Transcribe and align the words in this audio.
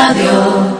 Radio. 0.00 0.79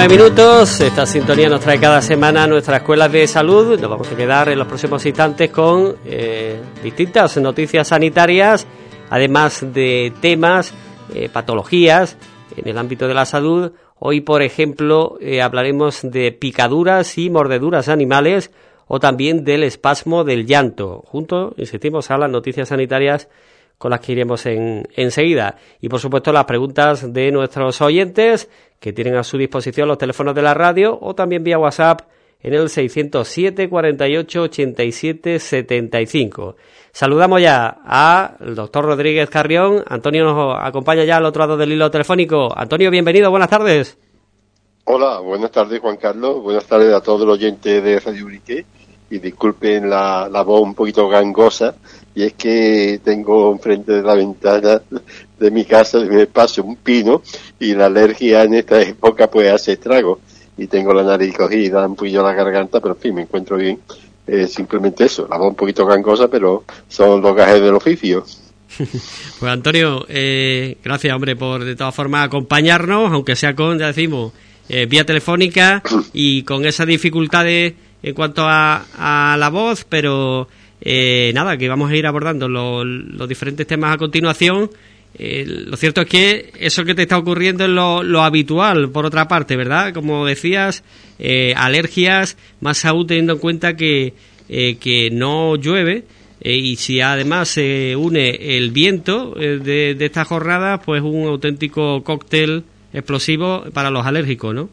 12 0.00 0.14
y 0.14 0.16
29 0.16 0.30
minutos, 0.30 0.80
esta 0.80 1.04
sintonía 1.04 1.48
nos 1.50 1.60
trae 1.60 1.78
cada 1.78 2.00
semana 2.00 2.44
a 2.44 2.46
nuestras 2.46 2.78
escuelas 2.78 3.12
de 3.12 3.26
salud. 3.26 3.78
Nos 3.78 3.90
vamos 3.90 4.10
a 4.10 4.16
quedar 4.16 4.48
en 4.48 4.58
los 4.58 4.66
próximos 4.66 5.04
instantes 5.04 5.50
con 5.50 5.96
eh, 6.06 6.58
distintas 6.82 7.36
noticias 7.36 7.88
sanitarias, 7.88 8.66
además 9.10 9.62
de 9.74 10.10
temas, 10.22 10.72
eh, 11.14 11.28
patologías 11.28 12.16
en 12.56 12.66
el 12.66 12.78
ámbito 12.78 13.08
de 13.08 13.14
la 13.14 13.26
salud. 13.26 13.72
Hoy, 13.98 14.22
por 14.22 14.42
ejemplo, 14.42 15.18
eh, 15.20 15.42
hablaremos 15.42 16.00
de 16.02 16.32
picaduras 16.32 17.18
y 17.18 17.28
mordeduras 17.28 17.88
animales 17.90 18.50
o 18.86 19.00
también 19.00 19.44
del 19.44 19.64
espasmo 19.64 20.24
del 20.24 20.46
llanto. 20.46 21.04
Junto, 21.08 21.52
insistimos, 21.58 22.10
a 22.10 22.16
las 22.16 22.30
noticias 22.30 22.68
sanitarias 22.68 23.28
con 23.80 23.92
las 23.92 24.00
que 24.00 24.12
iremos 24.12 24.44
en, 24.44 24.86
enseguida. 24.94 25.56
Y 25.80 25.88
por 25.88 26.00
supuesto 26.00 26.34
las 26.34 26.44
preguntas 26.44 27.14
de 27.14 27.32
nuestros 27.32 27.80
oyentes 27.80 28.50
que 28.78 28.92
tienen 28.92 29.16
a 29.16 29.24
su 29.24 29.38
disposición 29.38 29.88
los 29.88 29.96
teléfonos 29.96 30.34
de 30.34 30.42
la 30.42 30.52
radio 30.52 30.98
o 31.00 31.14
también 31.14 31.42
vía 31.42 31.58
WhatsApp 31.58 32.02
en 32.42 32.52
el 32.52 32.68
607 32.68 33.70
48 33.70 34.42
87 34.42 35.38
75. 35.38 36.56
Saludamos 36.92 37.40
ya 37.40 37.68
al 37.82 38.54
doctor 38.54 38.84
Rodríguez 38.84 39.30
Carrión. 39.30 39.82
Antonio 39.88 40.24
nos 40.24 40.58
acompaña 40.60 41.04
ya 41.04 41.16
al 41.16 41.24
otro 41.24 41.40
lado 41.40 41.56
del 41.56 41.72
hilo 41.72 41.90
telefónico. 41.90 42.52
Antonio, 42.54 42.90
bienvenido, 42.90 43.30
buenas 43.30 43.48
tardes. 43.48 43.96
Hola, 44.84 45.20
buenas 45.20 45.52
tardes 45.52 45.80
Juan 45.80 45.96
Carlos, 45.96 46.42
buenas 46.42 46.66
tardes 46.66 46.92
a 46.92 47.00
todos 47.00 47.22
los 47.22 47.38
oyentes 47.38 47.82
de 47.82 47.98
Radio 47.98 48.26
Urique 48.26 48.66
y 49.08 49.18
disculpen 49.18 49.88
la, 49.88 50.28
la 50.30 50.42
voz 50.42 50.60
un 50.60 50.74
poquito 50.74 51.08
gangosa 51.08 51.76
y 52.14 52.24
es 52.24 52.32
que 52.34 53.00
tengo 53.04 53.52
enfrente 53.52 53.92
de 53.92 54.02
la 54.02 54.14
ventana 54.14 54.82
de 55.38 55.50
mi 55.50 55.64
casa, 55.64 55.98
de 55.98 56.08
mi 56.08 56.20
espacio, 56.20 56.64
un 56.64 56.76
pino 56.76 57.22
y 57.58 57.74
la 57.74 57.86
alergia 57.86 58.42
en 58.42 58.54
esta 58.54 58.80
época 58.82 59.30
pues 59.30 59.50
hace 59.50 59.72
estrago 59.72 60.20
y 60.56 60.66
tengo 60.66 60.92
la 60.92 61.02
nariz 61.02 61.34
cogida, 61.34 61.86
un 61.86 61.96
poquillo 61.96 62.22
la 62.22 62.34
garganta, 62.34 62.80
pero 62.80 62.94
en 62.94 63.00
fin, 63.00 63.14
me 63.14 63.22
encuentro 63.22 63.56
bien. 63.56 63.80
Eh, 64.26 64.46
simplemente 64.46 65.04
eso, 65.04 65.26
la 65.28 65.38
voz 65.38 65.48
un 65.48 65.54
poquito 65.54 65.86
gangosa, 65.86 66.28
pero 66.28 66.64
son 66.86 67.22
los 67.22 67.34
gajes 67.34 67.60
del 67.62 67.74
oficio. 67.74 68.24
Pues 69.40 69.50
Antonio, 69.50 70.04
eh, 70.08 70.76
gracias 70.84 71.14
hombre 71.14 71.34
por 71.34 71.64
de 71.64 71.74
todas 71.74 71.94
formas 71.94 72.26
acompañarnos, 72.26 73.10
aunque 73.10 73.34
sea 73.34 73.54
con, 73.54 73.78
ya 73.78 73.86
decimos, 73.86 74.32
eh, 74.68 74.84
vía 74.84 75.06
telefónica 75.06 75.82
y 76.12 76.42
con 76.42 76.66
esas 76.66 76.86
dificultades 76.86 77.72
en 78.02 78.14
cuanto 78.14 78.42
a, 78.44 78.84
a 78.98 79.36
la 79.38 79.48
voz, 79.48 79.86
pero 79.88 80.46
eh, 80.80 81.32
nada, 81.34 81.56
que 81.56 81.68
vamos 81.68 81.90
a 81.90 81.96
ir 81.96 82.06
abordando 82.06 82.48
los 82.48 83.28
diferentes 83.28 83.66
temas 83.66 83.94
a 83.94 83.98
continuación. 83.98 84.70
Eh, 85.18 85.44
lo 85.46 85.76
cierto 85.76 86.02
es 86.02 86.06
que 86.08 86.52
eso 86.58 86.84
que 86.84 86.94
te 86.94 87.02
está 87.02 87.18
ocurriendo 87.18 87.64
es 87.64 87.70
lo, 87.70 88.22
habitual, 88.22 88.90
por 88.90 89.04
otra 89.04 89.28
parte, 89.28 89.56
¿verdad? 89.56 89.92
Como 89.92 90.24
decías, 90.24 90.82
eh, 91.18 91.52
alergias, 91.56 92.36
más 92.60 92.84
aún 92.84 93.06
teniendo 93.06 93.34
en 93.34 93.38
cuenta 93.38 93.76
que, 93.76 94.14
que 94.48 95.10
no 95.12 95.56
llueve 95.56 96.04
y 96.42 96.76
si 96.76 97.00
además 97.00 97.50
se 97.50 97.94
une 97.94 98.56
el 98.56 98.70
viento 98.70 99.34
de, 99.34 99.94
de 99.94 100.04
esta 100.06 100.24
jornada, 100.24 100.80
pues 100.80 101.02
un 101.02 101.28
auténtico 101.28 102.02
cóctel 102.02 102.64
explosivo 102.92 103.64
para 103.72 103.90
los 103.90 104.06
alérgicos, 104.06 104.54
¿no? 104.54 104.70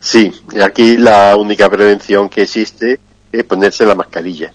Sí, 0.00 0.32
aquí 0.62 0.98
la 0.98 1.36
única 1.36 1.70
prevención 1.70 2.28
que 2.28 2.42
existe 2.42 2.98
es 3.32 3.44
ponerse 3.44 3.86
la 3.86 3.94
mascarilla 3.94 4.52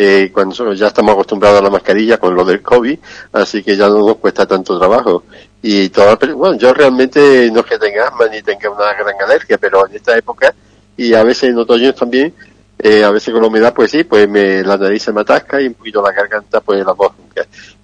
eh, 0.00 0.30
cuando 0.32 0.72
ya 0.74 0.86
estamos 0.86 1.12
acostumbrados 1.12 1.58
a 1.58 1.62
la 1.64 1.70
mascarilla 1.70 2.18
con 2.18 2.32
lo 2.32 2.44
del 2.44 2.62
COVID, 2.62 2.96
así 3.32 3.64
que 3.64 3.76
ya 3.76 3.88
no 3.88 3.98
nos 4.06 4.18
cuesta 4.18 4.46
tanto 4.46 4.78
trabajo. 4.78 5.24
Y 5.60 5.88
todo, 5.88 6.16
bueno, 6.36 6.56
yo 6.56 6.72
realmente 6.72 7.50
no 7.50 7.60
es 7.60 7.66
que 7.66 7.78
tenga 7.78 8.06
asma 8.06 8.28
ni 8.28 8.40
tenga 8.42 8.70
una 8.70 8.94
gran 8.94 9.20
alergia, 9.20 9.58
pero 9.58 9.88
en 9.88 9.96
esta 9.96 10.16
época 10.16 10.54
y 10.96 11.14
a 11.14 11.24
veces 11.24 11.50
en 11.50 11.58
otoño 11.58 11.92
también, 11.94 12.32
eh, 12.78 13.02
a 13.02 13.10
veces 13.10 13.32
con 13.32 13.42
la 13.42 13.48
humedad, 13.48 13.74
pues 13.74 13.90
sí, 13.90 14.04
pues 14.04 14.28
me, 14.28 14.62
la 14.62 14.76
nariz 14.76 15.02
se 15.02 15.12
me 15.12 15.22
atasca 15.22 15.60
y 15.60 15.66
un 15.66 15.74
poquito 15.74 16.00
la 16.00 16.12
garganta, 16.12 16.60
pues 16.60 16.86
la 16.86 16.92
voz. 16.92 17.14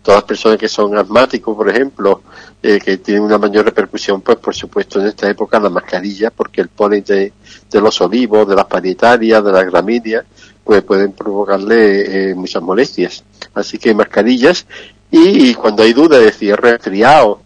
Todas 0.01 0.19
las 0.19 0.25
personas 0.25 0.57
que 0.59 0.69
son 0.69 0.97
asmáticos, 0.97 1.57
por 1.57 1.69
ejemplo, 1.69 2.23
eh, 2.63 2.79
que 2.79 2.99
tienen 2.99 3.25
una 3.25 3.39
mayor 3.39 3.65
repercusión, 3.65 4.21
pues 4.21 4.39
por 4.39 4.55
supuesto 4.55 5.01
en 5.01 5.07
esta 5.07 5.29
época 5.29 5.59
la 5.59 5.69
mascarilla, 5.69 6.31
porque 6.31 6.61
el 6.61 6.69
polen 6.69 7.03
de, 7.03 7.33
de 7.69 7.81
los 7.81 8.01
olivos, 8.01 8.47
de 8.47 8.55
las 8.55 8.67
parietarias, 8.67 9.45
de 9.45 9.51
las 9.51 9.67
gramíneas, 9.67 10.25
pues 10.65 10.83
pueden 10.83 11.13
provocarle 11.13 12.31
eh, 12.31 12.35
muchas 12.35 12.63
molestias. 12.63 13.23
Así 13.55 13.79
que 13.79 13.95
mascarillas 13.95 14.67
y, 15.11 15.55
cuando 15.55 15.85
hay 15.85 15.93
duda 15.93 16.19
de 16.19 16.33
si 16.33 16.51
es 16.51 16.57
resfriado, 16.57 17.43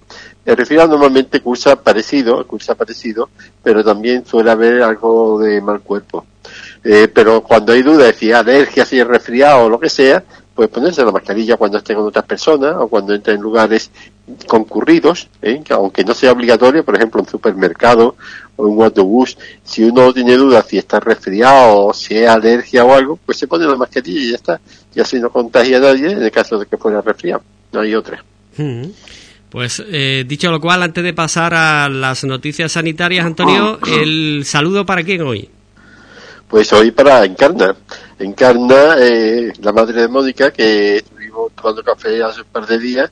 el 0.46 0.56
resfriado 0.56 0.88
normalmente 0.88 1.40
cursa 1.40 1.76
parecido, 1.76 2.46
cursa 2.46 2.74
parecido, 2.74 3.28
pero 3.62 3.84
también 3.84 4.24
suele 4.24 4.50
haber 4.50 4.82
algo 4.82 5.38
de 5.38 5.60
mal 5.60 5.80
cuerpo. 5.80 6.24
Eh, 6.82 7.08
pero 7.12 7.42
cuando 7.42 7.74
hay 7.74 7.82
duda 7.82 8.06
de 8.06 8.14
si 8.14 8.32
alergia, 8.32 8.86
si 8.86 8.98
es 8.98 9.06
resfriado 9.06 9.66
o 9.66 9.68
lo 9.68 9.78
que 9.78 9.90
sea, 9.90 10.24
pues 10.58 10.70
ponerse 10.70 11.04
la 11.04 11.12
mascarilla 11.12 11.56
cuando 11.56 11.78
esté 11.78 11.94
con 11.94 12.06
otras 12.06 12.24
personas 12.24 12.74
o 12.80 12.88
cuando 12.88 13.14
entre 13.14 13.34
en 13.34 13.40
lugares 13.40 13.92
concurridos, 14.48 15.28
¿eh? 15.40 15.62
aunque 15.70 16.02
no 16.02 16.14
sea 16.14 16.32
obligatorio, 16.32 16.84
por 16.84 16.96
ejemplo, 16.96 17.20
en 17.20 17.28
supermercado 17.28 18.16
o 18.56 18.66
en 18.66 18.72
un 18.72 18.82
autobús, 18.82 19.38
si 19.62 19.84
uno 19.84 20.12
tiene 20.12 20.36
dudas 20.36 20.66
si 20.66 20.76
está 20.76 20.98
resfriado 20.98 21.86
o 21.86 21.94
si 21.94 22.16
es 22.16 22.28
alergia 22.28 22.84
o 22.84 22.92
algo, 22.92 23.20
pues 23.24 23.38
se 23.38 23.46
pone 23.46 23.66
la 23.66 23.76
mascarilla 23.76 24.20
y 24.20 24.30
ya 24.30 24.34
está. 24.34 24.60
Y 24.96 25.00
así 25.00 25.20
no 25.20 25.30
contagia 25.30 25.76
a 25.76 25.80
nadie 25.80 26.10
en 26.10 26.24
el 26.24 26.30
caso 26.32 26.58
de 26.58 26.66
que 26.66 26.76
fuera 26.76 27.02
resfriado. 27.02 27.40
No 27.70 27.78
hay 27.78 27.94
otra. 27.94 28.24
Pues 29.50 29.80
eh, 29.86 30.24
dicho 30.26 30.50
lo 30.50 30.60
cual, 30.60 30.82
antes 30.82 31.04
de 31.04 31.14
pasar 31.14 31.54
a 31.54 31.88
las 31.88 32.24
noticias 32.24 32.72
sanitarias, 32.72 33.24
Antonio, 33.24 33.78
el 33.86 34.42
saludo 34.44 34.84
para 34.84 35.04
quién 35.04 35.22
hoy. 35.22 35.48
Pues 36.48 36.72
hoy 36.72 36.90
para 36.90 37.24
Encarna. 37.24 37.76
Encarna, 38.18 38.96
eh, 38.98 39.52
la 39.60 39.72
madre 39.72 40.02
de 40.02 40.08
Mónica, 40.08 40.50
que 40.50 40.96
estuvimos 40.96 41.52
tomando 41.52 41.84
café 41.84 42.22
hace 42.22 42.40
un 42.40 42.46
par 42.48 42.66
de 42.66 42.78
días 42.78 43.10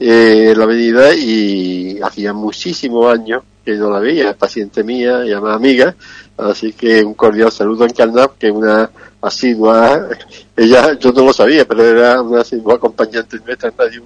eh, 0.00 0.50
en 0.52 0.58
la 0.58 0.64
avenida 0.64 1.14
y 1.14 1.98
hacía 2.02 2.32
muchísimos 2.32 3.12
años 3.12 3.42
que 3.64 3.74
no 3.74 3.90
la 3.90 3.98
veía, 3.98 4.32
paciente 4.34 4.84
mía, 4.84 5.24
llamada 5.24 5.56
amiga, 5.56 5.94
así 6.38 6.72
que 6.72 7.02
un 7.02 7.14
cordial 7.14 7.50
saludo 7.50 7.82
a 7.84 7.88
Encarna, 7.88 8.30
que 8.38 8.48
una 8.50 8.88
asidua, 9.20 10.08
ella, 10.56 10.96
yo 10.98 11.12
no 11.12 11.24
lo 11.24 11.32
sabía, 11.32 11.66
pero 11.66 11.84
era 11.84 12.22
una 12.22 12.42
asidua 12.42 12.76
acompañante 12.76 13.38
nuestra 13.44 13.70
en 13.70 13.76
Radio 13.76 14.02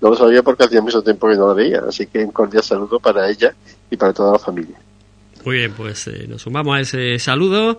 no 0.00 0.10
lo 0.10 0.16
sabía 0.16 0.42
porque 0.42 0.64
hacía 0.64 0.80
mucho 0.80 1.02
tiempo 1.02 1.28
que 1.28 1.36
no 1.36 1.48
la 1.48 1.54
veía, 1.54 1.82
así 1.86 2.06
que 2.06 2.24
un 2.24 2.32
cordial 2.32 2.62
saludo 2.62 2.98
para 2.98 3.28
ella 3.28 3.54
y 3.90 3.96
para 3.96 4.14
toda 4.14 4.32
la 4.32 4.38
familia. 4.38 4.78
Muy 5.44 5.58
bien, 5.58 5.74
pues 5.76 6.08
eh, 6.08 6.26
nos 6.26 6.42
sumamos 6.42 6.76
a 6.76 6.80
ese 6.80 7.18
saludo 7.18 7.78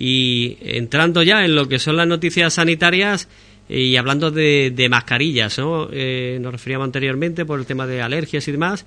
y 0.00 0.56
entrando 0.62 1.22
ya 1.22 1.44
en 1.44 1.54
lo 1.54 1.68
que 1.68 1.78
son 1.78 1.98
las 1.98 2.08
noticias 2.08 2.54
sanitarias 2.54 3.28
eh, 3.68 3.82
y 3.82 3.96
hablando 3.98 4.30
de, 4.30 4.88
mascarillas, 4.90 5.58
¿no? 5.58 5.88
Eh, 5.92 6.38
nos 6.40 6.52
referíamos 6.52 6.86
anteriormente 6.86 7.44
por 7.44 7.60
el 7.60 7.66
tema 7.66 7.86
de 7.86 8.00
alergias 8.00 8.48
y 8.48 8.52
demás. 8.52 8.86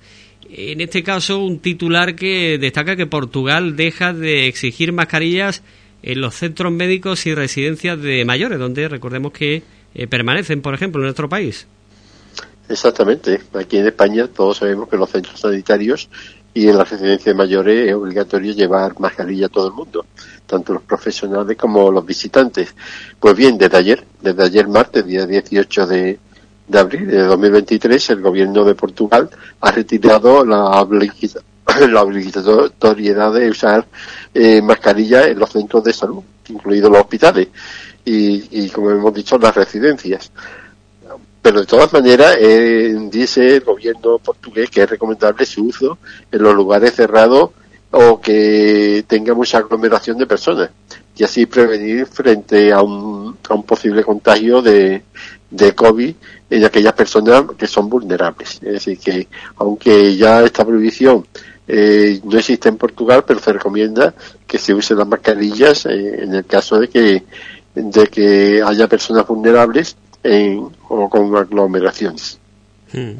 En 0.50 0.80
este 0.80 1.04
caso, 1.04 1.38
un 1.38 1.60
titular 1.60 2.16
que 2.16 2.58
destaca 2.58 2.96
que 2.96 3.06
Portugal 3.06 3.76
deja 3.76 4.12
de 4.12 4.48
exigir 4.48 4.92
mascarillas 4.92 5.62
en 6.02 6.20
los 6.20 6.34
centros 6.34 6.72
médicos 6.72 7.24
y 7.26 7.34
residencias 7.34 8.02
de 8.02 8.24
mayores, 8.24 8.58
donde 8.58 8.88
recordemos 8.88 9.32
que 9.32 9.62
eh, 9.94 10.06
permanecen, 10.08 10.62
por 10.62 10.74
ejemplo, 10.74 11.00
en 11.00 11.04
nuestro 11.04 11.28
país. 11.28 11.68
Exactamente. 12.68 13.40
Aquí 13.54 13.76
en 13.76 13.86
España 13.86 14.26
todos 14.26 14.56
sabemos 14.56 14.88
que 14.88 14.96
los 14.96 15.08
centros 15.10 15.38
sanitarios 15.38 16.08
y 16.54 16.68
en 16.68 16.78
las 16.78 16.88
residencias 16.88 17.34
mayores 17.34 17.88
es 17.88 17.94
obligatorio 17.94 18.52
llevar 18.52 18.98
mascarilla 19.00 19.46
a 19.46 19.48
todo 19.50 19.68
el 19.68 19.74
mundo 19.74 20.06
tanto 20.46 20.74
los 20.74 20.82
profesionales 20.82 21.56
como 21.56 21.90
los 21.90 22.04
visitantes. 22.04 22.74
Pues 23.18 23.34
bien, 23.36 23.58
desde 23.58 23.76
ayer, 23.76 24.04
desde 24.20 24.44
ayer 24.44 24.68
martes, 24.68 25.04
día 25.04 25.26
18 25.26 25.86
de, 25.86 26.18
de 26.68 26.78
abril 26.78 27.06
de 27.06 27.22
2023, 27.22 28.10
el 28.10 28.20
gobierno 28.20 28.64
de 28.64 28.74
Portugal 28.74 29.28
ha 29.60 29.70
retirado 29.70 30.44
la, 30.44 30.86
la 31.88 32.02
obligatoriedad 32.02 33.32
de 33.32 33.50
usar 33.50 33.86
eh, 34.32 34.60
mascarilla 34.62 35.26
en 35.26 35.38
los 35.38 35.50
centros 35.50 35.84
de 35.84 35.92
salud, 35.92 36.22
incluidos 36.48 36.90
los 36.90 37.00
hospitales 37.00 37.48
y 38.06 38.68
como 38.68 38.90
hemos 38.90 39.14
dicho, 39.14 39.38
las 39.38 39.54
residencias. 39.54 40.30
Pero 41.44 41.60
de 41.60 41.66
todas 41.66 41.92
maneras, 41.92 42.38
eh, 42.40 42.96
dice 43.10 43.56
el 43.56 43.60
gobierno 43.60 44.18
portugués 44.18 44.70
que 44.70 44.82
es 44.82 44.88
recomendable 44.88 45.44
su 45.44 45.66
uso 45.66 45.98
en 46.32 46.42
los 46.42 46.54
lugares 46.54 46.94
cerrados 46.94 47.50
o 47.90 48.18
que 48.18 49.04
tenga 49.06 49.34
mucha 49.34 49.58
aglomeración 49.58 50.16
de 50.16 50.26
personas 50.26 50.70
y 51.14 51.22
así 51.22 51.44
prevenir 51.44 52.06
frente 52.06 52.72
a 52.72 52.80
un 52.80 53.36
a 53.46 53.54
un 53.54 53.62
posible 53.62 54.02
contagio 54.02 54.62
de, 54.62 55.02
de 55.50 55.74
COVID 55.74 56.14
en 56.48 56.64
aquellas 56.64 56.94
personas 56.94 57.44
que 57.58 57.66
son 57.66 57.90
vulnerables. 57.90 58.54
Es 58.62 58.72
decir, 58.72 58.98
que 58.98 59.28
aunque 59.56 60.16
ya 60.16 60.42
esta 60.42 60.64
prohibición 60.64 61.26
eh, 61.68 62.22
no 62.24 62.38
existe 62.38 62.70
en 62.70 62.78
Portugal, 62.78 63.22
pero 63.26 63.38
se 63.38 63.52
recomienda 63.52 64.14
que 64.46 64.56
se 64.56 64.72
usen 64.72 64.96
las 64.96 65.08
mascarillas 65.08 65.84
eh, 65.84 66.22
en 66.22 66.36
el 66.36 66.46
caso 66.46 66.78
de 66.78 66.88
que, 66.88 67.22
de 67.74 68.06
que 68.06 68.62
haya 68.64 68.88
personas 68.88 69.26
vulnerables 69.26 69.94
en, 70.22 70.70
o 70.98 71.08
con 71.08 71.34
aglomeraciones. 71.36 72.38
Hmm. 72.92 73.14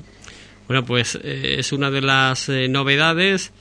Bueno, 0.67 0.85
pues 0.85 1.19
eh, 1.23 1.56
es 1.59 1.73
una 1.73 1.91
de 1.91 2.00
las 2.00 2.49
novedades, 2.69 3.53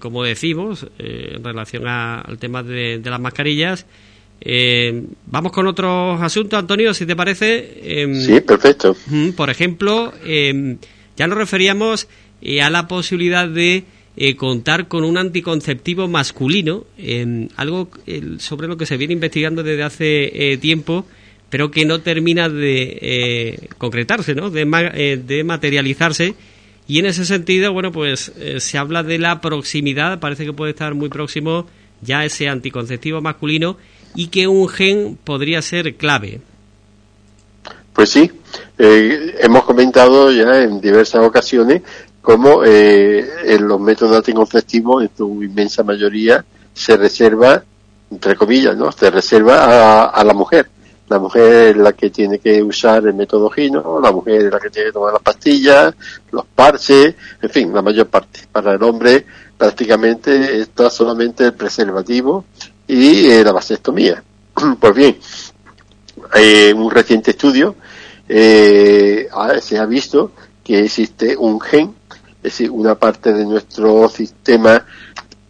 como 0.00 0.22
decimos, 0.22 0.86
en 0.98 1.42
relación 1.42 1.86
al 1.86 2.38
tema 2.38 2.62
de, 2.62 3.00
las 3.02 3.20
mascarillas. 3.20 3.86
vamos 5.26 5.52
con 5.52 5.66
otros 5.66 6.20
asuntos, 6.20 6.58
Antonio, 6.58 6.92
si 6.92 7.06
te 7.06 7.16
parece. 7.16 8.02
Em, 8.02 8.14
sí, 8.20 8.40
perfecto. 8.40 8.96
Hmm, 9.06 9.30
por 9.30 9.48
ejemplo, 9.48 10.12
em, 10.24 10.78
ya 11.16 11.26
nos 11.26 11.38
referíamos 11.38 12.08
a 12.62 12.70
la 12.70 12.86
posibilidad 12.86 13.48
de 13.48 13.84
eh, 14.18 14.34
contar 14.34 14.88
con 14.88 15.04
un 15.04 15.18
anticonceptivo 15.18 16.08
masculino, 16.08 16.84
algo 17.56 17.90
sobre 18.38 18.66
lo 18.66 18.78
que 18.78 18.86
se 18.86 18.96
viene 18.96 19.12
investigando 19.12 19.62
desde 19.62 19.82
hace 19.82 20.52
eh, 20.52 20.56
tiempo, 20.56 21.04
pero 21.56 21.70
que 21.70 21.86
no 21.86 22.02
termina 22.02 22.50
de 22.50 22.98
eh, 23.00 23.68
concretarse, 23.78 24.34
¿no? 24.34 24.50
De, 24.50 24.66
de, 25.26 25.42
materializarse. 25.42 26.34
Y 26.86 26.98
en 26.98 27.06
ese 27.06 27.24
sentido, 27.24 27.72
bueno, 27.72 27.92
pues 27.92 28.30
se 28.58 28.76
habla 28.76 29.02
de 29.02 29.18
la 29.18 29.40
proximidad, 29.40 30.20
parece 30.20 30.44
que 30.44 30.52
puede 30.52 30.72
estar 30.72 30.94
muy 30.94 31.08
próximo 31.08 31.66
ya 32.02 32.26
ese 32.26 32.50
anticonceptivo 32.50 33.22
masculino 33.22 33.78
y 34.14 34.26
que 34.26 34.46
un 34.46 34.68
gen 34.68 35.18
podría 35.24 35.62
ser 35.62 35.94
clave. 35.94 36.42
Pues 37.94 38.10
sí, 38.10 38.30
hemos 38.76 39.64
comentado 39.64 40.30
ya 40.30 40.62
en 40.62 40.78
diversas 40.78 41.24
ocasiones 41.24 41.80
como 42.26 42.64
eh, 42.64 43.24
en 43.44 43.68
los 43.68 43.80
métodos 43.80 44.16
anticonceptivos, 44.16 45.04
en 45.04 45.10
su 45.16 45.44
inmensa 45.44 45.84
mayoría, 45.84 46.44
se 46.74 46.96
reserva, 46.96 47.62
entre 48.10 48.34
comillas, 48.34 48.76
¿no? 48.76 48.90
Se 48.90 49.08
reserva 49.12 50.06
a, 50.06 50.24
la 50.24 50.34
mujer. 50.34 50.68
La 51.08 51.18
mujer 51.18 51.68
es 51.68 51.76
la 51.76 51.92
que 51.92 52.10
tiene 52.10 52.38
que 52.38 52.62
usar 52.62 53.06
el 53.06 53.14
método 53.14 53.48
gino, 53.50 54.00
la 54.00 54.10
mujer 54.10 54.46
es 54.46 54.52
la 54.52 54.58
que 54.58 54.70
tiene 54.70 54.88
que 54.88 54.92
tomar 54.92 55.12
las 55.12 55.22
pastillas, 55.22 55.94
los 56.32 56.44
parches, 56.46 57.14
en 57.40 57.50
fin, 57.50 57.72
la 57.72 57.82
mayor 57.82 58.08
parte. 58.08 58.40
Para 58.50 58.72
el 58.72 58.82
hombre 58.82 59.24
prácticamente 59.56 60.60
está 60.60 60.90
solamente 60.90 61.44
el 61.44 61.54
preservativo 61.54 62.44
y 62.88 63.26
eh, 63.28 63.44
la 63.44 63.52
vasectomía. 63.52 64.22
pues 64.80 64.94
bien, 64.94 65.16
eh, 66.34 66.72
un 66.74 66.90
reciente 66.90 67.30
estudio 67.30 67.76
eh, 68.28 69.28
se 69.60 69.78
ha 69.78 69.86
visto 69.86 70.32
que 70.64 70.84
existe 70.84 71.36
un 71.36 71.60
gen 71.60 71.94
es 72.46 72.52
decir, 72.52 72.70
una 72.70 72.94
parte 72.94 73.32
de 73.32 73.44
nuestro 73.44 74.08
sistema 74.08 74.84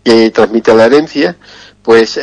que 0.03 0.31
transmite 0.31 0.75
la 0.75 0.87
herencia, 0.87 1.37
pues 1.83 2.19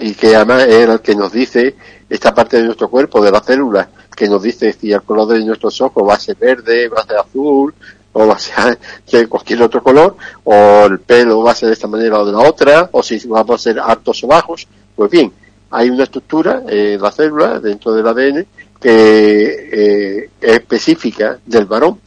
y 0.00 0.14
que 0.14 0.36
además 0.36 0.62
es 0.68 0.88
el 0.88 1.00
que 1.00 1.16
nos 1.16 1.32
dice 1.32 1.74
esta 2.12 2.34
parte 2.34 2.58
de 2.58 2.64
nuestro 2.64 2.90
cuerpo, 2.90 3.24
de 3.24 3.30
la 3.30 3.40
célula, 3.40 3.88
que 4.14 4.28
nos 4.28 4.42
dice 4.42 4.74
si 4.78 4.92
el 4.92 5.00
color 5.00 5.28
de 5.28 5.42
nuestros 5.42 5.80
ojos 5.80 6.06
va 6.06 6.14
a 6.14 6.20
ser 6.20 6.36
verde, 6.36 6.88
va 6.88 7.00
a 7.00 7.06
ser 7.06 7.16
azul, 7.16 7.74
o 8.12 8.26
va 8.26 8.34
a 8.34 8.38
ser 8.38 8.78
de 9.10 9.26
cualquier 9.26 9.62
otro 9.62 9.82
color, 9.82 10.16
o 10.44 10.84
el 10.84 11.00
pelo 11.00 11.42
va 11.42 11.52
a 11.52 11.54
ser 11.54 11.68
de 11.68 11.72
esta 11.72 11.88
manera 11.88 12.20
o 12.20 12.26
de 12.26 12.32
la 12.32 12.40
otra, 12.40 12.90
o 12.92 13.02
si 13.02 13.26
vamos 13.26 13.54
a 13.54 13.62
ser 13.62 13.80
altos 13.80 14.22
o 14.24 14.26
bajos. 14.26 14.68
Pues 14.94 15.10
bien, 15.10 15.32
hay 15.70 15.88
una 15.88 16.04
estructura 16.04 16.62
en 16.68 17.00
la 17.00 17.10
célula, 17.10 17.58
dentro 17.60 17.94
del 17.94 18.06
ADN, 18.06 18.46
que 18.78 19.68
eh, 19.72 20.30
es 20.38 20.52
específica 20.52 21.38
del 21.46 21.64
varón 21.64 21.98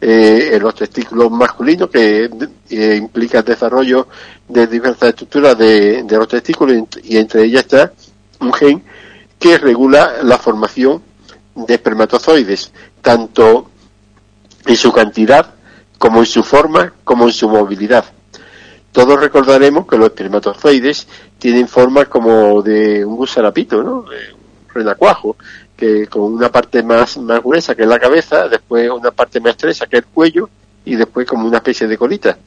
eh, 0.00 0.50
en 0.52 0.62
los 0.62 0.76
testículos 0.76 1.32
masculinos, 1.32 1.90
que 1.90 2.30
eh, 2.70 2.96
implica 2.96 3.40
el 3.40 3.44
desarrollo 3.44 4.06
de 4.46 4.68
diversas 4.68 5.08
estructuras 5.08 5.58
de, 5.58 6.06
los 6.08 6.28
testículos 6.28 6.84
y 7.02 7.16
entre 7.16 7.42
ellas 7.42 7.62
está 7.62 7.92
un 8.40 8.52
gen 8.52 8.84
que 9.38 9.58
regula 9.58 10.22
la 10.22 10.38
formación 10.38 11.02
de 11.54 11.74
espermatozoides, 11.74 12.72
tanto 13.02 13.70
en 14.66 14.76
su 14.76 14.92
cantidad 14.92 15.54
como 15.98 16.20
en 16.20 16.26
su 16.26 16.42
forma 16.42 16.92
como 17.04 17.24
en 17.24 17.32
su 17.32 17.48
movilidad. 17.48 18.04
Todos 18.92 19.20
recordaremos 19.20 19.86
que 19.86 19.98
los 19.98 20.06
espermatozoides 20.06 21.06
tienen 21.38 21.68
forma 21.68 22.06
como 22.06 22.62
de 22.62 23.04
un 23.04 23.16
gusarapito, 23.16 23.82
¿no? 23.82 23.98
Un 23.98 24.06
renacuajo, 24.74 25.36
que 25.76 26.06
con 26.06 26.22
una 26.22 26.50
parte 26.50 26.82
más, 26.82 27.16
más 27.18 27.42
gruesa 27.42 27.74
que 27.74 27.82
es 27.82 27.88
la 27.88 27.98
cabeza, 27.98 28.48
después 28.48 28.90
una 28.90 29.10
parte 29.10 29.40
más 29.40 29.50
estrecha 29.50 29.86
que 29.86 29.98
es 29.98 30.02
el 30.02 30.08
cuello 30.08 30.50
y 30.84 30.96
después 30.96 31.26
como 31.26 31.46
una 31.46 31.58
especie 31.58 31.86
de 31.86 31.98
colita. 31.98 32.38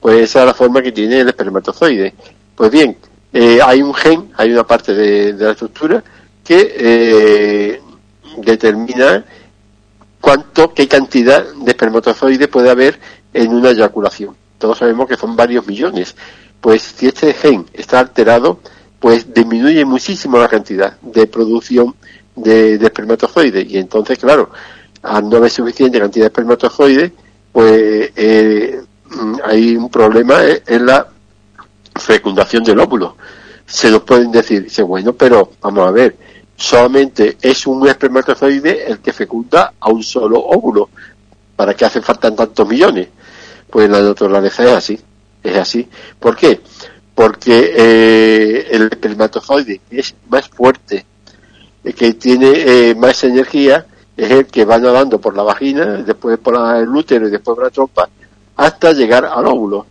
Pues 0.00 0.20
esa 0.20 0.40
es 0.40 0.46
la 0.46 0.54
forma 0.54 0.80
que 0.80 0.92
tiene 0.92 1.20
el 1.20 1.28
espermatozoide. 1.28 2.14
Pues 2.54 2.70
bien, 2.70 2.96
eh, 3.32 3.60
hay 3.62 3.82
un 3.82 3.92
gen, 3.92 4.30
hay 4.36 4.52
una 4.52 4.64
parte 4.64 4.94
de, 4.94 5.32
la 5.32 5.50
estructura 5.50 6.02
que 6.48 6.74
eh, 6.78 7.80
determina 8.38 9.22
cuánto, 10.18 10.72
qué 10.72 10.88
cantidad 10.88 11.44
de 11.44 11.70
espermatozoide 11.72 12.48
puede 12.48 12.70
haber 12.70 12.98
en 13.34 13.52
una 13.52 13.68
eyaculación. 13.68 14.34
Todos 14.56 14.78
sabemos 14.78 15.06
que 15.06 15.16
son 15.16 15.36
varios 15.36 15.66
millones. 15.66 16.16
Pues 16.58 16.80
si 16.80 17.06
este 17.06 17.34
gen 17.34 17.66
está 17.74 18.00
alterado, 18.00 18.60
pues 18.98 19.32
disminuye 19.34 19.84
muchísimo 19.84 20.38
la 20.38 20.48
cantidad 20.48 20.98
de 21.02 21.26
producción 21.26 21.94
de, 22.34 22.76
espermatozoides. 22.76 23.70
Y 23.70 23.76
entonces, 23.76 24.18
claro, 24.18 24.48
al 25.02 25.28
no 25.28 25.36
haber 25.36 25.50
suficiente 25.50 26.00
cantidad 26.00 26.24
de 26.24 26.28
espermatozoides, 26.28 27.12
pues 27.52 28.10
eh, 28.16 28.80
hay 29.44 29.76
un 29.76 29.90
problema 29.90 30.38
en 30.66 30.86
la 30.86 31.08
fecundación 31.94 32.64
del 32.64 32.80
óvulo. 32.80 33.16
Se 33.66 33.90
nos 33.90 34.00
pueden 34.04 34.32
decir, 34.32 34.64
dice, 34.64 34.82
bueno, 34.82 35.12
pero 35.12 35.50
vamos 35.60 35.86
a 35.86 35.90
ver, 35.90 36.16
solamente 36.58 37.38
es 37.40 37.66
un 37.66 37.86
espermatozoide 37.88 38.90
el 38.90 38.98
que 38.98 39.12
fecunda 39.12 39.72
a 39.78 39.88
un 39.90 40.02
solo 40.02 40.38
óvulo. 40.38 40.90
¿Para 41.56 41.74
qué 41.74 41.84
hacen 41.84 42.02
falta 42.02 42.34
tantos 42.34 42.68
millones? 42.68 43.08
Pues 43.70 43.88
la 43.88 44.02
naturaleza 44.02 44.64
es 44.64 44.72
así, 44.72 45.00
es 45.42 45.56
así. 45.56 45.88
¿Por 46.18 46.36
qué? 46.36 46.60
Porque 47.14 47.74
eh, 47.76 48.66
el 48.70 48.88
espermatozoide 48.90 49.80
es 49.90 50.14
más 50.28 50.48
fuerte 50.48 51.06
que 51.94 52.14
tiene 52.14 52.50
eh, 52.54 52.94
más 52.94 53.24
energía 53.24 53.86
es 54.16 54.30
el 54.30 54.46
que 54.46 54.64
va 54.64 54.78
nadando 54.78 55.20
por 55.20 55.36
la 55.36 55.44
vagina, 55.44 55.84
después 56.02 56.38
por 56.38 56.56
el 56.76 56.88
útero 56.88 57.28
y 57.28 57.30
después 57.30 57.54
por 57.54 57.64
la 57.64 57.70
trompa, 57.70 58.08
hasta 58.56 58.92
llegar 58.92 59.24
al 59.24 59.46
óvulo. 59.46 59.86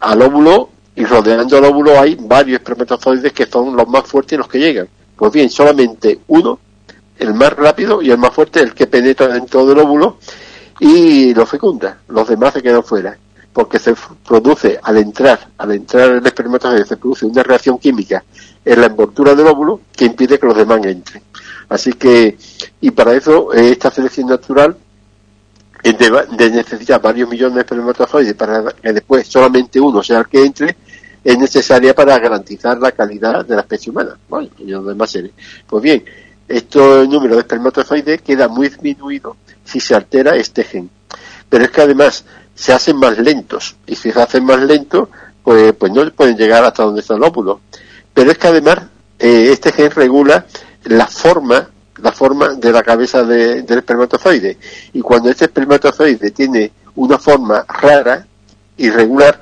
Al 0.00 0.22
óvulo 0.22 0.70
y 0.96 1.04
rodeando 1.04 1.58
el 1.58 1.64
óvulo 1.64 2.00
hay 2.00 2.16
varios 2.18 2.60
espermatozoides 2.60 3.32
que 3.32 3.44
son 3.44 3.76
los 3.76 3.86
más 3.86 4.04
fuertes 4.04 4.32
y 4.32 4.36
los 4.38 4.48
que 4.48 4.58
llegan. 4.58 4.88
Pues 5.16 5.32
bien, 5.32 5.48
solamente 5.50 6.20
uno, 6.28 6.58
el 7.18 7.34
más 7.34 7.52
rápido 7.52 8.02
y 8.02 8.10
el 8.10 8.18
más 8.18 8.34
fuerte, 8.34 8.60
el 8.60 8.74
que 8.74 8.86
penetra 8.86 9.28
dentro 9.28 9.64
del 9.66 9.78
óvulo 9.78 10.18
y 10.80 11.32
lo 11.34 11.46
fecunda. 11.46 11.98
Los 12.08 12.28
demás 12.28 12.54
se 12.54 12.62
quedan 12.62 12.82
fuera. 12.82 13.16
Porque 13.52 13.78
se 13.78 13.94
produce, 14.26 14.80
al 14.82 14.96
entrar, 14.96 15.48
al 15.58 15.72
entrar 15.72 16.10
el 16.10 16.26
espermatozoide, 16.26 16.84
se 16.84 16.96
produce 16.96 17.24
una 17.24 17.44
reacción 17.44 17.78
química 17.78 18.24
en 18.64 18.80
la 18.80 18.86
envoltura 18.86 19.32
del 19.34 19.46
óvulo 19.46 19.80
que 19.96 20.06
impide 20.06 20.40
que 20.40 20.46
los 20.46 20.56
demás 20.56 20.84
entren. 20.84 21.22
Así 21.68 21.92
que, 21.92 22.36
y 22.80 22.90
para 22.90 23.14
eso, 23.14 23.54
eh, 23.54 23.70
esta 23.70 23.92
selección 23.92 24.26
natural 24.26 24.76
de, 25.84 26.26
de 26.36 26.50
necesitar 26.50 27.00
varios 27.00 27.28
millones 27.28 27.54
de 27.54 27.60
espermatozoides 27.60 28.34
para 28.34 28.72
que 28.72 28.92
después 28.92 29.28
solamente 29.28 29.78
uno 29.78 30.02
sea 30.02 30.20
el 30.20 30.26
que 30.26 30.44
entre, 30.44 30.76
es 31.24 31.38
necesaria 31.38 31.94
para 31.94 32.18
garantizar 32.18 32.78
la 32.78 32.92
calidad 32.92 33.44
de 33.44 33.54
la 33.54 33.62
especie 33.62 33.90
humana. 33.90 34.16
Bueno, 34.28 34.50
y 34.58 34.66
los 34.66 34.86
demás 34.86 35.10
seres. 35.10 35.32
Pues 35.66 35.82
bien, 35.82 36.04
este 36.46 36.78
número 37.08 37.34
de 37.34 37.40
espermatozoides 37.40 38.22
queda 38.22 38.48
muy 38.48 38.68
disminuido 38.68 39.36
si 39.64 39.80
se 39.80 39.94
altera 39.94 40.36
este 40.36 40.64
gen. 40.64 40.90
Pero 41.48 41.64
es 41.64 41.70
que 41.70 41.80
además 41.80 42.24
se 42.54 42.72
hacen 42.72 42.96
más 42.96 43.18
lentos, 43.18 43.76
y 43.86 43.96
si 43.96 44.12
se 44.12 44.20
hacen 44.20 44.44
más 44.44 44.60
lentos, 44.60 45.08
pues, 45.42 45.72
pues 45.72 45.92
no 45.92 46.08
pueden 46.12 46.36
llegar 46.36 46.64
hasta 46.64 46.84
donde 46.84 47.00
está 47.00 47.14
el 47.14 47.22
óvulo. 47.22 47.60
Pero 48.12 48.30
es 48.30 48.38
que 48.38 48.48
además 48.48 48.78
eh, 49.18 49.48
este 49.50 49.72
gen 49.72 49.90
regula 49.90 50.46
la 50.84 51.06
forma 51.06 51.70
la 52.04 52.12
forma 52.12 52.54
de 52.54 52.72
la 52.72 52.82
cabeza 52.82 53.24
del 53.24 53.64
espermatozoide. 53.66 54.58
Y 54.92 55.00
cuando 55.00 55.30
este 55.30 55.46
espermatozoide 55.46 56.30
tiene 56.32 56.72
una 56.96 57.18
forma 57.18 57.64
rara, 57.66 58.26
irregular, 58.76 59.40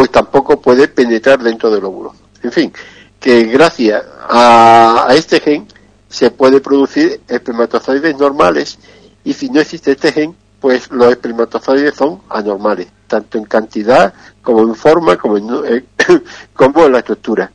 pues 0.00 0.10
tampoco 0.10 0.58
puede 0.58 0.88
penetrar 0.88 1.42
dentro 1.42 1.70
del 1.70 1.84
óvulo. 1.84 2.14
En 2.42 2.50
fin, 2.50 2.72
que 3.20 3.44
gracias 3.44 4.02
a, 4.30 5.08
este 5.10 5.40
gen 5.40 5.68
se 6.08 6.30
puede 6.30 6.62
producir 6.62 7.20
espermatozoides 7.28 8.16
normales 8.16 8.78
y 9.24 9.34
si 9.34 9.50
no 9.50 9.60
existe 9.60 9.92
este 9.92 10.10
gen, 10.10 10.34
pues 10.58 10.90
los 10.90 11.10
espermatozoides 11.10 11.96
son 11.96 12.22
anormales, 12.30 12.86
tanto 13.08 13.36
en 13.36 13.44
cantidad 13.44 14.14
como 14.40 14.62
en 14.62 14.74
forma 14.74 15.18
como 15.18 15.36
en, 15.36 15.50
eh, 15.66 15.84
como 16.54 16.86
en 16.86 16.92
la 16.92 17.00
estructura 17.00 17.52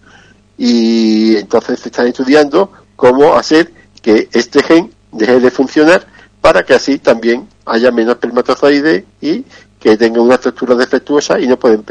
y 0.56 1.38
entonces 1.38 1.80
se 1.80 1.90
están 1.90 2.06
estudiando 2.06 2.72
cómo 2.96 3.34
hacer 3.34 3.74
que 4.04 4.30
este 4.32 4.62
gen 4.62 4.94
deje 5.12 5.40
de 5.40 5.50
funcionar 5.50 6.06
para 6.42 6.62
que 6.64 6.76
así 6.76 7.00
también 7.00 7.48
haya 7.66 7.90
menos 7.90 8.14
espermatozoides 8.14 9.04
y 9.20 9.44
que 9.80 9.98
tengan 9.98 10.22
una 10.22 10.36
estructura 10.36 10.76
defectuosa 10.76 11.40
y 11.40 11.48
no 11.48 11.58
pueden 11.58 11.84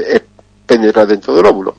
penetrar 0.67 1.07
dentro 1.07 1.35
del 1.35 1.47
óvulo. 1.47 1.77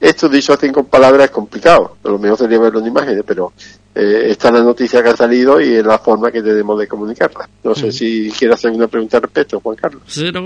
Esto 0.00 0.28
dicho 0.28 0.52
así 0.52 0.70
con 0.70 0.86
palabras 0.86 1.26
es 1.26 1.30
complicado, 1.30 1.96
a 2.04 2.08
lo 2.08 2.18
mejor 2.18 2.38
sería 2.38 2.58
verlo 2.58 2.80
en 2.80 2.86
imágenes, 2.86 3.24
pero 3.26 3.52
eh, 3.94 4.30
esta 4.30 4.48
es 4.48 4.54
la 4.54 4.62
noticia 4.62 5.02
que 5.02 5.08
ha 5.08 5.16
salido 5.16 5.58
y 5.58 5.76
es 5.76 5.86
la 5.86 5.98
forma 5.98 6.30
que 6.30 6.42
debemos 6.42 6.78
de 6.78 6.86
comunicarla. 6.86 7.48
No 7.64 7.74
sé 7.74 7.90
si 7.90 8.30
quieres 8.30 8.56
hacer 8.56 8.72
una 8.72 8.88
pregunta 8.88 9.16
al 9.16 9.22
respecto, 9.22 9.58
Juan 9.60 9.76
Carlos. 9.76 10.02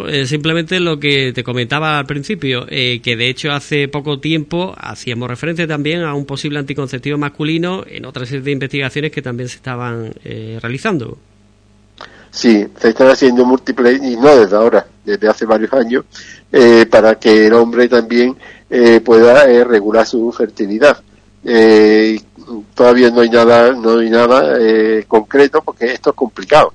Eh, 0.08 0.26
simplemente 0.26 0.78
lo 0.78 1.00
que 1.00 1.32
te 1.32 1.42
comentaba 1.42 1.98
al 1.98 2.06
principio, 2.06 2.64
eh, 2.68 3.00
que 3.02 3.16
de 3.16 3.28
hecho 3.28 3.50
hace 3.50 3.88
poco 3.88 4.20
tiempo 4.20 4.72
hacíamos 4.78 5.28
referencia 5.28 5.66
también 5.66 6.02
a 6.02 6.14
un 6.14 6.26
posible 6.26 6.60
anticonceptivo 6.60 7.18
masculino 7.18 7.82
en 7.88 8.06
otra 8.06 8.24
serie 8.26 8.42
de 8.42 8.52
investigaciones 8.52 9.10
que 9.10 9.20
también 9.20 9.48
se 9.48 9.56
estaban 9.56 10.12
realizando. 10.60 11.18
Sí, 12.30 12.66
se 12.78 12.88
están 12.88 13.08
haciendo 13.08 13.44
múltiples, 13.44 14.00
y 14.02 14.16
no 14.16 14.36
desde 14.36 14.56
ahora, 14.56 14.86
desde 15.04 15.28
hace 15.28 15.44
varios 15.46 15.72
años, 15.72 16.04
para 16.90 17.16
que 17.16 17.46
el 17.46 17.52
hombre 17.54 17.88
también 17.88 18.36
pueda 19.04 19.44
regular 19.64 20.06
su 20.06 20.30
fertilidad. 20.32 21.02
Eh, 21.42 22.20
todavía 22.74 23.10
no 23.10 23.20
hay 23.20 23.30
nada, 23.30 23.72
no 23.72 23.98
hay 23.98 24.10
nada 24.10 24.56
eh, 24.60 25.04
concreto 25.06 25.62
porque 25.62 25.92
esto 25.92 26.10
es 26.10 26.16
complicado. 26.16 26.74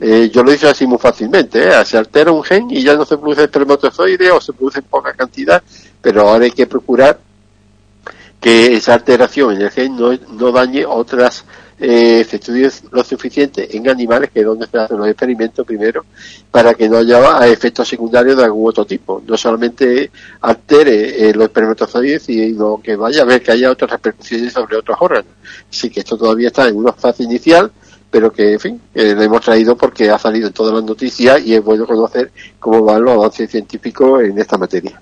Eh, 0.00 0.30
yo 0.32 0.42
lo 0.42 0.52
hice 0.52 0.68
así 0.68 0.86
muy 0.86 0.98
fácilmente, 0.98 1.68
¿eh? 1.68 1.84
se 1.84 1.96
altera 1.96 2.32
un 2.32 2.42
gen 2.42 2.70
y 2.70 2.82
ya 2.82 2.94
no 2.94 3.04
se 3.04 3.16
produce 3.16 3.44
espermatozoide 3.44 4.30
o 4.30 4.40
se 4.40 4.52
produce 4.52 4.80
en 4.80 4.86
poca 4.86 5.12
cantidad, 5.14 5.62
pero 6.02 6.28
ahora 6.28 6.44
hay 6.44 6.50
que 6.50 6.66
procurar 6.66 7.18
que 8.40 8.74
esa 8.74 8.94
alteración 8.94 9.54
en 9.54 9.62
el 9.62 9.70
gen 9.70 9.96
no, 9.96 10.12
no 10.12 10.52
dañe 10.52 10.84
otras 10.84 11.44
eh, 11.78 12.24
se 12.28 12.36
estudie 12.36 12.70
lo 12.92 13.02
suficiente 13.02 13.76
en 13.76 13.88
animales, 13.88 14.30
que 14.30 14.40
es 14.40 14.46
donde 14.46 14.66
se 14.66 14.78
hacen 14.78 14.98
los 14.98 15.08
experimentos 15.08 15.66
primero, 15.66 16.04
para 16.50 16.74
que 16.74 16.88
no 16.88 16.98
haya 16.98 17.46
efectos 17.48 17.88
secundarios 17.88 18.36
de 18.36 18.44
algún 18.44 18.68
otro 18.68 18.84
tipo. 18.84 19.22
No 19.26 19.36
solamente 19.36 20.10
altere 20.40 21.28
eh, 21.28 21.34
los 21.34 21.44
espermatozoides, 21.44 22.22
sino 22.22 22.80
que 22.82 22.96
vaya 22.96 23.22
a 23.22 23.24
ver 23.24 23.42
que 23.42 23.52
haya 23.52 23.70
otras 23.70 23.90
repercusiones 23.90 24.52
sobre 24.52 24.76
otros 24.76 24.96
órganos. 25.00 25.32
Así 25.68 25.90
que 25.90 26.00
esto 26.00 26.16
todavía 26.16 26.48
está 26.48 26.68
en 26.68 26.76
una 26.76 26.92
fase 26.92 27.24
inicial, 27.24 27.70
pero 28.10 28.32
que, 28.32 28.52
en 28.52 28.60
fin, 28.60 28.80
lo 28.94 29.22
hemos 29.22 29.40
traído 29.40 29.76
porque 29.76 30.08
ha 30.08 30.18
salido 30.18 30.46
en 30.46 30.52
todas 30.52 30.72
las 30.72 30.84
noticias 30.84 31.44
y 31.44 31.54
es 31.54 31.64
bueno 31.64 31.84
conocer 31.84 32.30
cómo 32.60 32.84
van 32.84 33.02
los 33.02 33.14
avances 33.14 33.50
científicos 33.50 34.22
en 34.22 34.38
esta 34.38 34.56
materia. 34.56 35.00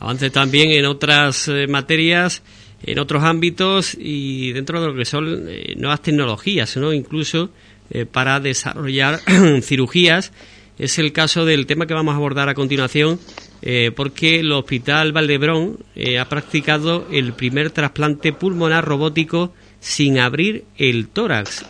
Avances 0.00 0.32
también 0.32 0.70
en 0.70 0.86
otras 0.86 1.48
eh, 1.48 1.66
materias 1.66 2.42
en 2.82 2.98
otros 2.98 3.22
ámbitos 3.22 3.96
y 3.98 4.52
dentro 4.52 4.80
de 4.80 4.86
lo 4.88 4.94
que 4.94 5.04
son 5.04 5.46
eh, 5.48 5.74
nuevas 5.76 6.02
tecnologías, 6.02 6.76
¿no? 6.76 6.92
incluso 6.92 7.50
eh, 7.90 8.06
para 8.06 8.40
desarrollar 8.40 9.20
cirugías. 9.62 10.32
Es 10.78 10.98
el 11.00 11.12
caso 11.12 11.44
del 11.44 11.66
tema 11.66 11.86
que 11.86 11.94
vamos 11.94 12.14
a 12.14 12.18
abordar 12.18 12.48
a 12.48 12.54
continuación, 12.54 13.18
eh, 13.62 13.90
porque 13.94 14.38
el 14.38 14.52
Hospital 14.52 15.12
Valdebrón 15.12 15.78
ha 16.20 16.28
practicado 16.28 17.08
el 17.10 17.32
primer 17.32 17.72
trasplante 17.72 18.32
pulmonar 18.32 18.84
robótico 18.84 19.52
sin 19.80 20.20
abrir 20.20 20.64
el 20.76 21.08
tórax, 21.08 21.64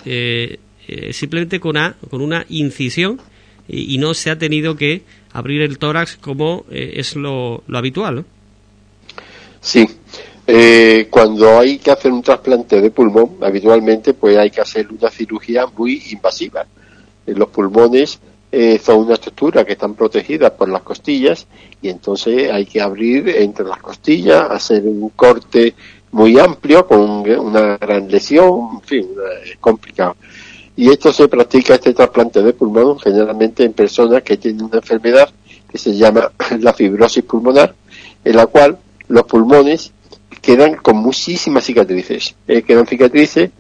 simplemente 1.13 1.59
con 1.59 1.71
una, 1.71 1.97
con 2.11 2.21
una 2.21 2.45
incisión 2.51 3.19
y, 3.67 3.97
no 3.97 4.13
se 4.13 4.31
ha 4.31 4.39
tenido 4.39 4.77
que 4.77 5.05
abrir 5.33 5.63
el 5.63 5.79
tórax 5.79 6.19
como 6.19 6.67
es 6.71 7.17
lo, 7.17 7.65
lo 7.67 7.79
habitual. 7.79 8.27
Sí, 9.63 9.87
eh, 10.51 11.09
cuando 11.11 11.59
hay 11.59 11.77
que 11.77 11.91
hacer 11.91 12.11
un 12.11 12.23
trasplante 12.23 12.81
de 12.81 12.91
pulmón, 12.91 13.37
habitualmente 13.43 14.15
pues 14.15 14.39
hay 14.39 14.51
que 14.51 14.63
hacer 14.63 14.89
una 14.91 15.11
cirugía 15.11 15.67
muy 15.67 16.03
invasiva. 16.11 16.65
Eh, 17.27 17.35
los 17.35 17.51
pulmones 17.51 18.19
eh, 18.51 18.81
son 18.83 19.01
una 19.01 19.13
estructura 19.13 19.67
que 19.67 19.73
están 19.73 19.95
protegidas 19.95 20.53
por 20.53 20.71
las 20.71 20.81
costillas 20.81 21.47
y 21.83 21.91
entonces 21.91 22.51
hay 22.51 22.65
que 22.65 22.81
abrir 22.81 23.29
entre 23.29 23.67
las 23.67 23.79
costillas, 23.81 24.51
hacer 24.51 24.85
un 24.87 25.11
corte 25.11 25.75
muy 26.13 26.39
amplio 26.39 26.87
con 26.87 27.29
una 27.29 27.77
gran 27.77 28.09
lesión, 28.11 28.71
en 28.77 28.81
fin, 28.81 29.07
es 29.45 29.59
complicado. 29.59 30.17
Y 30.75 30.89
esto 30.89 31.13
se 31.13 31.29
practica, 31.29 31.75
este 31.75 31.93
trasplante 31.93 32.43
de 32.43 32.55
pulmón, 32.55 32.99
generalmente 32.99 33.65
en 33.65 33.75
personas 33.75 34.23
que 34.23 34.39
tienen 34.39 34.65
una 34.65 34.79
enfermedad 34.79 35.29
que 35.71 35.77
se 35.77 35.95
llama 35.95 36.33
la 36.59 36.73
fibrosis 36.73 37.23
pulmonar, 37.25 37.75
en 38.25 38.35
la 38.35 38.47
cual 38.47 38.79
los 39.09 39.25
pulmones 39.25 39.93
quedan 40.41 40.77
con 40.77 40.97
muchísimas 40.97 41.65
cicatrices. 41.65 42.35
Eh, 42.47 42.63
quedan 42.63 42.87
cicatrices 42.87 43.51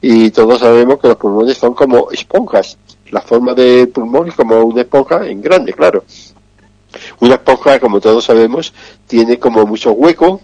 y 0.00 0.30
todos 0.30 0.60
sabemos 0.60 0.98
que 0.98 1.08
los 1.08 1.16
pulmones 1.16 1.58
son 1.58 1.74
como 1.74 2.10
esponjas. 2.10 2.78
La 3.10 3.20
forma 3.20 3.54
del 3.54 3.88
pulmón 3.88 4.28
es 4.28 4.34
como 4.34 4.62
una 4.62 4.82
esponja 4.82 5.26
en 5.26 5.40
grande, 5.40 5.72
claro. 5.72 6.04
Una 7.20 7.34
esponja, 7.34 7.80
como 7.80 8.00
todos 8.00 8.24
sabemos, 8.24 8.72
tiene 9.06 9.38
como 9.38 9.66
muchos 9.66 9.94
huecos, 9.96 10.40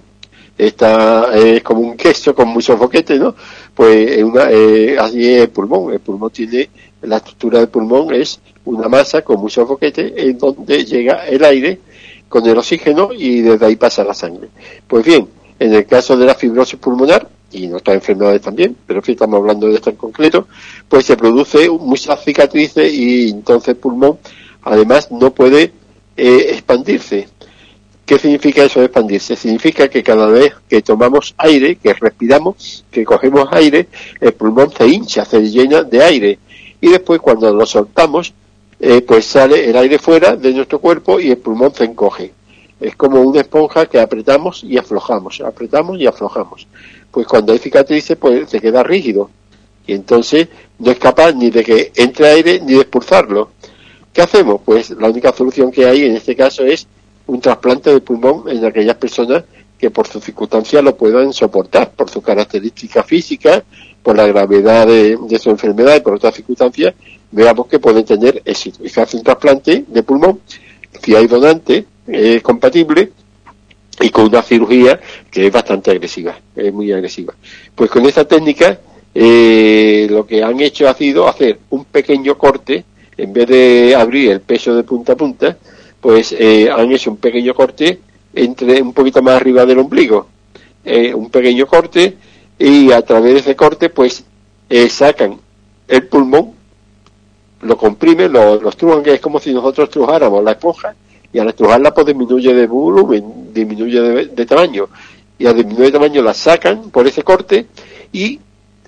está 0.57 1.35
es 1.35 1.63
como 1.63 1.81
un 1.81 1.97
queso 1.97 2.35
con 2.35 2.49
muchos 2.49 2.79
boquetes, 2.79 3.21
¿no? 3.21 3.35
Pues 3.75 4.23
una, 4.23 4.51
eh, 4.51 4.97
así 4.99 5.29
es 5.29 5.43
el 5.43 5.49
pulmón. 5.51 5.93
El 5.93 6.01
pulmón 6.01 6.31
tiene, 6.31 6.71
la 7.03 7.17
estructura 7.17 7.59
del 7.59 7.69
pulmón 7.69 8.15
es 8.15 8.41
una 8.65 8.89
masa 8.89 9.23
con 9.23 9.41
muchos 9.41 9.67
boquetes 9.69 10.13
en 10.17 10.39
donde 10.39 10.85
llega 10.85 11.27
el 11.27 11.45
aire 11.45 11.81
con 12.29 12.47
el 12.47 12.57
oxígeno 12.57 13.11
y 13.13 13.43
desde 13.43 13.67
ahí 13.67 13.77
pasa 13.77 14.05
la 14.05 14.15
sangre. 14.15 14.49
Pues 14.87 15.05
bien, 15.05 15.29
en 15.59 15.75
el 15.75 15.87
caso 15.87 16.17
de 16.17 16.27
la 16.27 16.35
fibrosis 16.35 16.79
pulmonar, 16.79 17.29
y 17.55 17.65
en 17.65 17.75
otras 17.75 17.95
enfermedades 17.95 18.43
también, 18.43 18.77
pero 18.87 19.03
si 19.03 19.13
estamos 19.13 19.39
hablando 19.39 19.69
de 19.69 19.77
esto 19.77 19.91
en 19.91 19.97
concreto, 19.97 20.49
pues 20.89 21.07
se 21.07 21.17
produce 21.17 21.71
muchas 21.71 22.23
cicatrices 22.23 22.93
y 22.93 23.31
entonces 23.31 23.69
el 23.69 23.77
pulmón 23.77 24.19
además 24.63 25.11
no 25.11 25.33
puede 25.33 25.73
eh, 26.17 26.47
expandirse. 26.51 27.29
¿Qué 28.05 28.19
significa 28.19 28.65
eso 28.65 28.81
de 28.81 28.87
expandirse? 28.87 29.35
Significa 29.37 29.89
que 29.89 30.03
cada 30.03 30.27
vez 30.27 30.53
que 30.69 30.83
tomamos 30.83 31.35
aire, 31.39 31.77
que 31.77 31.95
respiramos, 31.95 32.85
que 32.91 33.05
cogemos 33.05 33.49
aire, 33.53 33.89
el 34.21 34.35
pulmón 34.35 34.71
se 34.77 34.87
hincha, 34.87 35.25
se 35.25 35.41
llena 35.41 35.85
de 35.85 36.03
aire. 36.03 36.39
Y 36.81 36.89
después 36.89 37.21
cuando 37.21 37.55
lo 37.55 37.65
soltamos, 37.65 38.35
eh, 38.79 39.01
pues 39.01 39.25
sale 39.25 39.71
el 39.71 39.77
aire 39.77 39.99
fuera 39.99 40.37
de 40.37 40.53
nuestro 40.53 40.81
cuerpo 40.81 41.19
y 41.19 41.31
el 41.31 41.39
pulmón 41.39 41.73
se 41.75 41.85
encoge 41.85 42.33
es 42.85 42.97
como 42.97 43.23
una 43.23 43.41
esponja 43.41 43.87
que 43.87 43.99
apretamos 43.99 44.63
y 44.63 44.77
aflojamos, 44.77 45.41
apretamos 45.41 45.99
y 45.99 46.07
aflojamos. 46.07 46.67
Pues 47.11 47.27
cuando 47.27 47.55
hay 47.55 47.59
cicatrices, 47.59 48.17
pues 48.19 48.51
se 48.51 48.61
queda 48.61 48.83
rígido. 48.83 49.31
Y 49.87 49.95
entonces 49.95 50.49
no 50.79 50.91
es 50.91 50.99
capaz 50.99 51.33
ni 51.33 51.49
de 51.49 51.65
que 51.65 51.93
entre 51.97 52.27
aire 52.29 52.61
ni 52.61 52.75
de 52.75 52.81
expulsarlo. 52.81 53.51
¿Qué 54.13 54.21
hacemos? 54.21 54.61
Pues 54.63 54.91
la 54.91 55.09
única 55.09 55.33
solución 55.33 55.71
que 55.71 55.87
hay 55.87 56.05
en 56.05 56.15
este 56.15 56.37
caso 56.37 56.63
es 56.63 56.87
un 57.27 57.41
trasplante 57.41 57.91
de 57.91 58.01
pulmón 58.03 58.51
en 58.51 58.63
aquellas 58.63 58.97
personas 58.97 59.45
que 59.79 59.91
por 59.91 60.07
sus 60.07 60.23
circunstancias 60.23 60.85
lo 60.85 60.95
puedan 60.95 61.33
soportar, 61.33 61.91
por 61.93 62.11
sus 62.11 62.23
características 62.23 63.07
físicas, 63.07 63.63
por 64.03 64.15
la 64.15 64.27
gravedad 64.27 64.87
de, 64.87 65.39
su 65.39 65.49
enfermedad 65.49 65.97
y 65.97 66.01
por 66.01 66.15
otras 66.15 66.35
circunstancias, 66.35 66.95
veamos 67.33 67.67
que 67.67 67.79
pueden 67.79 68.05
tener 68.05 68.43
éxito. 68.45 68.85
Y 68.85 68.91
se 68.91 69.01
hace 69.01 69.17
un 69.17 69.23
trasplante 69.23 69.87
de 69.89 70.03
pulmón, 70.03 70.41
si 71.03 71.15
hay 71.15 71.27
donante, 71.27 71.87
es 72.07 72.43
compatible 72.43 73.11
y 74.01 74.11
con 74.11 74.27
una 74.27 74.43
cirugía 74.43 75.01
que 75.31 75.47
es 75.47 75.53
bastante 75.53 75.91
agresiva, 75.91 76.37
es 76.55 76.73
muy 76.73 76.93
agresiva. 76.93 77.35
Pues 77.75 77.91
con 77.91 78.05
esta 78.07 78.27
técnica 78.27 78.79
eh, 79.15 80.07
lo 80.11 80.27
que 80.27 80.43
han 80.43 80.61
hecho 80.61 80.89
ha 80.89 80.95
sido 80.95 81.29
hacer 81.29 81.61
un 81.71 81.85
pequeño 81.85 82.37
corte, 82.37 82.85
en 83.17 83.33
vez 83.33 83.47
de 83.47 83.95
abrir 83.97 84.31
el 84.33 84.41
peso 84.41 84.75
de 84.75 84.83
punta 84.83 85.13
a 85.13 85.17
punta, 85.17 85.57
pues 86.01 86.35
eh, 86.39 86.69
han 86.71 86.91
hecho 86.93 87.11
un 87.11 87.19
pequeño 87.19 87.55
corte 87.55 88.01
entre 88.35 88.83
un 88.83 88.93
poquito 88.93 89.23
más 89.23 89.37
arriba 89.37 89.65
del 89.65 89.79
ombligo, 89.79 90.27
eh, 90.85 91.15
un 91.15 91.31
pequeño 91.31 91.67
corte 91.67 92.17
y 92.59 92.91
a 92.91 93.03
través 93.03 93.35
de 93.35 93.41
ese 93.41 93.57
corte 93.57 93.89
pues 93.91 94.25
sacan 94.89 95.39
el 95.87 96.09
pulmón, 96.09 96.53
lo 97.63 97.77
comprimen, 97.77 98.33
lo, 98.33 98.61
lo 98.61 98.69
estrujan, 98.71 99.03
que 99.05 99.15
es 99.15 99.21
como 99.21 99.39
si 99.39 99.55
nosotros 99.55 99.89
estrujáramos 99.89 100.43
la 100.43 100.53
esponja 100.53 100.95
y 101.35 101.41
al 101.41 101.49
estrujarla 101.49 101.93
pues 101.93 102.07
disminuye 102.07 102.55
de 102.55 102.67
volumen, 102.69 103.53
disminuye 103.53 104.01
de, 104.01 104.47
tamaño 104.47 104.89
y 105.37 105.47
al 105.47 105.57
disminuir 105.57 105.87
de 105.87 105.93
tamaño 105.93 106.23
la 106.23 106.33
sacan 106.33 106.91
por 106.91 107.09
ese 107.09 107.25
corte 107.25 107.67
y 108.13 108.39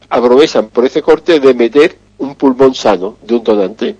aprovechan 0.08 0.68
por 0.68 0.84
ese 0.84 1.02
corte 1.02 1.40
de 1.40 1.54
meter 1.54 1.98
un 2.18 2.36
pulmón 2.36 2.72
sano 2.72 3.16
de 3.20 3.34
un 3.34 3.42
donante. 3.42 3.96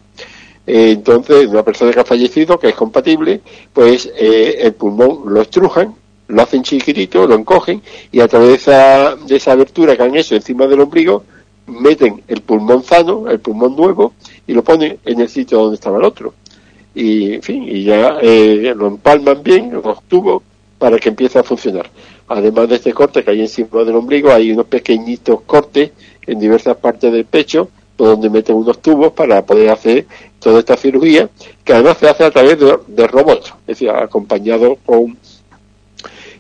Eh, 0.65 0.93
entonces, 0.93 1.49
una 1.49 1.65
persona 1.65 1.93
que 1.93 2.01
ha 2.01 2.05
fallecido, 2.05 2.59
que 2.59 2.69
es 2.69 2.75
compatible, 2.77 3.41
pues 3.73 4.11
eh, 4.17 4.59
el 4.61 4.75
pulmón 4.75 5.23
lo 5.27 5.43
estrujan, 5.43 5.97
lo 6.29 6.43
hacen 6.43 6.63
chiquitito, 6.63 7.27
lo 7.27 7.35
encogen 7.35 7.83
y 8.13 8.21
a 8.21 8.29
través 8.29 8.49
de 8.49 8.55
esa, 8.55 9.17
de 9.17 9.37
esa 9.37 9.53
abertura 9.53 9.97
que 9.97 10.05
han 10.05 10.15
hecho 10.15 10.37
encima 10.37 10.69
del 10.69 10.81
ombligo, 10.83 11.25
meten 11.67 12.23
el 12.29 12.43
pulmón 12.43 12.85
sano, 12.85 13.29
el 13.29 13.41
pulmón 13.41 13.75
nuevo, 13.75 14.15
y 14.47 14.55
lo 14.55 14.63
ponen 14.63 15.01
en 15.05 15.21
el 15.21 15.29
sitio 15.29 15.59
donde 15.59 15.75
estaba 15.75 15.99
el 15.99 16.05
otro 16.05 16.33
y 16.97 17.35
en 17.35 17.43
fin, 17.43 17.63
y 17.69 17.85
ya 17.85 18.17
eh, 18.23 18.73
lo 18.75 18.87
empalman 18.87 19.43
bien, 19.43 19.71
los 19.85 20.03
tubos, 20.05 20.43
para 20.79 20.99
que 20.99 21.11
empiece 21.11 21.39
a 21.39 21.43
funcionar. 21.43 21.91
además 22.27 22.71
de 22.71 22.77
este 22.77 22.95
corte 22.95 23.23
que 23.23 23.31
hay 23.33 23.43
encima 23.43 23.85
del 23.85 23.97
ombligo, 23.97 24.33
hay 24.33 24.51
unos 24.51 24.67
pequeñitos 24.67 25.43
cortes 25.43 25.91
en 26.27 26.41
diversas 26.41 26.75
partes 26.79 27.13
del 27.13 27.27
pecho, 27.27 27.69
donde 27.99 28.31
meten 28.31 28.57
unos 28.57 28.81
tubos 28.81 29.13
para 29.13 29.45
poder 29.45 29.69
hacer 29.71 30.07
toda 30.39 30.61
esta 30.61 30.77
cirugía, 30.79 31.29
que 31.63 31.75
además 31.75 31.99
se 31.99 32.09
hace 32.09 32.25
a 32.25 32.31
través 32.31 32.59
de, 32.59 33.07
robots, 33.07 33.53
es 33.61 33.79
decir, 33.79 33.91
acompañado 33.91 34.79
con, 34.87 35.19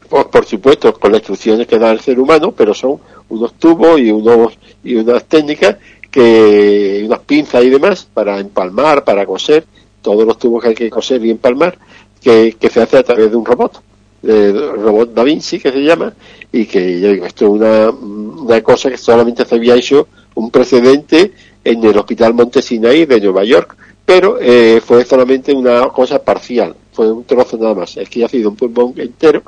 pues, 0.08 0.24
por 0.24 0.46
supuesto, 0.46 0.94
con 0.94 1.12
las 1.12 1.20
instrucciones 1.20 1.66
que 1.66 1.78
da 1.78 1.92
el 1.92 2.00
ser 2.00 2.18
humano, 2.18 2.52
pero 2.52 2.72
son 2.72 2.98
unos 3.28 3.52
tubos 3.54 4.00
y 4.00 4.10
unos 4.10 4.58
y 4.82 4.94
unas 4.94 5.24
técnicas 5.24 5.76
que 6.10 7.02
unas 7.04 7.20
pinzas 7.20 7.62
y 7.62 7.68
demás 7.68 8.08
para 8.12 8.38
empalmar, 8.38 9.04
para 9.04 9.26
coser, 9.26 9.66
todos 10.06 10.24
los 10.24 10.38
tubos 10.38 10.62
que 10.62 10.68
hay 10.68 10.74
que 10.76 10.88
coser 10.88 11.24
y 11.26 11.30
empalmar, 11.30 11.76
que, 12.22 12.54
se 12.72 12.80
hace 12.80 12.96
a 12.96 13.02
través 13.02 13.28
de 13.28 13.36
un 13.36 13.44
robot, 13.44 13.82
el 14.22 14.80
robot 14.80 15.12
Da 15.12 15.24
Vinci 15.24 15.58
que 15.58 15.72
se 15.72 15.82
llama, 15.82 16.14
y 16.52 16.64
que 16.64 17.26
esto 17.26 17.46
es 17.46 17.50
una, 17.50 17.90
una 17.90 18.62
cosa 18.62 18.88
que 18.88 18.98
solamente 18.98 19.44
se 19.44 19.56
había 19.56 19.74
hecho 19.74 20.06
un 20.36 20.52
precedente 20.52 21.32
en 21.64 21.82
el 21.82 21.98
Hospital 21.98 22.34
Montesinaí 22.34 23.04
de 23.04 23.20
Nueva 23.20 23.42
York, 23.42 23.76
pero 24.04 24.38
eh, 24.40 24.80
fue 24.80 25.04
solamente 25.04 25.52
una 25.52 25.88
cosa 25.88 26.22
parcial, 26.22 26.76
fue 26.92 27.10
un 27.10 27.24
trozo 27.24 27.56
nada 27.56 27.74
más, 27.74 27.96
es 27.96 28.08
que 28.08 28.24
ha 28.24 28.28
sido 28.28 28.50
un 28.50 28.54
pulmón 28.54 28.94
entero 28.98 29.42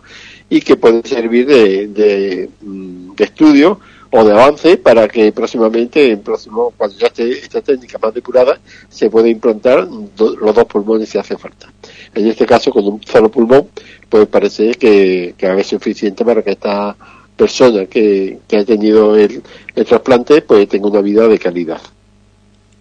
y 0.50 0.60
que 0.60 0.74
puede 0.74 1.06
servir 1.06 1.46
de, 1.46 1.86
de, 1.86 2.50
mm, 2.62 3.14
de 3.14 3.24
estudio 3.24 3.78
o 4.10 4.24
de 4.24 4.32
avance 4.32 4.76
para 4.78 5.06
que 5.08 5.32
próximamente, 5.32 6.10
en 6.10 6.22
próximo, 6.22 6.72
cuando 6.76 6.96
ya 6.96 7.08
esté 7.08 7.30
esta 7.30 7.60
técnica 7.60 7.98
más 7.98 8.14
depurada, 8.14 8.58
se 8.88 9.10
pueda 9.10 9.28
implantar 9.28 9.86
los 9.86 10.54
dos 10.54 10.64
pulmones 10.64 11.08
si 11.08 11.18
hace 11.18 11.36
falta. 11.36 11.70
En 12.14 12.26
este 12.26 12.46
caso, 12.46 12.70
con 12.70 12.86
un 12.86 13.02
solo 13.04 13.30
pulmón, 13.30 13.68
pues 14.08 14.26
parece 14.28 14.72
que, 14.72 15.34
que 15.36 15.60
es 15.60 15.66
suficiente 15.66 16.24
para 16.24 16.42
que 16.42 16.52
esta 16.52 16.96
persona 17.36 17.86
que, 17.86 18.38
que 18.48 18.56
ha 18.56 18.64
tenido 18.64 19.16
el, 19.16 19.42
el 19.74 19.84
trasplante 19.84 20.42
pues 20.42 20.68
tenga 20.68 20.88
una 20.88 21.00
vida 21.00 21.28
de 21.28 21.38
calidad. 21.38 21.80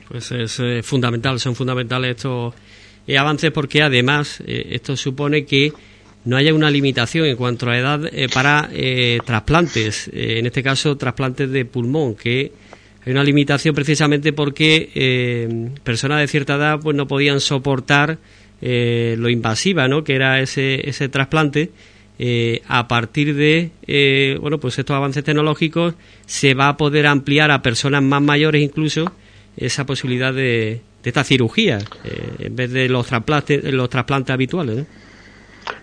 Pues 0.10 0.32
es 0.32 0.60
eh, 0.60 0.82
fundamental, 0.84 1.40
son 1.40 1.56
fundamentales 1.56 2.16
estos 2.16 2.54
eh, 3.06 3.18
avances 3.18 3.52
porque 3.52 3.84
además 3.84 4.42
eh, 4.46 4.70
esto 4.72 4.96
supone 4.96 5.46
que 5.46 5.74
no 6.28 6.36
haya 6.36 6.54
una 6.54 6.70
limitación 6.70 7.26
en 7.26 7.38
cuanto 7.38 7.70
a 7.70 7.78
edad 7.78 8.02
eh, 8.12 8.28
para 8.32 8.70
eh, 8.74 9.20
trasplantes, 9.26 10.10
eh, 10.10 10.40
en 10.40 10.46
este 10.46 10.62
caso 10.62 10.98
trasplantes 10.98 11.50
de 11.50 11.64
pulmón, 11.64 12.16
que 12.16 12.52
hay 13.06 13.12
una 13.14 13.24
limitación 13.24 13.74
precisamente 13.74 14.34
porque 14.34 15.72
personas 15.86 16.20
de 16.20 16.28
cierta 16.28 16.56
edad 16.56 16.80
pues 16.82 16.94
no 16.98 17.08
podían 17.08 17.40
soportar 17.40 18.18
lo 18.60 19.30
invasiva, 19.30 19.88
¿no? 19.88 20.04
Que 20.04 20.16
era 20.16 20.42
ese 20.42 20.90
ese 20.90 21.08
trasplante. 21.08 21.72
a 22.68 22.88
partir 22.90 23.34
de 23.34 24.38
bueno 24.42 24.60
pues 24.60 24.78
estos 24.78 24.94
avances 24.94 25.24
tecnológicos 25.24 25.94
se 26.26 26.54
va 26.54 26.68
a 26.68 26.76
poder 26.76 27.08
ampliar 27.08 27.50
a 27.50 27.62
personas 27.62 28.04
más 28.04 28.22
mayores 28.22 28.62
incluso 28.62 29.10
esa 29.56 29.86
posibilidad 29.86 30.34
de, 30.34 30.82
de 31.02 31.10
esta 31.10 31.24
cirugía 31.24 31.80
en 32.40 32.58
vez 32.58 32.74
de 32.74 32.90
los 32.90 33.08
trasplantes 33.08 33.64
los 33.72 33.90
trasplantes 33.90 34.34
habituales. 34.34 34.86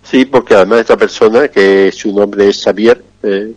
Sí, 0.03 0.25
porque 0.25 0.55
además 0.55 0.81
esta 0.81 0.97
persona, 0.97 1.49
que 1.49 1.91
su 1.93 2.12
nombre 2.12 2.49
es 2.49 2.62
Xavier, 2.62 3.03
eh, 3.23 3.55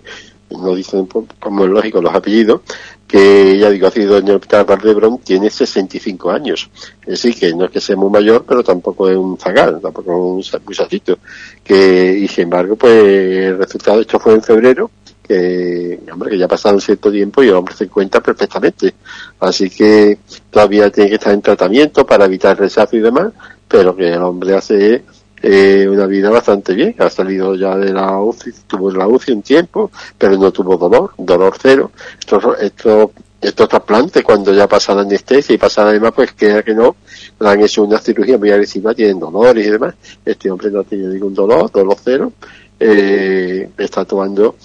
no 0.50 0.76
dicen 0.76 1.08
como 1.40 1.66
es 1.66 1.70
lógico 1.70 2.02
los 2.02 2.14
apellidos, 2.16 2.62
que 3.08 3.58
ya 3.58 3.70
digo, 3.70 3.88
ha 3.88 3.92
sido 3.92 4.18
el 4.18 4.30
hospital 4.30 4.66
Valdebrón, 4.66 5.20
tiene 5.20 5.50
65 5.50 6.30
años. 6.30 6.70
Es 7.02 7.22
decir, 7.22 7.36
que 7.36 7.54
no 7.54 7.66
es 7.66 7.72
que 7.72 7.82
sea 7.82 7.96
muy 7.96 8.10
mayor, 8.10 8.44
pero 8.48 8.64
tampoco 8.64 9.10
es 9.10 9.16
un 9.16 9.38
zagal, 9.38 9.80
tampoco 9.82 10.40
es 10.40 10.54
un 10.54 10.62
muchachito. 10.66 11.20
Que, 11.64 12.18
y 12.20 12.28
sin 12.28 12.46
embargo, 12.46 12.76
pues 12.76 12.94
el 12.94 13.58
resultado, 13.58 14.02
esto 14.02 14.20
fue 14.20 14.34
en 14.34 14.44
febrero, 14.44 14.92
que, 15.24 16.00
hombre, 16.12 16.32
que 16.32 16.38
ya 16.38 16.46
ha 16.46 16.50
pasado 16.50 16.80
cierto 16.80 17.12
tiempo 17.12 17.44
y 17.44 17.48
el 17.48 17.56
hombre 17.56 17.76
se 17.76 17.86
encuentra 17.86 18.22
perfectamente. 18.22 18.94
Así 19.40 19.70
que 19.70 20.20
todavía 20.50 20.90
tiene 20.90 21.10
que 21.10 21.16
estar 21.16 21.34
en 21.34 21.42
tratamiento 21.42 22.06
para 22.06 22.26
evitar 22.26 22.60
rechazo 22.60 22.98
y 22.98 23.00
demás, 23.00 23.32
pero 23.68 23.96
que 23.96 24.14
el 24.14 24.22
hombre 24.22 24.56
hace 24.56 25.04
eh, 25.42 25.88
una 25.88 26.06
vida 26.06 26.30
bastante 26.30 26.74
bien. 26.74 26.96
Ha 27.00 27.10
salido 27.10 27.56
ya 27.56 27.78
de 27.78 27.94
la 27.94 28.20
UCI, 28.20 28.52
tuvo 28.68 28.92
la 28.92 29.08
UCI 29.08 29.34
un 29.34 29.42
tiempo, 29.42 29.92
pero 30.18 30.38
no 30.38 30.52
tuvo 30.52 30.78
dolor, 30.78 31.12
dolor 31.18 31.56
cero. 31.62 31.92
Estos, 32.20 32.44
estos, 32.60 33.12
estos 33.42 33.70
trasplantes, 33.70 34.24
cuando 34.24 34.54
ya 34.54 34.68
pasa 34.68 34.96
la 34.96 35.02
anestesia 35.02 35.54
y 35.56 35.58
pasa 35.58 35.84
además, 35.84 36.14
pues 36.16 36.34
queda 36.34 36.64
que 36.64 36.74
no, 36.74 36.96
le 37.40 37.50
han 37.50 37.62
hecho 37.62 37.84
una 37.84 38.00
cirugía 38.00 38.38
muy 38.38 38.52
agresiva, 38.52 38.94
tienen 38.94 39.20
dolores 39.20 39.66
y 39.66 39.70
demás. 39.70 39.96
Este 40.26 40.50
hombre 40.50 40.72
no 40.72 40.84
tiene 40.84 41.08
ningún 41.08 41.34
dolor, 41.34 41.72
dolor 41.72 41.98
cero. 42.04 42.34
Eh, 42.80 43.70
está 43.78 44.06
tomando 44.06 44.56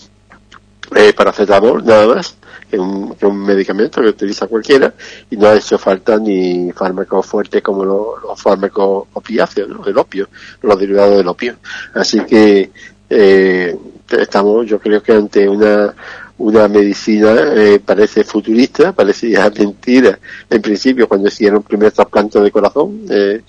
eh, 0.96 1.12
paracetamol 1.12 1.84
nada 1.84 2.06
más 2.06 2.36
que 2.70 2.78
un, 2.78 3.14
un, 3.20 3.44
medicamento 3.44 4.00
que 4.00 4.08
utiliza 4.08 4.46
cualquiera 4.46 4.92
y 5.30 5.36
no 5.36 5.48
ha 5.48 5.56
hecho 5.56 5.78
falta 5.78 6.18
ni 6.18 6.72
fármacos 6.72 7.26
fuertes 7.26 7.62
como 7.62 7.84
los, 7.84 8.40
fármacos 8.40 9.08
opiáceos, 9.12 9.68
¿no? 9.68 9.84
el 9.84 9.96
opio, 9.98 10.28
los 10.62 10.78
derivados 10.78 11.18
del 11.18 11.28
opio. 11.28 11.56
Así 11.94 12.20
que 12.20 12.70
eh, 13.10 13.76
estamos, 14.08 14.66
yo 14.66 14.78
creo 14.78 15.02
que 15.02 15.12
ante 15.12 15.48
una 15.48 15.94
una 16.42 16.66
medicina 16.66 17.34
eh, 17.54 17.80
parece 17.84 18.24
futurista, 18.24 18.92
parecía 18.92 19.50
mentira 19.58 20.18
en 20.50 20.60
principio 20.60 21.08
cuando 21.08 21.28
hicieron 21.28 21.58
el 21.58 21.64
primer 21.64 21.92
trasplante 21.92 22.40
de 22.40 22.50
corazón. 22.50 23.02
Eh, 23.08 23.42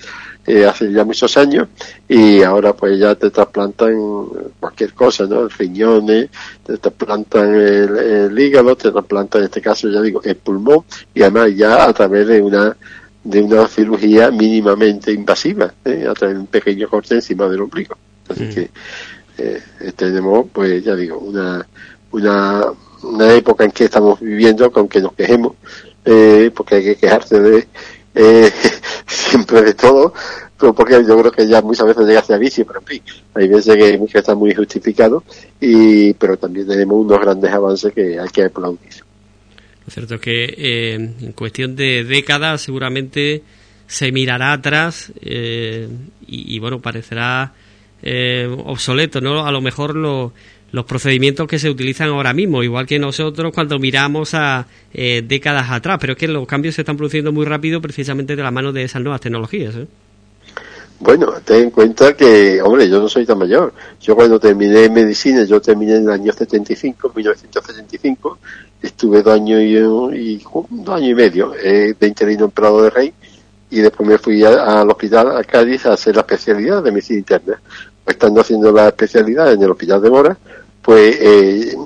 eh, 0.45 0.65
hace 0.65 0.91
ya 0.91 1.05
muchos 1.05 1.37
años 1.37 1.69
y 2.05 2.43
ahora 2.43 2.73
pues 2.73 2.99
ya 2.99 3.15
te 3.15 3.29
trasplantan 3.29 3.95
cualquier 4.59 4.93
cosa, 4.93 5.25
¿no? 5.25 5.47
Riñones, 5.47 6.29
te 6.65 6.77
trasplantan 6.79 7.55
el, 7.55 8.37
hígado, 8.37 8.75
te 8.75 8.91
trasplantan 8.91 9.39
en 9.39 9.45
este 9.45 9.61
caso 9.61 9.87
ya 9.87 10.01
digo 10.01 10.21
el 10.21 10.35
pulmón 10.35 10.83
y 11.13 11.21
además 11.21 11.55
ya 11.55 11.85
a 11.85 11.93
través 11.93 12.27
de 12.27 12.41
una 12.41 12.75
de 13.23 13.41
una 13.41 13.69
cirugía 13.69 14.31
mínimamente 14.31 15.13
invasiva, 15.13 15.73
¿eh? 15.85 16.05
a 16.09 16.13
través 16.13 16.35
de 16.35 16.41
un 16.41 16.47
pequeño 16.47 16.89
corte 16.89 17.15
encima 17.15 17.47
del 17.47 17.61
ombligo. 17.61 17.95
Así 18.27 18.49
que 18.49 18.69
eh, 19.37 19.61
tenemos 19.95 20.47
pues 20.51 20.83
ya 20.83 20.93
digo 20.93 21.19
una 21.19 21.65
una 22.13 22.71
una 23.03 23.33
época 23.33 23.65
en 23.65 23.71
que 23.71 23.85
estamos 23.85 24.19
viviendo 24.19 24.71
con 24.71 24.87
que 24.87 25.01
nos 25.01 25.13
quejemos 25.13 25.53
eh, 26.05 26.51
porque 26.55 26.75
hay 26.75 26.83
que 26.83 26.95
quejarse 26.95 27.39
de 27.39 27.67
eh, 28.15 28.51
siempre 29.07 29.61
de 29.61 29.73
todo, 29.73 30.13
pero 30.59 30.73
porque 30.73 31.03
yo 31.05 31.19
creo 31.19 31.31
que 31.31 31.47
ya 31.47 31.61
muchas 31.61 31.87
veces 31.87 32.05
llega 32.05 32.19
hacia 32.19 32.37
vicio, 32.37 32.65
pero 32.65 32.79
en 32.79 32.85
fin, 32.85 33.01
hay 33.33 33.47
veces 33.47 33.75
que, 33.75 34.17
está 34.17 34.35
muy 34.35 34.53
justificado, 34.53 35.23
y, 35.59 36.13
pero 36.13 36.37
también 36.37 36.67
tenemos 36.67 37.03
unos 37.05 37.19
grandes 37.19 37.51
avances 37.51 37.91
que 37.93 38.19
hay 38.19 38.29
que 38.29 38.43
aplaudir. 38.43 38.93
Lo 39.85 39.91
cierto 39.91 40.15
es 40.15 40.21
que 40.21 40.43
eh, 40.45 40.93
en 40.93 41.31
cuestión 41.33 41.75
de 41.75 42.03
décadas 42.03 42.61
seguramente 42.61 43.43
se 43.87 44.11
mirará 44.11 44.53
atrás 44.53 45.11
eh, 45.21 45.89
y, 46.27 46.55
y, 46.55 46.59
bueno, 46.59 46.81
parecerá 46.81 47.53
eh, 48.01 48.47
obsoleto, 48.65 49.21
¿no? 49.21 49.45
A 49.45 49.51
lo 49.51 49.61
mejor 49.61 49.95
lo, 49.95 50.33
los 50.73 50.85
procedimientos 50.85 51.47
que 51.47 51.59
se 51.59 51.69
utilizan 51.69 52.09
ahora 52.09 52.33
mismo, 52.33 52.63
igual 52.63 52.87
que 52.87 52.97
nosotros 52.97 53.53
cuando 53.53 53.77
miramos 53.77 54.33
a 54.33 54.65
eh, 54.91 55.23
décadas 55.23 55.69
atrás, 55.69 55.99
pero 56.01 56.13
es 56.13 56.19
que 56.19 56.27
los 56.27 56.47
cambios 56.47 56.73
se 56.73 56.81
están 56.81 56.97
produciendo 56.97 57.31
muy 57.31 57.45
rápido 57.45 57.79
precisamente 57.79 58.35
de 58.35 58.41
la 58.41 58.49
mano 58.49 58.73
de 58.73 58.83
esas 58.83 58.99
nuevas 59.03 59.21
tecnologías. 59.21 59.75
¿eh? 59.75 59.85
Bueno, 60.99 61.31
ten 61.45 61.65
en 61.65 61.69
cuenta 61.69 62.17
que, 62.17 62.59
hombre, 62.59 62.89
yo 62.89 62.99
no 62.99 63.07
soy 63.07 63.23
tan 63.23 63.37
mayor. 63.37 63.71
Yo 64.01 64.15
cuando 64.15 64.39
terminé 64.39 64.89
medicina, 64.89 65.43
yo 65.43 65.61
terminé 65.61 65.97
en 65.97 66.05
el 66.05 66.09
año 66.09 66.33
75, 66.33 67.11
1975, 67.15 68.39
estuve 68.81 69.21
dos 69.21 69.35
años 69.35 69.61
y, 69.61 69.77
y 70.17 70.43
dos 70.69 70.95
años 70.95 71.09
y 71.09 71.13
medio 71.13 71.53
eh, 71.53 71.93
de 71.99 72.07
interino 72.07 72.45
en 72.45 72.51
Prado 72.51 72.81
de 72.81 72.89
Rey 72.89 73.13
y 73.69 73.79
después 73.81 74.09
me 74.09 74.17
fui 74.17 74.43
al 74.43 74.89
hospital 74.89 75.37
a 75.37 75.43
Cádiz 75.43 75.85
a 75.85 75.93
hacer 75.93 76.15
la 76.15 76.21
especialidad 76.21 76.81
de 76.81 76.91
medicina 76.91 77.19
interna. 77.19 77.61
Estando 78.07 78.41
haciendo 78.41 78.71
la 78.71 78.87
especialidad 78.87 79.53
en 79.53 79.61
el 79.61 79.69
hospital 79.69 80.01
de 80.01 80.09
Mora, 80.09 80.37
pues 80.83 81.17
eh, 81.19 81.77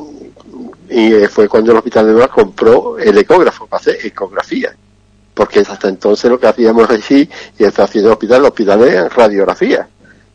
y 0.89 1.13
eh, 1.13 1.27
fue 1.27 1.47
cuando 1.47 1.71
el 1.71 1.77
Hospital 1.77 2.07
de 2.07 2.11
Nueva 2.13 2.27
compró 2.27 2.97
el 2.97 3.17
ecógrafo 3.17 3.67
para 3.67 3.79
hacer 3.79 3.97
ecografía. 4.03 4.75
Porque 5.33 5.59
hasta 5.59 5.87
entonces 5.87 6.29
lo 6.29 6.39
que 6.39 6.47
hacíamos 6.47 6.89
allí 6.89 7.29
y 7.59 7.63
está 7.63 7.83
haciendo 7.83 8.09
el 8.09 8.13
hospital, 8.13 8.39
el 8.39 8.47
hospital 8.47 8.83
es 8.83 9.13
radiografía. 9.13 9.87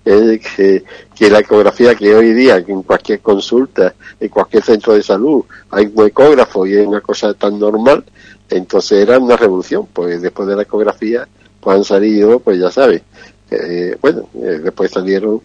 Que, 0.05 0.85
que, 1.15 1.31
la 1.31 1.39
ecografía 1.39 1.95
que 1.95 2.13
hoy 2.13 2.33
día 2.33 2.57
en 2.57 2.83
cualquier 2.83 3.21
consulta, 3.21 3.95
en 4.19 4.29
cualquier 4.31 4.65
centro 4.65 4.95
de 4.95 5.03
salud 5.03 5.45
hay 5.71 5.93
un 5.95 6.09
ecógrafo 6.09 6.67
y 6.67 6.75
es 6.75 6.85
una 6.85 7.01
cosa 7.01 7.33
tan 7.35 7.57
normal, 7.57 8.05
entonces 8.51 8.99
era 8.99 9.17
una 9.21 9.37
revolución, 9.37 9.87
pues 9.93 10.21
después 10.21 10.49
de 10.49 10.57
la 10.57 10.63
ecografía 10.63 11.29
pues 11.61 11.77
han 11.77 11.85
salido, 11.85 12.41
pues 12.41 12.59
ya 12.59 12.73
sabes, 12.73 13.03
eh, 13.53 13.97
bueno, 14.03 14.29
eh, 14.35 14.61
después 14.65 14.91
salieron 14.91 15.41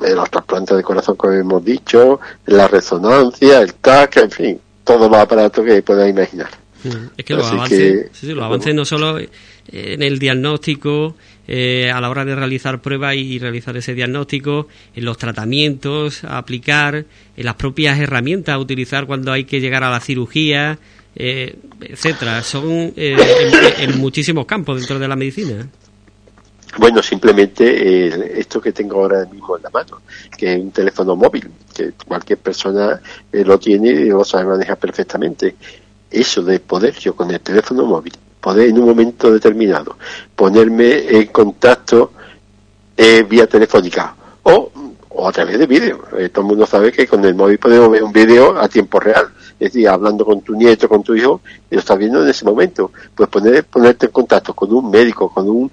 los 0.00 0.30
trasplantes 0.30 0.76
de 0.76 0.82
corazón, 0.82 1.16
como 1.16 1.32
hemos 1.34 1.64
dicho, 1.64 2.20
la 2.46 2.68
resonancia, 2.68 3.60
el 3.60 3.74
TAC, 3.74 4.16
en 4.18 4.30
fin, 4.30 4.60
todos 4.84 5.10
los 5.10 5.18
aparatos 5.20 5.64
que 5.64 5.82
puedas 5.82 6.08
imaginar. 6.08 6.50
Mm. 6.84 7.08
Es 7.16 7.24
que 7.24 7.34
los 7.34 7.50
avances, 7.50 8.22
los 8.22 8.44
avances 8.44 8.74
no 8.74 8.84
solo 8.84 9.18
en 9.18 10.02
el 10.02 10.18
diagnóstico, 10.18 11.14
eh, 11.52 11.90
a 11.90 12.00
la 12.00 12.08
hora 12.08 12.24
de 12.24 12.36
realizar 12.36 12.80
pruebas 12.80 13.16
y 13.16 13.40
realizar 13.40 13.76
ese 13.76 13.92
diagnóstico, 13.92 14.68
en 14.94 15.04
los 15.04 15.18
tratamientos 15.18 16.22
a 16.22 16.38
aplicar, 16.38 17.06
en 17.36 17.44
las 17.44 17.56
propias 17.56 17.98
herramientas 17.98 18.54
a 18.54 18.58
utilizar 18.58 19.06
cuando 19.06 19.32
hay 19.32 19.44
que 19.44 19.60
llegar 19.60 19.82
a 19.82 19.90
la 19.90 19.98
cirugía, 19.98 20.78
eh, 21.16 21.56
etcétera. 21.80 22.44
Son 22.44 22.92
eh, 22.96 23.16
en, 23.78 23.98
muchísimos 23.98 24.46
campos 24.46 24.78
dentro 24.78 25.00
de 25.00 25.08
la 25.08 25.16
medicina. 25.16 25.68
Bueno, 26.78 27.02
simplemente 27.02 28.38
esto 28.38 28.60
que 28.60 28.72
tengo 28.72 29.00
ahora 29.00 29.24
mismo 29.26 29.56
en 29.56 29.62
la 29.64 29.70
mano, 29.70 30.02
que 30.36 30.54
es 30.54 30.60
un 30.60 30.70
teléfono 30.70 31.16
móvil, 31.16 31.50
que 31.74 31.92
cualquier 32.06 32.38
persona 32.38 33.00
lo 33.32 33.58
tiene 33.58 33.88
y 33.88 34.08
lo 34.08 34.24
sabe 34.24 34.44
manejar 34.44 34.78
perfectamente. 34.78 35.56
Eso 36.10 36.42
de 36.42 36.60
poder 36.60 36.94
yo 36.98 37.14
con 37.14 37.30
el 37.30 37.40
teléfono 37.40 37.84
móvil 37.84 38.14
poder 38.40 38.70
en 38.70 38.78
un 38.78 38.86
momento 38.86 39.30
determinado 39.30 39.96
ponerme 40.34 41.08
en 41.08 41.26
contacto 41.26 42.12
eh, 42.96 43.24
vía 43.28 43.46
telefónica 43.46 44.14
o, 44.42 44.72
o 45.10 45.28
a 45.28 45.32
través 45.32 45.58
de 45.58 45.66
vídeo. 45.66 46.02
Eh, 46.18 46.30
todo 46.30 46.42
el 46.42 46.48
mundo 46.48 46.66
sabe 46.66 46.90
que 46.90 47.06
con 47.06 47.24
el 47.24 47.34
móvil 47.34 47.58
podemos 47.58 47.90
ver 47.90 48.02
un 48.02 48.12
vídeo 48.12 48.58
a 48.58 48.68
tiempo 48.68 48.98
real. 48.98 49.28
Es 49.60 49.74
decir, 49.74 49.88
hablando 49.88 50.24
con 50.24 50.40
tu 50.40 50.54
nieto, 50.54 50.88
con 50.88 51.02
tu 51.02 51.14
hijo, 51.14 51.42
y 51.70 51.74
lo 51.74 51.80
estás 51.80 51.98
viendo 51.98 52.22
en 52.22 52.30
ese 52.30 52.46
momento. 52.46 52.90
Pues 53.14 53.28
poner, 53.28 53.62
ponerte 53.64 54.06
en 54.06 54.12
contacto 54.12 54.54
con 54.54 54.72
un 54.72 54.90
médico, 54.90 55.28
con 55.28 55.46
un, 55.50 55.70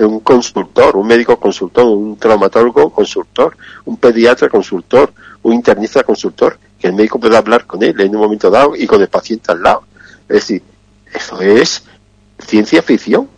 un 0.00 0.20
consultor, 0.20 0.96
un 0.96 1.06
médico 1.06 1.38
consultor, 1.38 1.86
un 1.86 2.16
traumatólogo 2.16 2.90
consultor, 2.90 3.56
un 3.84 3.96
pediatra 3.98 4.48
consultor, 4.48 5.12
un 5.42 5.52
internista 5.52 6.02
consultor, 6.02 6.58
que 6.76 6.88
el 6.88 6.92
médico 6.92 7.20
pueda 7.20 7.38
hablar 7.38 7.66
con 7.66 7.80
él 7.84 7.98
en 8.00 8.16
un 8.16 8.22
momento 8.22 8.50
dado 8.50 8.74
y 8.74 8.84
con 8.88 9.00
el 9.00 9.08
paciente 9.08 9.52
al 9.52 9.62
lado. 9.62 9.84
Es 10.28 10.34
decir, 10.34 10.62
eso 11.14 11.40
es 11.40 11.84
ciencia 12.38 12.82
ficción, 12.82 13.28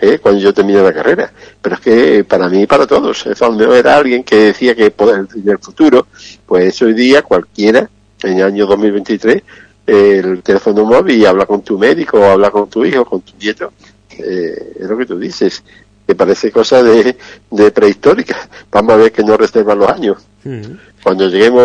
¿eh? 0.00 0.18
cuando 0.20 0.40
yo 0.40 0.54
terminé 0.54 0.82
la 0.82 0.92
carrera. 0.92 1.32
Pero 1.60 1.74
es 1.74 1.80
que 1.82 2.24
para 2.24 2.48
mí 2.48 2.62
y 2.62 2.66
para 2.66 2.86
todos, 2.86 3.26
eso 3.26 3.50
no 3.50 3.74
era 3.74 3.96
alguien 3.96 4.24
que 4.24 4.36
decía 4.36 4.74
que 4.74 4.86
en 4.86 5.48
el 5.48 5.58
futuro, 5.58 6.06
pues 6.46 6.80
hoy 6.82 6.94
día 6.94 7.22
cualquiera, 7.22 7.90
en 8.24 8.38
el 8.38 8.44
año 8.44 8.66
2023, 8.66 9.42
el 9.86 10.42
teléfono 10.42 10.84
móvil 10.84 11.18
y 11.18 11.26
habla 11.26 11.46
con 11.46 11.62
tu 11.62 11.78
médico, 11.78 12.18
o 12.18 12.24
habla 12.24 12.50
con 12.50 12.68
tu 12.68 12.84
hijo, 12.84 13.04
con 13.04 13.22
tu 13.22 13.32
nieto, 13.36 13.72
eh, 14.10 14.72
es 14.80 14.88
lo 14.88 14.96
que 14.96 15.06
tú 15.06 15.18
dices. 15.18 15.62
Que 16.06 16.14
parece 16.14 16.52
cosa 16.52 16.82
de, 16.82 17.16
de 17.50 17.70
prehistórica. 17.70 18.36
Vamos 18.70 18.92
a 18.92 18.96
ver 18.96 19.12
que 19.12 19.24
no 19.24 19.38
reservan 19.38 19.78
los 19.78 19.88
años. 19.88 20.18
Cuando 21.02 21.30
lleguemos 21.30 21.62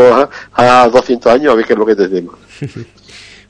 a, 0.53 0.83
a 0.83 0.87
200 0.87 1.33
años, 1.33 1.51
a 1.51 1.55
ver 1.55 1.65
qué 1.65 1.73
es 1.73 1.79
lo 1.79 1.85
que 1.85 1.95
tenemos. 1.95 2.35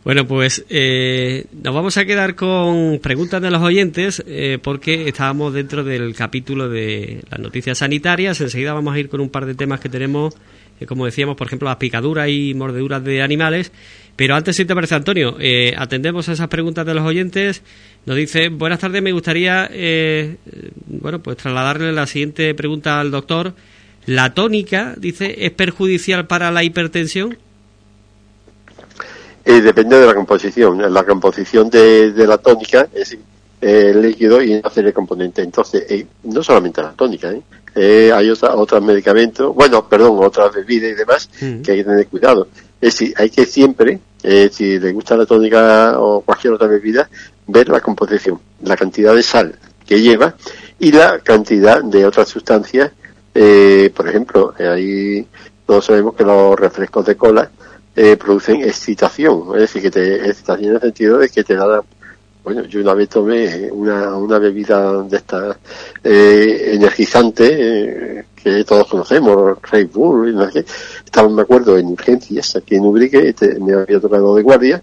Bueno, 0.03 0.25
pues 0.25 0.65
eh, 0.69 1.45
nos 1.61 1.75
vamos 1.75 1.97
a 1.97 2.05
quedar 2.05 2.35
con 2.35 2.99
preguntas 2.99 3.41
de 3.41 3.51
los 3.51 3.61
oyentes 3.61 4.23
eh, 4.25 4.57
porque 4.61 5.09
estábamos 5.09 5.53
dentro 5.53 5.83
del 5.83 6.15
capítulo 6.15 6.69
de 6.69 7.21
las 7.29 7.39
noticias 7.39 7.79
sanitarias. 7.79 8.39
Enseguida 8.39 8.73
vamos 8.73 8.95
a 8.95 8.99
ir 8.99 9.09
con 9.09 9.19
un 9.19 9.29
par 9.29 9.45
de 9.45 9.55
temas 9.55 9.81
que 9.81 9.89
tenemos, 9.89 10.35
como 10.87 11.05
decíamos, 11.05 11.35
por 11.35 11.47
ejemplo, 11.47 11.67
las 11.67 11.77
picaduras 11.77 12.29
y 12.29 12.53
mordeduras 12.53 13.03
de 13.03 13.21
animales. 13.21 13.71
Pero 14.15 14.35
antes, 14.35 14.55
si 14.55 14.65
te 14.65 14.75
parece, 14.75 14.95
Antonio, 14.95 15.37
atendemos 15.77 16.27
a 16.27 16.33
esas 16.33 16.47
preguntas 16.49 16.85
de 16.85 16.93
los 16.93 17.05
oyentes. 17.05 17.61
Nos 18.05 18.17
dice, 18.17 18.49
buenas 18.49 18.79
tardes, 18.79 19.01
me 19.01 19.13
gustaría, 19.13 19.69
bueno, 20.87 21.19
pues 21.19 21.37
trasladarle 21.37 21.93
la 21.93 22.05
siguiente 22.05 22.53
pregunta 22.53 22.99
al 22.99 23.11
doctor. 23.11 23.53
¿La 24.05 24.33
tónica, 24.33 24.95
dice, 24.97 25.45
es 25.45 25.51
perjudicial 25.51 26.27
para 26.27 26.51
la 26.51 26.63
hipertensión? 26.63 27.37
Eh, 29.45 29.61
depende 29.61 29.99
de 29.99 30.05
la 30.05 30.13
composición. 30.13 30.93
La 30.93 31.03
composición 31.03 31.69
de, 31.69 32.13
la 32.27 32.37
tónica 32.37 32.87
es 32.93 33.17
el 33.61 34.01
líquido 34.01 34.41
y 34.41 34.61
hacer 34.63 34.85
el 34.85 34.93
componente. 34.93 35.41
Entonces, 35.41 35.85
eh, 35.89 36.05
no 36.23 36.43
solamente 36.43 36.81
la 36.81 36.93
tónica, 36.93 37.31
¿eh? 37.31 37.41
Hay 37.79 38.29
otros 38.29 38.83
medicamentos, 38.83 39.53
bueno, 39.53 39.87
perdón, 39.87 40.23
otras 40.23 40.53
bebidas 40.53 40.91
y 40.91 40.95
demás 40.95 41.29
mm. 41.41 41.61
que 41.61 41.71
hay 41.71 41.77
que 41.79 41.83
tener 41.83 42.07
cuidado. 42.07 42.47
Es 42.81 42.93
decir, 42.93 43.13
hay 43.17 43.29
que 43.29 43.45
siempre, 43.45 43.99
si 44.51 44.79
le 44.79 44.91
gusta 44.93 45.17
la 45.17 45.25
tónica 45.25 45.99
o 45.99 46.21
cualquier 46.21 46.53
otra 46.53 46.67
bebida, 46.67 47.09
ver 47.47 47.67
la 47.67 47.81
composición, 47.81 48.39
la 48.61 48.77
cantidad 48.77 49.13
de 49.13 49.23
sal 49.23 49.55
que 49.85 49.99
lleva 49.99 50.35
y 50.79 50.91
la 50.91 51.19
cantidad 51.19 51.83
de 51.83 52.05
otras 52.05 52.29
sustancias. 52.29 52.91
por 53.33 54.07
ejemplo, 54.07 54.53
ahí 54.59 55.27
todos 55.65 55.85
sabemos 55.85 56.15
que 56.15 56.23
los 56.23 56.59
refrescos 56.59 57.05
de 57.05 57.15
cola 57.15 57.51
eh, 57.95 58.17
producen 58.17 58.61
excitación, 58.61 59.43
es 59.55 59.61
decir, 59.61 59.81
que 59.81 59.91
te 59.91 60.29
excitación 60.29 60.69
en 60.69 60.75
el 60.75 60.81
sentido 60.81 61.17
de 61.17 61.27
que 61.27 61.43
te 61.43 61.53
da, 61.53 61.83
bueno, 62.49 62.67
yo 62.67 62.81
una 62.81 62.95
vez 62.95 63.09
tomé 63.09 63.71
una, 63.71 64.17
una 64.17 64.39
bebida 64.39 65.03
de 65.03 65.17
esta 65.17 65.55
eh, 66.03 66.71
energizante 66.73 68.19
eh, 68.19 68.25
que 68.35 68.63
todos 68.63 68.87
conocemos, 68.87 69.61
Red 69.69 69.89
Bull, 69.93 70.33
no 70.33 70.47
estaba, 70.47 71.29
me 71.29 71.43
acuerdo, 71.43 71.77
en 71.77 71.85
urgencias 71.85 72.55
aquí 72.55 72.73
en 72.73 72.85
Ubrique, 72.85 73.35
me 73.61 73.75
había 73.75 73.99
tocado 73.99 74.35
de 74.35 74.41
guardia 74.41 74.81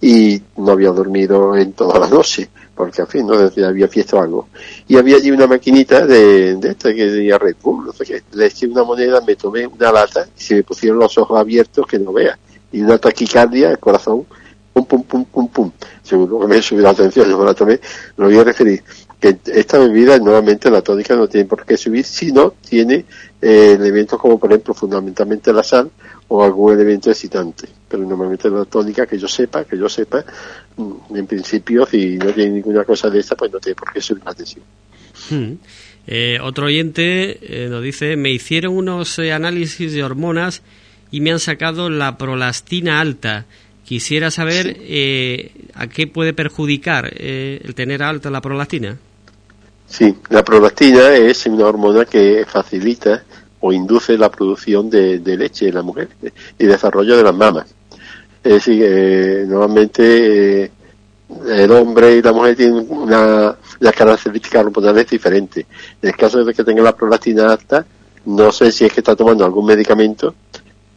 y 0.00 0.40
no 0.56 0.72
había 0.72 0.88
dormido 0.88 1.54
en 1.54 1.74
toda 1.74 1.98
la 1.98 2.08
noche 2.08 2.48
porque 2.74 3.02
al 3.02 3.08
fin 3.08 3.26
no 3.26 3.34
había 3.34 3.88
fiesta 3.88 4.16
o 4.16 4.22
algo. 4.22 4.48
Y 4.88 4.96
había 4.96 5.16
allí 5.16 5.30
una 5.30 5.46
maquinita 5.46 6.06
de, 6.06 6.56
de 6.56 6.70
esta 6.70 6.94
que 6.94 7.10
decía 7.10 7.36
Red 7.36 7.56
Bull, 7.62 7.84
no. 7.84 7.92
Le 8.32 8.46
eché 8.46 8.66
una 8.68 8.84
moneda, 8.84 9.20
me 9.20 9.36
tomé 9.36 9.66
una 9.66 9.92
lata 9.92 10.26
y 10.34 10.42
se 10.42 10.54
me 10.54 10.62
pusieron 10.62 10.98
los 10.98 11.18
ojos 11.18 11.38
abiertos 11.38 11.86
que 11.86 11.98
no 11.98 12.10
vea 12.10 12.38
y 12.72 12.80
una 12.80 12.98
taquicardia, 12.98 13.70
el 13.70 13.78
corazón, 13.78 14.24
pum, 14.72 14.86
pum, 14.86 15.04
pum, 15.04 15.24
pum, 15.24 15.48
pum. 15.48 15.72
Seguro 16.02 16.40
que 16.40 16.46
me 16.46 16.62
subido 16.62 16.84
la 16.84 16.90
atención, 16.90 17.28
yo 17.28 17.44
la 17.44 17.54
tomé, 17.54 17.80
lo 18.16 18.26
voy 18.26 18.38
a 18.38 18.44
referir. 18.44 18.82
Que 19.20 19.38
esta 19.46 19.78
bebida, 19.78 20.18
nuevamente, 20.18 20.68
la 20.70 20.82
tónica 20.82 21.14
no 21.14 21.28
tiene 21.28 21.46
por 21.46 21.64
qué 21.64 21.76
subir, 21.76 22.04
sino 22.04 22.54
tiene 22.68 23.04
eh, 23.40 23.76
elementos 23.78 24.18
como, 24.18 24.38
por 24.38 24.50
ejemplo, 24.50 24.74
fundamentalmente 24.74 25.52
la 25.52 25.62
sal 25.62 25.90
o 26.28 26.42
algún 26.42 26.72
elemento 26.72 27.10
excitante. 27.10 27.68
Pero 27.88 28.04
normalmente 28.04 28.50
la 28.50 28.64
tónica, 28.64 29.06
que 29.06 29.18
yo 29.18 29.28
sepa, 29.28 29.64
que 29.64 29.78
yo 29.78 29.88
sepa, 29.88 30.24
mm, 30.76 31.16
en 31.16 31.26
principio, 31.26 31.86
si 31.86 32.16
no 32.16 32.32
tiene 32.32 32.52
ninguna 32.52 32.84
cosa 32.84 33.10
de 33.10 33.20
esta, 33.20 33.36
pues 33.36 33.52
no 33.52 33.60
tiene 33.60 33.76
por 33.76 33.92
qué 33.92 34.00
subir 34.00 34.24
la 34.24 34.32
atención. 34.32 34.64
Hmm. 35.30 35.52
Eh, 36.08 36.38
otro 36.42 36.66
oyente 36.66 37.38
eh, 37.42 37.68
nos 37.68 37.82
dice, 37.82 38.16
me 38.16 38.32
hicieron 38.32 38.76
unos 38.76 39.20
análisis 39.20 39.92
de 39.92 40.02
hormonas 40.02 40.62
y 41.12 41.20
me 41.20 41.30
han 41.30 41.38
sacado 41.38 41.90
la 41.90 42.18
prolastina 42.18 43.00
alta. 43.00 43.46
Quisiera 43.92 44.30
saber 44.30 44.74
eh, 44.80 45.52
a 45.74 45.86
qué 45.86 46.06
puede 46.06 46.32
perjudicar 46.32 47.12
eh, 47.14 47.60
el 47.62 47.74
tener 47.74 48.02
alta 48.02 48.30
la 48.30 48.40
prolastina. 48.40 48.96
Sí, 49.86 50.16
la 50.30 50.42
prolastina 50.42 51.14
es 51.14 51.44
una 51.44 51.66
hormona 51.66 52.06
que 52.06 52.46
facilita 52.48 53.22
o 53.60 53.70
induce 53.70 54.16
la 54.16 54.30
producción 54.30 54.88
de, 54.88 55.20
leche 55.36 55.68
en 55.68 55.74
la 55.74 55.82
mujer 55.82 56.08
y 56.58 56.64
desarrollo 56.64 57.18
de 57.18 57.22
las 57.22 57.34
mamas. 57.34 57.66
Es 58.42 58.52
decir, 58.54 58.82
eh, 58.82 59.44
normalmente 59.46 60.70
el 61.50 61.70
hombre 61.70 62.16
y 62.16 62.22
la 62.22 62.32
mujer 62.32 62.56
tienen 62.56 62.86
una, 62.88 63.54
las 63.78 63.94
características 63.94 64.64
hormonales 64.64 65.06
diferentes. 65.06 65.66
En 66.00 66.08
el 66.08 66.16
caso 66.16 66.42
de 66.42 66.54
que 66.54 66.64
tenga 66.64 66.82
la 66.82 66.96
prolastina 66.96 67.52
alta, 67.52 67.84
no 68.24 68.50
sé 68.52 68.72
si 68.72 68.86
es 68.86 68.92
que 68.94 69.00
está 69.00 69.14
tomando 69.14 69.44
algún 69.44 69.66
medicamento 69.66 70.34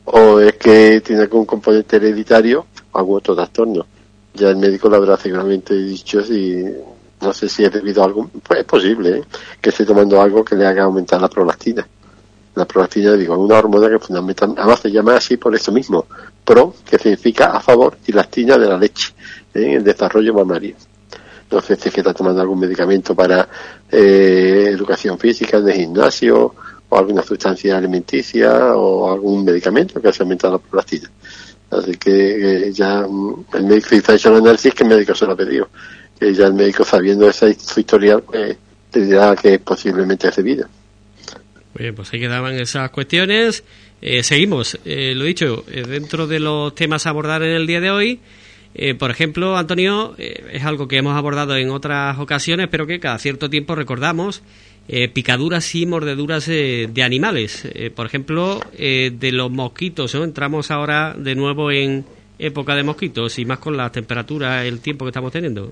o 0.06 0.40
es 0.40 0.54
que 0.54 1.02
tiene 1.02 1.24
algún 1.24 1.46
componente 1.46 1.98
hereditario 1.98 2.66
o 2.92 2.98
algún 2.98 3.18
otro 3.18 3.36
trastorno. 3.36 3.86
Ya 4.34 4.50
el 4.50 4.58
médico 4.58 4.90
lo 4.90 4.98
habrá 4.98 5.18
seguramente 5.18 5.74
dicho 5.76 6.24
si 6.24 6.66
no 7.22 7.34
sé 7.34 7.50
si 7.50 7.64
es 7.64 7.72
debido 7.72 8.02
a 8.04 8.06
algún, 8.06 8.30
pues 8.30 8.60
es 8.60 8.66
posible 8.66 9.18
¿eh? 9.18 9.24
que 9.60 9.70
esté 9.70 9.86
tomando 9.86 10.22
algo 10.22 10.44
que 10.44 10.56
le 10.56 10.66
haga 10.66 10.84
aumentar 10.84 11.20
la 11.20 11.30
prolastina. 11.30 11.88
La 12.54 12.66
prolastina, 12.66 13.14
digo, 13.14 13.34
es 13.34 13.40
una 13.40 13.58
hormona 13.58 13.90
que 13.90 14.00
fundamentalmente, 14.00 14.62
además 14.62 14.80
se 14.80 14.92
llama 14.92 15.18
así 15.18 15.36
por 15.38 15.54
eso 15.56 15.72
mismo, 15.72 16.06
pro, 16.44 16.74
que 16.86 16.98
significa 16.98 17.48
a 17.48 17.60
favor, 17.60 17.98
y 18.08 18.14
lastina 18.14 18.58
de 18.58 18.68
la 18.68 18.78
leche, 18.78 19.14
¿eh? 19.54 19.66
en 19.66 19.72
el 19.72 19.84
desarrollo 19.84 20.34
mamario. 20.34 20.76
No 21.52 21.62
sé 21.62 21.76
si 21.76 21.90
es 21.90 21.94
que 21.94 22.02
está 22.02 22.14
tomando 22.14 22.42
algún 22.42 22.60
medicamento 22.60 23.14
para 23.14 23.48
eh, 23.92 24.70
educación 24.70 25.18
física 25.18 25.58
en 25.58 25.70
el 25.70 25.76
gimnasio 25.76 26.56
o 26.90 26.98
alguna 26.98 27.24
sustancia 27.24 27.78
alimenticia 27.78 28.76
o 28.76 29.12
algún 29.12 29.44
medicamento 29.44 30.02
que 30.02 30.14
se 30.14 30.24
aumenta 30.24 30.50
la 30.50 30.58
prolastina. 30.58 31.10
Así 31.72 31.94
que 31.94 32.72
ya 32.74 33.02
mm, 33.08 33.46
el 33.54 33.64
médico 33.64 34.14
hecho 34.14 34.30
el 34.30 34.42
análisis 34.42 34.74
que 34.74 34.84
el 34.84 34.90
médico 34.90 35.16
se 35.16 35.26
lo 35.26 35.32
ha 35.34 35.36
pedido. 35.36 35.70
Que 36.20 36.34
ya 36.34 36.48
el 36.48 36.54
médico 36.54 36.84
sabiendo 36.86 37.28
esa 37.30 37.52
su 37.54 37.80
historial 37.80 38.24
pues, 38.24 38.58
te 38.92 39.02
dirá 39.02 39.36
que 39.36 39.60
posiblemente 39.60 40.28
es 40.28 40.36
debido. 40.36 40.68
Bien, 41.78 41.94
pues 41.94 42.14
ahí 42.14 42.20
quedaban 42.22 42.56
esas 42.56 42.90
cuestiones. 42.92 43.64
Eh, 44.02 44.24
seguimos, 44.24 44.80
eh, 44.86 45.14
lo 45.14 45.26
dicho, 45.26 45.66
eh, 45.70 45.84
dentro 45.86 46.28
de 46.28 46.40
los 46.40 46.74
temas 46.74 47.06
a 47.06 47.10
abordar 47.10 47.44
en 47.44 47.52
el 47.52 47.68
día 47.68 47.82
de 47.82 47.92
hoy. 47.92 48.20
por 49.00 49.10
ejemplo, 49.10 49.56
Antonio, 49.56 50.16
es 50.18 50.66
algo 50.66 50.90
que 50.90 50.98
hemos 50.98 51.16
abordado 51.16 51.56
en 51.56 51.70
otras 51.70 52.20
ocasiones, 52.20 52.68
pero 52.70 52.86
que 52.86 53.00
cada 53.00 53.18
cierto 53.20 53.50
tiempo 53.50 53.74
recordamos 53.74 54.42
eh, 54.88 55.10
picaduras 55.10 55.74
y 55.76 55.86
mordeduras 55.86 56.48
eh, 56.48 56.88
de 56.92 57.04
animales. 57.04 57.64
Eh, 57.66 57.90
por 57.90 58.06
ejemplo, 58.06 58.60
de 58.78 59.32
los 59.32 59.52
mosquitos. 59.52 60.14
Entramos 60.16 60.72
ahora 60.72 61.16
de 61.18 61.36
nuevo 61.36 61.72
en, 61.72 62.06
época 62.40 62.76
de 62.76 62.84
mosquitos 62.84 63.40
y 63.40 63.46
más 63.46 63.60
con 63.60 63.78
la 63.78 63.92
temperatura, 63.92 64.66
el 64.66 64.80
tiempo 64.80 65.06
que 65.06 65.10
estamos 65.10 65.32
teniendo. 65.32 65.72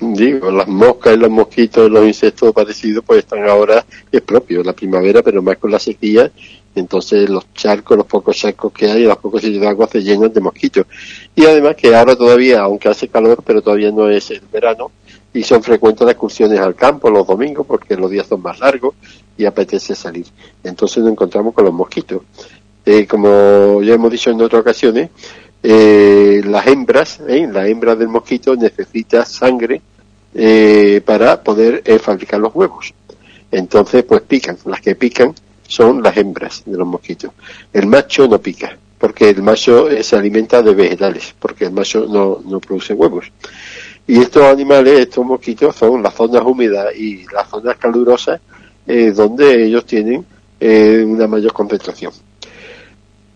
Digo, 0.00 0.50
las 0.50 0.68
moscas 0.68 1.14
y 1.14 1.18
los 1.18 1.30
mosquitos, 1.30 1.90
los 1.90 2.06
insectos 2.06 2.52
parecidos, 2.52 3.04
pues 3.04 3.20
están 3.20 3.46
ahora, 3.48 3.84
es 4.10 4.20
propio, 4.22 4.62
la 4.62 4.72
primavera, 4.72 5.22
pero 5.22 5.42
más 5.42 5.58
con 5.58 5.70
la 5.70 5.78
sequía, 5.78 6.30
entonces 6.74 7.28
los 7.28 7.52
charcos, 7.54 7.98
los 7.98 8.06
pocos 8.06 8.36
charcos 8.36 8.72
que 8.72 8.90
hay, 8.90 9.04
los 9.04 9.18
pocos 9.18 9.42
sitios 9.42 9.60
de 9.60 9.68
agua 9.68 9.88
se 9.88 10.02
llenan 10.02 10.32
de 10.32 10.40
mosquitos. 10.40 10.86
Y 11.34 11.44
además 11.44 11.76
que 11.76 11.94
ahora 11.94 12.16
todavía, 12.16 12.60
aunque 12.60 12.88
hace 12.88 13.08
calor, 13.08 13.42
pero 13.44 13.60
todavía 13.60 13.90
no 13.90 14.08
es 14.08 14.30
el 14.30 14.40
verano, 14.50 14.90
y 15.32 15.42
son 15.42 15.62
frecuentes 15.62 16.04
las 16.04 16.12
excursiones 16.12 16.58
al 16.58 16.74
campo 16.74 17.10
los 17.10 17.26
domingos, 17.26 17.66
porque 17.66 17.96
los 17.96 18.10
días 18.10 18.26
son 18.26 18.42
más 18.42 18.58
largos 18.60 18.94
y 19.36 19.44
apetece 19.44 19.94
salir. 19.94 20.26
Entonces 20.62 21.02
nos 21.02 21.12
encontramos 21.12 21.54
con 21.54 21.64
los 21.64 21.74
mosquitos. 21.74 22.22
Eh, 22.84 23.06
como 23.06 23.82
ya 23.82 23.94
hemos 23.94 24.10
dicho 24.10 24.30
en 24.30 24.40
otras 24.40 24.62
ocasiones, 24.62 25.10
eh, 25.62 26.40
las 26.44 26.66
hembras, 26.66 27.20
eh, 27.28 27.46
la 27.50 27.68
hembra 27.68 27.94
del 27.94 28.08
mosquito 28.08 28.56
necesita 28.56 29.24
sangre 29.24 29.82
eh, 30.34 31.02
para 31.04 31.42
poder 31.42 31.82
eh, 31.84 31.98
fabricar 31.98 32.40
los 32.40 32.54
huevos. 32.54 32.94
Entonces, 33.50 34.04
pues 34.04 34.22
pican. 34.22 34.56
Las 34.64 34.80
que 34.80 34.94
pican 34.94 35.34
son 35.66 36.02
las 36.02 36.16
hembras 36.16 36.62
de 36.64 36.76
los 36.76 36.86
mosquitos. 36.86 37.32
El 37.72 37.86
macho 37.86 38.26
no 38.26 38.40
pica, 38.40 38.76
porque 38.98 39.28
el 39.28 39.42
macho 39.42 39.88
se 40.02 40.16
alimenta 40.16 40.62
de 40.62 40.74
vegetales, 40.74 41.34
porque 41.38 41.64
el 41.64 41.72
macho 41.72 42.06
no, 42.08 42.40
no 42.44 42.60
produce 42.60 42.94
huevos. 42.94 43.26
Y 44.06 44.18
estos 44.20 44.42
animales, 44.42 44.98
estos 45.00 45.24
mosquitos, 45.24 45.76
son 45.76 46.02
las 46.02 46.14
zonas 46.14 46.42
húmedas 46.44 46.94
y 46.96 47.24
las 47.32 47.48
zonas 47.48 47.76
calurosas 47.76 48.40
eh, 48.86 49.12
donde 49.12 49.64
ellos 49.64 49.84
tienen 49.86 50.24
eh, 50.58 51.04
una 51.06 51.26
mayor 51.26 51.52
concentración. 51.52 52.12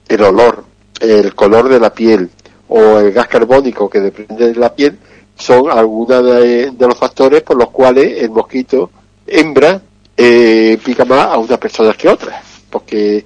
El 0.09 0.23
olor, 0.23 0.65
el 1.01 1.35
color 1.35 1.69
de 1.69 1.81
la 1.81 1.93
piel 1.93 2.29
o 2.69 2.99
el 2.99 3.13
gas 3.13 3.29
carbónico 3.29 3.89
que 3.89 4.01
depende 4.01 4.53
de 4.53 4.55
la 4.57 4.75
piel 4.75 4.99
son 5.37 5.71
algunos 5.71 6.25
de, 6.25 6.73
los 6.79 6.97
factores 6.97 7.43
por 7.43 7.57
los 7.57 7.71
cuales 7.71 8.23
el 8.23 8.31
mosquito 8.31 8.91
hembra 9.27 9.81
eh, 10.17 10.79
pica 10.85 11.05
más 11.05 11.27
a 11.27 11.39
unas 11.39 11.59
personas 11.59 11.97
que 11.97 12.09
otras. 12.09 12.43
Porque 12.71 13.25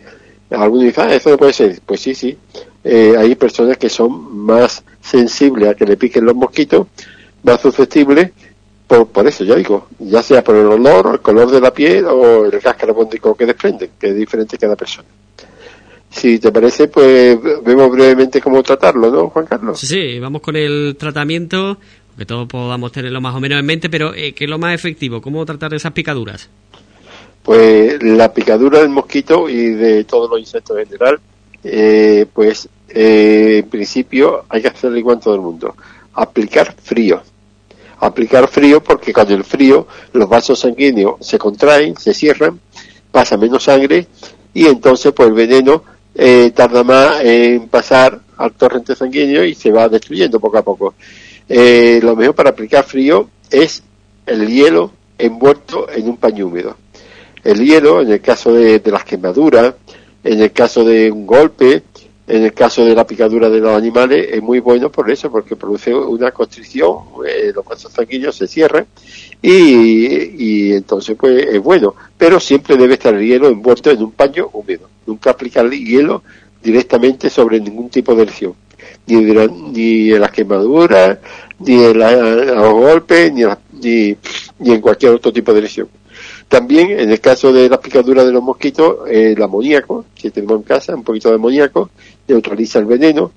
algunos 0.51 0.85
dicen, 0.85 1.05
ah, 1.09 1.15
eso 1.15 1.31
no 1.31 1.37
puede 1.37 1.53
ser. 1.53 1.81
Pues 1.85 2.01
sí, 2.01 2.15
sí. 2.15 2.37
Eh, 2.85 3.15
hay 3.19 3.35
personas 3.35 3.77
que 3.77 3.89
son 3.89 4.37
más 4.37 4.83
sensibles 5.01 5.69
a 5.69 5.75
que 5.75 5.85
le 5.85 5.97
piquen 5.97 6.25
los 6.25 6.35
mosquitos, 6.35 6.87
más 7.43 7.61
susceptibles 7.61 8.33
por, 8.87 9.07
por 9.09 9.27
eso, 9.27 9.45
ya 9.45 9.55
digo, 9.55 9.89
ya 9.99 10.23
sea 10.23 10.43
por 10.43 10.57
el 10.57 10.67
olor, 10.67 11.11
el 11.13 11.21
color 11.21 11.51
de 11.51 11.61
la 11.61 11.73
piel 11.73 12.07
o 12.07 12.47
el 12.47 12.59
gas 12.59 12.77
carbónico 12.77 13.37
que 13.37 13.45
desprende, 13.45 13.91
que 14.01 14.09
es 14.09 14.17
diferente 14.17 14.57
cada 14.57 14.77
persona. 14.77 15.09
Si 16.11 16.39
te 16.39 16.51
parece, 16.51 16.89
pues 16.89 17.39
vemos 17.65 17.91
brevemente 17.91 18.41
cómo 18.41 18.63
tratarlo, 18.63 19.11
¿no, 19.11 19.29
Juan 19.29 19.45
Carlos? 19.45 19.79
Sí, 19.79 19.87
sí, 19.87 20.19
vamos 20.19 20.41
con 20.41 20.57
el 20.57 20.97
tratamiento, 20.99 21.77
que 22.17 22.25
todos 22.25 22.49
podamos 22.49 22.91
tenerlo 22.91 23.21
más 23.21 23.35
o 23.35 23.41
menos 23.41 23.61
en 23.61 23.67
mente, 23.67 23.91
pero 23.91 24.15
eh, 24.15 24.33
¿qué 24.33 24.45
es 24.45 24.51
lo 24.51 24.59
más 24.59 24.75
efectivo? 24.75 25.21
¿Cómo 25.21 25.45
tratar 25.45 25.75
esas 25.75 25.93
picaduras? 25.93 26.49
Pues 27.43 28.03
la 28.03 28.33
picadura 28.33 28.81
del 28.81 28.89
mosquito 28.89 29.51
y 29.51 29.75
de 29.75 30.05
todos 30.05 30.31
los 30.31 30.41
insectos 30.41 30.79
en 30.79 30.87
general, 30.87 31.21
eh, 31.63 32.27
pues 32.33 32.69
eh, 32.89 33.61
en 33.63 33.69
principio 33.69 34.45
hay 34.49 34.63
que 34.63 34.69
hacerlo 34.69 34.97
igual 34.97 35.17
en 35.17 35.21
todo 35.21 35.35
el 35.35 35.41
mundo. 35.43 35.75
Aplicar 36.19 36.75
frío. 36.83 37.23
Aplicar 38.01 38.49
frío 38.49 38.83
porque 38.83 39.13
con 39.13 39.31
el 39.31 39.45
frío 39.45 39.87
los 40.13 40.29
vasos 40.29 40.59
sanguíneos 40.59 41.15
se 41.21 41.39
contraen, 41.39 41.97
se 41.97 42.13
cierran, 42.13 42.59
pasa 43.13 43.37
menos 43.37 43.65
sangre 43.65 44.07
y 44.53 44.67
entonces 44.67 45.13
pues 45.13 45.29
el 45.29 45.35
veneno 45.35 45.85
eh, 46.15 46.51
tarda 46.55 46.83
más 46.83 47.21
en 47.23 47.69
pasar 47.69 48.21
al 48.37 48.53
torrente 48.53 48.97
sanguíneo 48.97 49.45
y 49.45 49.55
se 49.55 49.71
va 49.71 49.89
destruyendo 49.89 50.41
poco 50.41 50.59
a 50.59 50.63
poco. 50.63 50.95
Eh, 51.49 52.01
lo 52.03 52.17
mejor 52.17 52.35
para 52.35 52.51
aplicar 52.51 52.85
frío 52.85 53.31
es 53.51 53.83
el 54.27 54.49
hielo 54.49 54.93
envuelto 55.17 55.89
en 55.91 56.09
un 56.09 56.17
paño 56.17 56.47
húmedo. 56.47 56.77
El 57.45 57.65
hielo, 57.65 58.03
en 58.03 58.11
el 58.11 58.21
caso 58.21 58.53
de, 58.53 58.81
de 58.81 58.91
las 58.91 59.05
quemaduras, 59.05 59.75
en 60.25 60.43
el 60.43 60.53
caso 60.53 60.85
de 60.85 61.11
un 61.11 61.27
golpe, 61.27 61.85
en 62.29 62.45
el 62.45 62.53
caso 62.53 62.85
de 62.85 62.95
la 62.95 63.07
picadura 63.07 63.49
de 63.49 63.59
los 63.59 63.75
animales, 63.75 64.29
es 64.31 64.43
muy 64.43 64.61
bueno 64.61 64.93
por 64.93 65.11
eso, 65.11 65.31
porque 65.31 65.57
produce 65.57 65.95
una 65.95 66.31
constricción, 66.31 66.99
eh, 67.27 67.53
los 67.55 67.65
vasos 67.65 67.91
sanguíneos 67.91 68.37
se 68.37 68.47
cierran 68.47 68.87
y, 69.41 70.73
entonces 70.73 71.17
pues 71.19 71.47
es 71.47 71.63
bueno. 71.63 71.95
Pero 72.19 72.39
siempre 72.39 72.77
debe 72.77 72.95
estar 72.95 73.15
el 73.15 73.27
hielo 73.27 73.49
envuelto 73.49 73.91
en 73.91 74.03
un 74.03 74.13
paño 74.13 74.51
húmedo. 74.53 74.89
Nunca 75.07 75.31
aplicar 75.31 75.71
hielo 75.71 76.23
directamente 76.63 77.31
sobre 77.31 77.61
ningún 77.61 77.89
tipo 77.89 78.15
de 78.15 78.27
lesión. 78.27 78.55
Ni, 79.07 79.25
la, 79.33 79.47
ni 79.47 80.13
en 80.13 80.21
las 80.21 80.31
quemaduras, 80.31 81.19
ni 81.61 81.83
en 81.83 81.99
la, 81.99 82.13
los 82.13 82.73
golpes, 82.75 83.33
ni, 83.33 83.43
ni, 83.73 84.15
ni 84.59 84.75
en 84.75 84.81
cualquier 84.83 85.13
otro 85.13 85.33
tipo 85.33 85.55
de 85.55 85.63
lesión. 85.63 85.89
También, 86.49 86.99
en 86.99 87.11
el 87.11 87.21
caso 87.21 87.53
de 87.53 87.69
las 87.69 87.79
picaduras 87.79 88.25
de 88.25 88.33
los 88.33 88.43
mosquitos, 88.43 89.07
eh, 89.09 89.35
el 89.37 89.43
amoníaco, 89.43 90.07
que 90.15 90.31
tenemos 90.31 90.57
en 90.57 90.63
casa, 90.63 90.95
un 90.95 91.05
poquito 91.05 91.29
de 91.29 91.35
amoníaco, 91.35 91.91
neutraliza 92.27 92.79
el 92.79 92.87
veneno. 92.87 93.31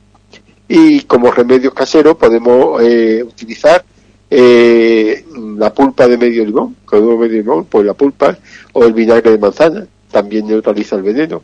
Y 0.67 1.01
como 1.01 1.29
remedio 1.31 1.73
casero 1.73 2.17
podemos 2.17 2.81
eh, 2.81 3.21
utilizar 3.21 3.83
eh, 4.29 5.25
la 5.57 5.73
pulpa 5.73 6.07
de 6.07 6.17
medio 6.17 6.45
limón, 6.45 6.77
con 6.85 7.19
medio 7.19 7.41
limón, 7.41 7.65
pues 7.65 7.85
la 7.85 7.93
pulpa, 7.93 8.37
o 8.71 8.85
el 8.85 8.93
vinagre 8.93 9.31
de 9.31 9.37
manzana, 9.37 9.85
también 10.09 10.47
neutraliza 10.47 10.95
el 10.95 11.01
veneno. 11.01 11.43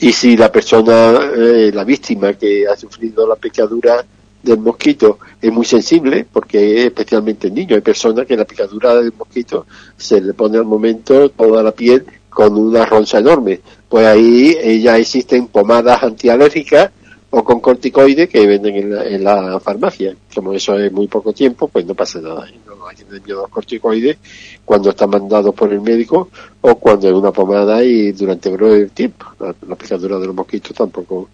Y 0.00 0.12
si 0.12 0.36
la 0.36 0.52
persona, 0.52 1.30
eh, 1.34 1.70
la 1.72 1.84
víctima 1.84 2.34
que 2.34 2.66
ha 2.66 2.76
sufrido 2.76 3.26
la 3.26 3.36
picadura 3.36 4.04
del 4.46 4.58
mosquito 4.60 5.18
es 5.42 5.52
muy 5.52 5.66
sensible, 5.66 6.26
porque 6.32 6.86
especialmente 6.86 7.48
en 7.48 7.54
niños, 7.54 7.72
hay 7.72 7.82
personas 7.82 8.26
que 8.26 8.36
la 8.36 8.44
picadura 8.44 8.94
del 8.94 9.12
mosquito 9.12 9.66
se 9.96 10.20
le 10.20 10.32
pone 10.32 10.56
al 10.56 10.64
momento 10.64 11.28
toda 11.30 11.62
la 11.62 11.72
piel 11.72 12.06
con 12.30 12.56
una 12.56 12.86
roncha 12.86 13.18
enorme. 13.18 13.60
Pues 13.88 14.06
ahí 14.06 14.80
ya 14.80 14.96
existen 14.96 15.48
pomadas 15.48 16.02
antialérgicas 16.02 16.90
o 17.30 17.42
con 17.42 17.60
corticoides 17.60 18.28
que 18.28 18.46
venden 18.46 18.76
en 18.76 18.94
la, 18.94 19.04
en 19.04 19.24
la, 19.24 19.60
farmacia. 19.60 20.14
Como 20.34 20.52
eso 20.52 20.78
es 20.78 20.92
muy 20.92 21.08
poco 21.08 21.32
tiempo, 21.32 21.68
pues 21.68 21.84
no 21.84 21.94
pasa 21.94 22.20
nada. 22.20 22.46
No 22.66 22.86
hay 22.86 22.96
que 22.96 23.32
los 23.32 23.48
corticoides 23.48 24.18
cuando 24.64 24.90
está 24.90 25.06
mandado 25.06 25.52
por 25.52 25.72
el 25.72 25.80
médico 25.80 26.30
o 26.60 26.74
cuando 26.76 27.08
es 27.08 27.14
una 27.14 27.32
pomada 27.32 27.82
y 27.82 28.12
durante 28.12 28.48
breve 28.50 28.86
tiempo. 28.90 29.26
La, 29.40 29.54
la 29.68 29.74
picadura 29.74 30.18
de 30.18 30.26
los 30.26 30.34
mosquitos 30.34 30.74
tampoco. 30.74 31.28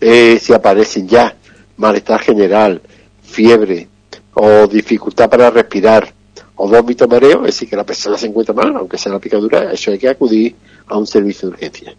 Eh, 0.00 0.38
si 0.38 0.52
aparecen 0.52 1.08
ya 1.08 1.34
malestar 1.76 2.20
general, 2.20 2.80
fiebre 3.22 3.88
o 4.34 4.66
dificultad 4.66 5.28
para 5.28 5.50
respirar 5.50 6.12
o 6.56 6.68
vómito 6.68 7.08
mareo, 7.08 7.40
es 7.40 7.54
decir, 7.54 7.68
que 7.68 7.76
la 7.76 7.84
persona 7.84 8.16
se 8.16 8.26
encuentra 8.26 8.54
mal, 8.54 8.74
aunque 8.76 8.96
sea 8.96 9.12
la 9.12 9.18
picadura, 9.18 9.72
eso 9.72 9.90
hay 9.90 9.98
que 9.98 10.08
acudir 10.08 10.54
a 10.86 10.96
un 10.96 11.06
servicio 11.06 11.48
de 11.48 11.54
urgencia. 11.54 11.94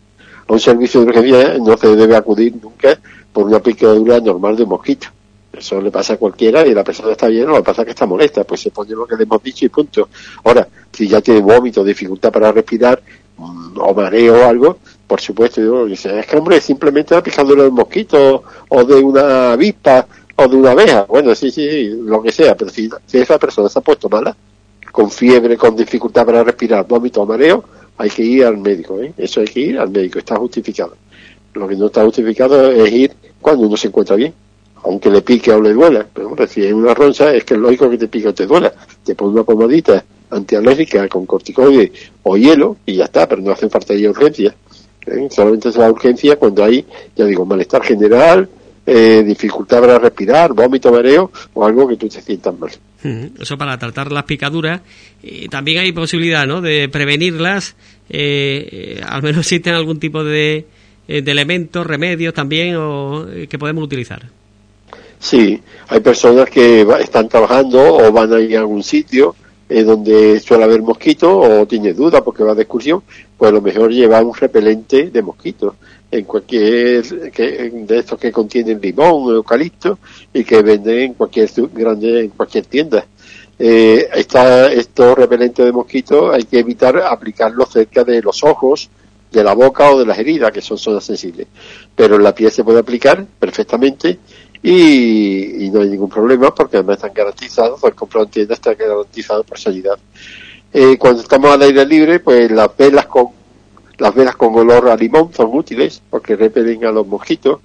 A 0.48 0.54
un 0.54 0.60
servicio 0.60 1.02
de 1.02 1.08
urgencia 1.08 1.58
no 1.58 1.76
se 1.78 1.96
debe 1.96 2.16
acudir 2.16 2.56
nunca 2.62 3.00
por 3.34 3.46
una 3.46 3.60
picadura 3.60 4.20
normal 4.20 4.56
de 4.56 4.66
mosquito. 4.66 5.08
Eso 5.52 5.82
le 5.82 5.92
pasa 5.92 6.14
a 6.14 6.18
cualquiera 6.18 6.66
y 6.66 6.74
la 6.74 6.84
persona 6.84 7.12
está 7.12 7.28
bien, 7.28 7.48
lo 7.48 7.56
que 7.56 7.64
pasa 7.64 7.82
es 7.82 7.86
que 7.86 7.92
está 7.92 8.06
molesta, 8.06 8.44
pues 8.44 8.62
se 8.62 8.72
pone 8.72 8.92
lo 8.92 9.06
que 9.06 9.16
le 9.16 9.24
hemos 9.24 9.42
dicho 9.42 9.66
y 9.66 9.70
punto. 9.70 10.10
Ahora, 10.44 10.68
si 10.92 11.08
ya 11.08 11.22
tiene 11.22 11.42
vómito, 11.42 11.84
dificultad 11.84 12.32
para 12.32 12.52
respirar, 12.52 13.02
o 13.38 13.94
mareo 13.94 14.36
o 14.36 14.46
algo, 14.46 14.80
por 15.08 15.22
supuesto, 15.22 15.62
digo, 15.62 15.86
dice, 15.86 16.20
es 16.20 16.26
que 16.26 16.38
hombre, 16.38 16.60
simplemente 16.60 17.14
una 17.14 17.24
picadura 17.24 17.64
de 17.64 17.70
un 17.70 17.76
mosquito 17.76 18.44
o 18.70 18.84
de 18.84 18.96
una 18.96 19.54
avispa 19.54 20.08
o 20.36 20.48
de 20.48 20.56
una 20.56 20.72
abeja. 20.72 21.06
Bueno, 21.08 21.36
sí, 21.36 21.52
sí, 21.52 21.90
lo 22.02 22.22
que 22.22 22.32
sea, 22.32 22.56
pero 22.56 22.72
si, 22.72 22.90
si 23.06 23.20
esa 23.20 23.38
persona 23.38 23.70
se 23.70 23.80
ha 23.80 23.82
puesto 23.82 24.10
mala, 24.10 24.36
con 24.92 25.12
fiebre, 25.12 25.58
con 25.58 25.76
dificultad 25.76 26.26
para 26.26 26.44
respirar, 26.44 26.88
vómito 26.88 27.26
mareo, 27.26 27.64
hay 27.98 28.10
que 28.10 28.24
ir 28.24 28.46
al 28.46 28.58
médico, 28.58 29.00
¿eh? 29.02 29.14
Eso 29.18 29.42
hay 29.42 29.48
que 29.48 29.60
ir 29.60 29.80
al 29.80 29.90
médico, 29.90 30.20
está 30.20 30.36
justificado. 30.38 30.96
Lo 31.54 31.68
que 31.68 31.76
no 31.76 31.88
está 31.88 32.04
justificado 32.04 32.72
es 32.72 32.92
ir 32.92 33.14
cuando 33.42 33.68
uno 33.68 33.78
se 33.78 33.88
encuentra 33.88 34.16
bien, 34.16 34.34
aunque 34.84 35.10
le 35.10 35.22
pique 35.22 35.52
o 35.52 35.62
le 35.62 35.74
duela. 35.74 36.06
Pero 36.14 36.28
hombre, 36.28 36.48
si 36.48 36.64
es 36.66 36.74
una 36.74 36.94
roncha, 36.94 37.34
es 37.34 37.44
que 37.44 37.54
es 37.54 37.60
lógico 37.60 37.90
que 37.90 37.98
te 37.98 38.08
pique 38.08 38.28
o 38.28 38.34
te 38.34 38.46
duela. 38.46 38.74
Te 39.04 39.16
pones 39.16 39.36
una 39.36 39.44
pomadita 39.44 40.04
antialérgica 40.30 41.08
con 41.08 41.26
corticoides 41.26 41.92
o 42.24 42.36
hielo 42.36 42.78
y 42.86 42.96
ya 42.96 43.06
está, 43.06 43.28
pero 43.28 43.42
no 43.42 43.52
hacen 43.52 43.70
falta 43.70 43.94
ir 43.94 44.10
urgencia. 44.10 44.54
¿Eh? 45.08 45.28
Solamente 45.30 45.70
es 45.70 45.76
la 45.76 45.90
urgencia 45.90 46.36
cuando 46.38 46.64
hay, 46.64 46.86
ya 47.16 47.26
digo, 47.26 47.46
malestar 47.46 47.84
general, 47.84 48.50
eh, 48.88 49.24
dificultad 49.26 49.82
para 49.82 49.98
respirar, 49.98 50.54
vómito, 50.54 50.92
mareo 50.92 51.32
o 51.56 51.66
algo 51.66 51.88
que 51.88 51.98
tú 51.98 52.08
te 52.08 52.22
sientas 52.22 52.54
mal. 52.58 52.72
Eso 53.40 53.58
para 53.58 53.80
tratar 53.80 54.12
las 54.12 54.26
picaduras. 54.26 54.82
Eh, 55.24 55.48
también 55.50 55.80
hay 55.80 55.92
posibilidad 55.92 56.46
¿no? 56.46 56.62
de 56.62 56.88
prevenirlas, 56.90 57.76
eh, 58.10 59.02
al 59.08 59.24
menos 59.24 59.40
existen 59.42 59.74
algún 59.74 60.00
tipo 60.00 60.24
de, 60.24 60.68
de 61.08 61.32
elementos, 61.32 61.86
remedios 61.86 62.36
también 62.36 62.76
o, 62.76 63.26
que 63.50 63.58
podemos 63.58 63.84
utilizar. 63.84 64.24
Sí, 65.18 65.60
hay 65.88 66.00
personas 66.02 66.48
que 66.50 66.84
va, 66.84 67.00
están 67.00 67.28
trabajando 67.28 67.82
o 67.82 68.12
van 68.12 68.32
a 68.34 68.40
ir 68.40 68.56
a 68.58 68.60
algún 68.60 68.84
sitio 68.84 69.36
eh, 69.68 69.84
donde 69.84 70.40
suele 70.40 70.64
haber 70.64 70.82
mosquitos 70.82 71.30
o 71.32 71.66
tiene 71.66 71.94
duda 71.94 72.24
porque 72.24 72.44
va 72.44 72.54
de 72.54 72.64
excursión, 72.64 73.04
pues 73.38 73.50
a 73.50 73.54
lo 73.54 73.62
mejor 73.62 73.92
lleva 73.92 74.22
un 74.22 74.36
repelente 74.36 75.10
de 75.10 75.22
mosquitos. 75.22 75.76
en 76.12 76.24
cualquier 76.24 77.04
de 77.04 77.98
estos 77.98 78.20
que 78.20 78.32
contienen 78.32 78.80
limón 78.80 79.24
o 79.26 79.32
eucalipto 79.32 79.98
y 80.34 80.44
que 80.44 80.62
venden 80.62 81.00
en 81.00 81.14
cualquier 81.16 81.50
grande 81.74 82.22
en 82.22 82.30
cualquier 82.30 82.66
tienda. 82.68 83.06
Eh, 83.58 84.10
estos 84.14 85.18
repelentes 85.18 85.66
de 85.66 85.72
mosquitos 85.72 86.34
hay 86.34 86.44
que 86.44 86.60
evitar 86.60 86.98
aplicarlos 86.98 87.70
cerca 87.72 88.04
de 88.04 88.22
los 88.22 88.44
ojos, 88.44 88.90
de 89.32 89.44
la 89.44 89.54
boca 89.54 89.92
o 89.92 90.00
de 90.00 90.06
las 90.06 90.18
heridas, 90.18 90.52
que 90.52 90.62
son 90.62 90.78
zonas 90.78 91.04
sensibles. 91.04 91.48
Pero 91.96 92.16
en 92.16 92.24
la 92.24 92.36
piel 92.36 92.52
se 92.52 92.64
puede 92.64 92.80
aplicar 92.80 93.26
perfectamente 93.40 94.20
y, 94.64 95.70
no 95.72 95.82
hay 95.82 95.90
ningún 95.90 96.10
problema 96.10 96.54
porque 96.54 96.78
además 96.78 96.98
están 96.98 97.14
garantizados, 97.14 97.84
el 97.84 97.96
comprado 97.96 98.26
en 98.26 98.32
tienda 98.32 98.54
está 98.54 98.74
garantizado 98.74 99.44
por 99.44 99.60
sanidad. 99.60 99.98
Eh, 100.74 100.98
cuando 100.98 101.22
estamos 101.22 101.52
al 101.52 101.62
aire 101.62 101.86
libre, 101.86 102.20
pues 102.20 102.52
las 102.52 102.76
velas 102.76 103.06
con 103.08 103.28
las 103.98 104.14
velas 104.14 104.36
con 104.36 104.54
olor 104.56 104.90
a 104.90 104.96
limón 104.96 105.32
son 105.34 105.56
útiles 105.56 106.02
porque 106.10 106.36
repelen 106.36 106.86
a 106.86 106.92
los 106.92 107.08
mosquitos 107.08 107.62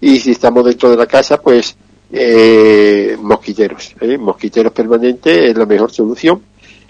y 0.00 0.18
si 0.20 0.32
estamos 0.32 0.64
dentro 0.64 0.90
de 0.90 0.96
la 0.96 1.06
casa, 1.06 1.40
pues 1.40 1.76
eh, 2.12 3.16
mosquiteros, 3.20 3.94
¿eh? 4.00 4.18
mosquiteros 4.18 4.72
permanentes 4.72 5.50
es 5.50 5.56
la 5.56 5.64
mejor 5.64 5.90
solución 5.90 6.42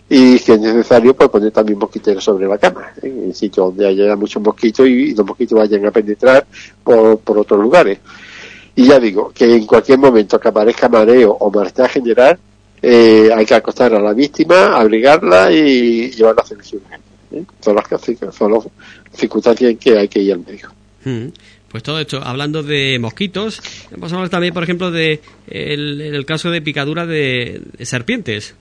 y 0.08 0.38
si 0.38 0.52
es 0.52 0.60
necesario 0.60 1.14
pues 1.14 1.28
poner 1.30 1.52
también 1.52 1.78
mosquiteros 1.78 2.24
sobre 2.24 2.46
la 2.46 2.58
cama, 2.58 2.92
¿eh? 3.02 3.24
en 3.26 3.34
sitios 3.34 3.68
donde 3.68 3.86
haya 3.86 4.16
muchos 4.16 4.42
mosquitos 4.42 4.86
y 4.88 5.14
los 5.14 5.24
mosquitos 5.24 5.58
vayan 5.58 5.86
a 5.86 5.90
penetrar 5.90 6.46
por, 6.82 7.18
por 7.18 7.38
otros 7.38 7.60
lugares. 7.60 7.98
Y 8.74 8.86
ya 8.86 8.98
digo, 8.98 9.32
que 9.34 9.54
en 9.54 9.66
cualquier 9.66 9.98
momento 9.98 10.40
que 10.40 10.48
aparezca 10.48 10.88
mareo 10.88 11.32
o 11.32 11.50
malestar 11.50 11.90
general, 11.90 12.38
eh, 12.80 13.30
hay 13.34 13.44
que 13.44 13.54
acostar 13.54 13.94
a 13.94 14.00
la 14.00 14.12
víctima, 14.12 14.76
abrigarla 14.76 15.52
y 15.52 16.10
llevarla 16.10 16.42
a 16.42 16.46
servicio 16.46 16.80
¿eh? 17.30 17.44
Son 17.60 17.76
las, 17.76 17.86
son 18.34 18.52
las 18.52 18.64
circunstancias 19.14 19.70
en 19.70 19.76
que 19.76 19.98
hay 19.98 20.08
que 20.08 20.20
ir 20.20 20.32
al 20.32 20.40
médico. 20.40 20.72
Mm. 21.04 21.28
Pues 21.68 21.82
todo 21.82 21.98
esto, 22.00 22.20
hablando 22.22 22.62
de 22.62 22.98
mosquitos, 22.98 23.62
vamos 23.92 24.12
a 24.12 24.16
hablar 24.16 24.28
también, 24.28 24.52
por 24.52 24.62
ejemplo, 24.62 24.90
de 24.90 25.20
el 25.46 26.24
caso 26.26 26.50
de 26.50 26.60
picadura 26.60 27.06
de, 27.06 27.62
serpientes. 27.80 28.54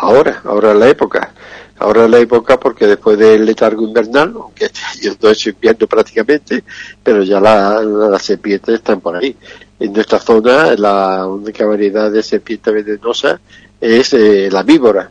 Ahora, 0.00 0.42
ahora 0.44 0.72
es 0.72 0.78
la 0.78 0.88
época. 0.88 1.32
Ahora 1.78 2.04
es 2.04 2.10
la 2.10 2.18
época 2.18 2.58
porque 2.58 2.86
después 2.86 3.18
del 3.18 3.44
letargo 3.44 3.84
invernal, 3.84 4.34
aunque 4.34 4.70
yo 5.00 5.12
no 5.20 5.30
es 5.30 5.46
invierno 5.46 5.86
prácticamente, 5.86 6.64
pero 7.02 7.22
ya 7.22 7.40
las 7.40 8.22
serpientes 8.22 8.76
están 8.76 9.00
por 9.00 9.16
ahí 9.16 9.36
en 9.80 9.92
nuestra 9.92 10.18
zona 10.18 10.74
la 10.76 11.26
única 11.26 11.64
variedad 11.64 12.10
de 12.10 12.22
serpiente 12.22 12.70
venenosa 12.70 13.40
es 13.80 14.12
eh, 14.14 14.48
la 14.50 14.62
víbora. 14.62 15.10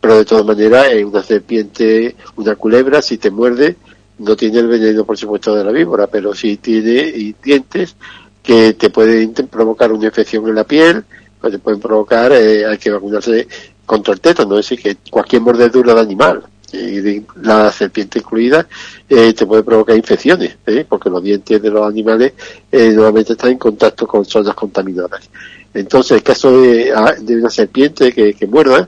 Pero 0.00 0.18
de 0.18 0.24
todas 0.24 0.44
maneras, 0.44 0.88
es 0.92 1.04
una 1.04 1.22
serpiente, 1.22 2.14
una 2.36 2.54
culebra, 2.54 3.02
si 3.02 3.18
te 3.18 3.30
muerde, 3.30 3.76
no 4.18 4.36
tiene 4.36 4.60
el 4.60 4.68
veneno, 4.68 5.04
por 5.04 5.16
supuesto, 5.16 5.54
de 5.54 5.64
la 5.64 5.72
víbora, 5.72 6.06
pero 6.06 6.34
sí 6.34 6.56
tiene 6.56 7.34
dientes 7.42 7.96
que 8.42 8.74
te 8.74 8.90
pueden 8.90 9.32
provocar 9.32 9.92
una 9.92 10.06
infección 10.06 10.48
en 10.48 10.54
la 10.54 10.64
piel, 10.64 11.04
que 11.42 11.50
te 11.50 11.58
pueden 11.58 11.80
provocar, 11.80 12.32
eh, 12.32 12.64
hay 12.64 12.78
que 12.78 12.90
vacunarse 12.90 13.46
contra 13.88 14.12
el 14.12 14.20
tétano, 14.20 14.58
es 14.58 14.68
decir, 14.68 14.82
que 14.82 15.10
cualquier 15.10 15.40
mordedura 15.40 15.94
de 15.94 16.00
animal, 16.02 16.44
y 16.70 17.24
la 17.40 17.72
serpiente 17.72 18.18
incluida, 18.18 18.66
eh, 19.08 19.32
te 19.32 19.46
puede 19.46 19.62
provocar 19.62 19.96
infecciones, 19.96 20.58
¿eh? 20.66 20.84
porque 20.86 21.08
los 21.08 21.22
dientes 21.22 21.62
de 21.62 21.70
los 21.70 21.88
animales 21.88 22.34
eh, 22.70 22.90
normalmente 22.90 23.32
están 23.32 23.52
en 23.52 23.58
contacto 23.58 24.06
con 24.06 24.26
zonas 24.26 24.54
contaminadas. 24.54 25.30
Entonces, 25.72 26.18
el 26.18 26.22
caso 26.22 26.60
de, 26.60 26.92
ah, 26.94 27.14
una 27.26 27.48
serpiente 27.48 28.12
que, 28.12 28.46
muerda, 28.46 28.86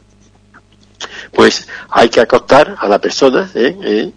pues 1.32 1.66
hay 1.88 2.10
que 2.10 2.20
acostar 2.20 2.76
a 2.78 2.86
la 2.86 2.98
persona, 2.98 3.50
¿eh? 3.54 4.12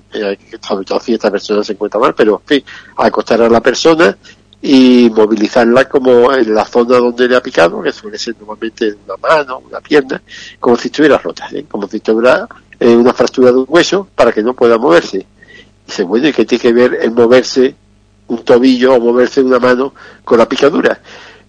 sobre 0.62 0.86
todo 0.86 1.00
si 1.00 1.14
esta 1.14 1.32
persona 1.32 1.64
se 1.64 1.72
encuentra 1.72 2.02
mal, 2.02 2.14
pero 2.14 2.42
en 2.42 2.48
fin, 2.48 2.66
acostar 2.98 3.42
a 3.42 3.50
la 3.50 3.62
persona 3.62 4.18
y 4.66 5.10
movilizarla 5.10 5.90
como 5.90 6.32
en 6.32 6.56
la 6.56 6.64
zona 6.64 6.98
donde 6.98 7.28
le 7.28 7.36
ha 7.36 7.42
picado, 7.42 7.82
que 7.82 7.92
suele 7.92 8.18
ser 8.18 8.34
normalmente 8.40 8.96
una 9.06 9.18
mano, 9.18 9.58
una 9.58 9.82
pierna, 9.82 10.22
como 10.58 10.78
si 10.78 10.88
estuviera 10.88 11.18
rota, 11.18 11.50
como 11.70 11.86
si 11.86 11.98
estuviera 11.98 12.48
eh, 12.80 12.96
una 12.96 13.12
fractura 13.12 13.52
de 13.52 13.58
un 13.58 13.66
hueso 13.68 14.08
para 14.16 14.32
que 14.32 14.42
no 14.42 14.54
pueda 14.54 14.78
moverse. 14.78 15.26
Dice, 15.86 16.04
bueno, 16.04 16.30
¿y 16.30 16.32
qué 16.32 16.46
tiene 16.46 16.62
que 16.62 16.72
ver 16.72 16.98
el 17.02 17.12
moverse 17.12 17.76
un 18.28 18.46
tobillo 18.46 18.94
o 18.94 19.02
moverse 19.02 19.42
una 19.42 19.60
mano 19.60 19.94
con 20.24 20.38
la 20.38 20.48
picadura? 20.48 20.98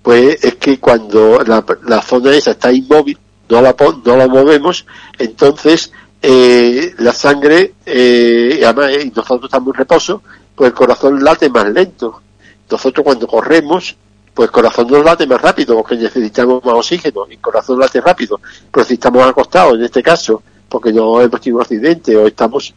Pues 0.03 0.43
es 0.43 0.57
que 0.57 0.81
cuando 0.81 1.39
la, 1.45 2.03
zona 2.03 2.33
esa 2.33 2.51
está 2.51 2.73
inmóvil, 2.73 3.17
no 3.49 3.63
la, 3.63 3.77
no 4.05 4.17
la 4.17 4.27
movemos, 4.27 4.85
entonces 5.17 5.93
eh, 6.21 6.93
la 6.99 7.13
sangre, 7.13 7.75
eh, 7.87 8.61
además 8.65 8.91
y 9.05 9.11
nosotros 9.11 9.45
estamos 9.45 9.69
en 9.69 9.75
reposo, 9.75 10.23
pues 10.53 10.71
el 10.71 10.75
corazón 10.75 11.23
late 11.23 11.49
más 11.49 11.69
lento. 11.69 12.24
Nosotros 12.71 13.05
cuando 13.05 13.27
corremos, 13.27 13.97
pues 14.33 14.49
el 14.49 14.53
corazón 14.53 14.89
no 14.89 15.03
late 15.03 15.27
más 15.27 15.41
rápido 15.41 15.77
porque 15.77 15.97
necesitamos 15.97 16.65
más 16.65 16.75
oxígeno 16.75 17.27
y 17.29 17.35
el 17.35 17.41
corazón 17.41 17.79
late 17.79 18.01
rápido. 18.01 18.41
Pero 18.71 18.85
si 18.85 18.95
estamos 18.95 19.27
acostados, 19.27 19.75
en 19.75 19.85
este 19.85 20.03
caso, 20.03 20.43
porque 20.69 20.93
no 20.93 21.21
hemos 21.21 21.41
tenido 21.41 21.59
un 21.59 21.63
accidente 21.63 22.17
o 22.17 22.27
estamos 22.27 22.75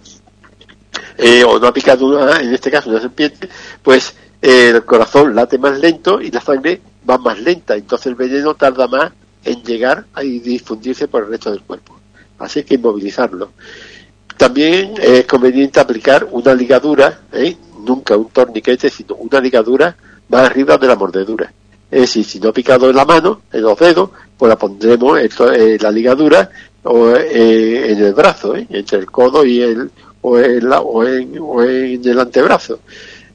eh, 1.17 1.43
o 1.43 1.59
no 1.59 1.67
ha 1.67 1.73
picado 1.73 2.05
una, 2.05 2.39
en 2.39 2.53
este 2.53 2.69
caso 2.69 2.89
una 2.89 3.01
serpiente, 3.01 3.49
pues 3.81 4.15
eh, 4.41 4.69
el 4.75 4.85
corazón 4.85 5.35
late 5.35 5.57
más 5.57 5.79
lento 5.79 6.21
y 6.21 6.29
la 6.29 6.41
sangre 6.41 6.79
va 7.09 7.17
más 7.17 7.39
lenta, 7.39 7.75
entonces 7.75 8.07
el 8.07 8.15
veneno 8.15 8.53
tarda 8.55 8.87
más 8.87 9.11
en 9.43 9.63
llegar 9.63 10.05
y 10.21 10.39
difundirse 10.39 11.07
por 11.07 11.23
el 11.23 11.29
resto 11.29 11.49
del 11.51 11.61
cuerpo. 11.61 11.99
Así 12.37 12.63
que 12.63 12.75
inmovilizarlo. 12.75 13.51
También 14.37 14.93
es 15.01 15.25
conveniente 15.25 15.79
aplicar 15.79 16.27
una 16.29 16.53
ligadura, 16.53 17.21
¿eh? 17.31 17.57
Nunca 17.87 18.17
un 18.17 18.29
torniquete, 18.29 18.89
sino 18.89 19.15
una 19.15 19.39
ligadura 19.39 19.95
más 20.29 20.43
arriba 20.43 20.77
de 20.77 20.87
la 20.87 20.95
mordedura. 20.95 21.51
Es 21.89 22.01
decir, 22.01 22.25
si 22.25 22.39
no 22.39 22.49
ha 22.49 22.53
picado 22.53 22.89
en 22.89 22.95
la 22.95 23.05
mano, 23.05 23.41
en 23.51 23.61
los 23.61 23.79
dedos, 23.79 24.09
pues 24.37 24.49
la 24.49 24.57
pondremos 24.57 25.19
en 25.19 25.77
la 25.81 25.91
ligadura 25.91 26.49
o 26.83 27.09
eh, 27.15 27.91
en 27.91 28.03
el 28.03 28.13
brazo, 28.13 28.55
¿eh? 28.55 28.67
entre 28.69 28.99
el 28.99 29.09
codo 29.09 29.45
y 29.45 29.61
el 29.61 29.89
o, 30.21 30.37
el, 30.37 30.67
o, 30.71 31.05
en, 31.05 31.37
o 31.39 31.63
en 31.63 32.07
el 32.07 32.19
antebrazo, 32.19 32.79